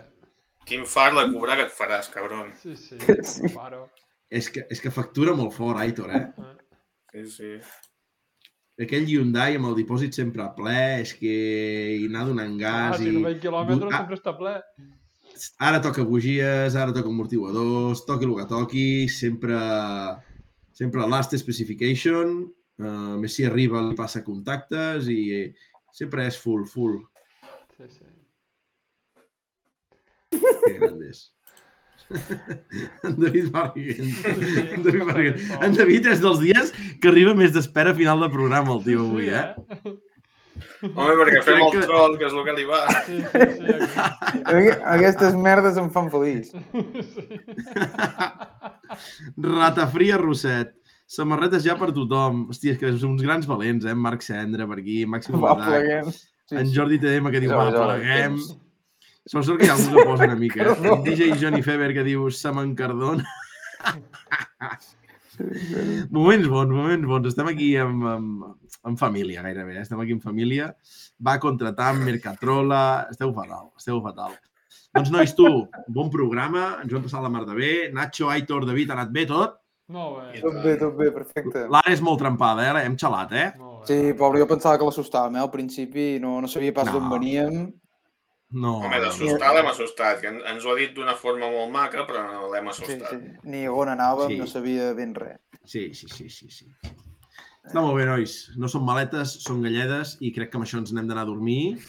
[0.66, 2.52] Quin fart de cobrar que et faràs, cabron.
[2.62, 3.50] Sí, sí, Sí.
[3.54, 3.90] paro.
[4.30, 6.24] És que, és que factura molt fort, Aitor, eh?
[6.42, 6.56] Eh.
[7.14, 7.52] Sí, sí.
[8.82, 11.36] Aquell Hyundai amb el dipòsit sempre ple, és que
[12.00, 13.14] hi anar donant Ah, gas si i...
[13.14, 13.98] no 20 quilòmetres Ah.
[14.02, 14.56] sempre està ple.
[15.60, 19.56] Ara toca bugies, ara toca amortiguadors, toqui el que toqui, sempre,
[20.74, 22.38] sempre last specification,
[22.80, 25.54] uh, més si arriba li passa contactes i
[25.92, 26.98] sempre és full, full.
[27.78, 28.05] Sí, sí.
[30.80, 31.32] Grandes.
[33.04, 34.26] En David Barriguent.
[34.76, 35.40] En David Barriguent.
[35.66, 39.08] En David és dels dies que arriba més d'espera a final de programa, el tio,
[39.08, 39.48] avui, eh?
[40.86, 42.82] Home, perquè fem el troll, que és el que li va.
[43.08, 43.80] Sí, sí, sí,
[44.46, 44.76] aquí.
[44.94, 46.54] Aquestes merdes em fan feliç.
[49.42, 50.76] Ratafria Rosset.
[51.10, 52.46] Samarretes ja per tothom.
[52.54, 53.98] Hòstia, és que són uns grans valents, eh?
[53.98, 55.38] Marc Cendra per aquí, Màxim.
[56.46, 56.76] Sí, en sí.
[56.78, 58.38] Jordi TDM que diu, va, pleguem.
[58.38, 58.65] temps.
[59.26, 60.62] Sort sort que hi ha algú que posa una mica.
[60.70, 60.96] Eh?
[61.08, 63.26] DJ Johnny Feber que diu, se m'encardona.
[66.12, 67.28] moments bons, moments bons.
[67.32, 68.28] Estem aquí en, en,
[68.86, 69.78] en família, gairebé.
[69.78, 69.82] eh?
[69.82, 70.72] Estem aquí en família.
[71.26, 73.08] Va contratar amb Mercatrola.
[73.12, 74.36] Esteu fatal, esteu fatal.
[74.96, 75.48] Doncs, nois, tu,
[75.92, 76.76] bon programa.
[76.84, 77.72] Ens ho hem passat la mar de bé.
[77.96, 79.58] Nacho, Aitor, David, ha anat bé tot?
[79.92, 80.40] Molt bé.
[80.42, 81.66] Tot bé, tot bé, perfecte.
[81.70, 82.86] L'Anna és molt trempada, eh?
[82.88, 83.50] Hem xalat, eh?
[83.86, 85.44] Sí, pobre, jo pensava que l'assustàvem, eh?
[85.44, 86.96] Al principi no, no sabia pas No.
[86.96, 87.60] d'on veníem.
[88.52, 88.76] No.
[88.78, 92.22] Home, d'assustar l'hem assustat, que en- ens ho ha dit d'una forma molt maca, però
[92.32, 93.10] no l'hem Sí, assustat.
[93.12, 93.50] sí.
[93.50, 94.38] Ni on anàvem, Sí.
[94.38, 95.40] no sabia ben res.
[95.66, 96.68] Sí, sí, sí, sí, sí.
[97.66, 98.52] Està molt bé, nois.
[98.56, 101.80] No són maletes, són galledes i crec que amb això ens n'hem d'anar a dormir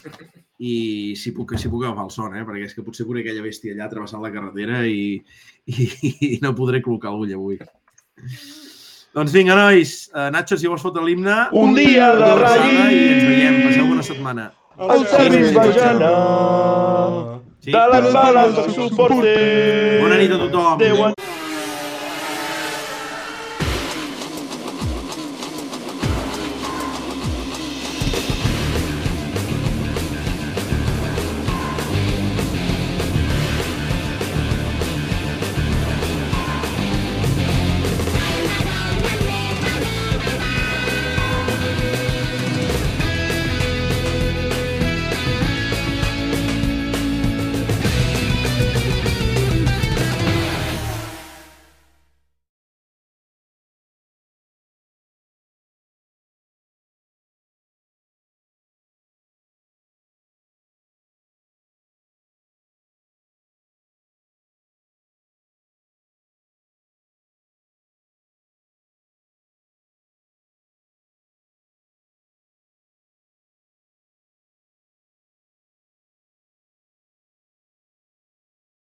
[0.57, 2.43] i si puc, si puc agafar el son, eh?
[2.43, 5.23] perquè és que potser veuré aquella bèstia allà travessant la carretera i,
[5.67, 5.87] i,
[6.33, 7.59] i no podré col·locar l'ull avui.
[9.13, 10.09] Doncs vinga, nois.
[10.13, 11.47] Uh, Nacho, si vols fotre l'himne...
[11.53, 13.61] Un dia de abraçada I ens veiem.
[13.67, 14.51] Passeu bona setmana.
[14.77, 16.11] Al serviç bajana
[17.63, 17.71] Sí?
[17.71, 20.01] de les bales del suporter.
[20.01, 20.77] Bona nit a tothom.
[20.79, 20.95] Déu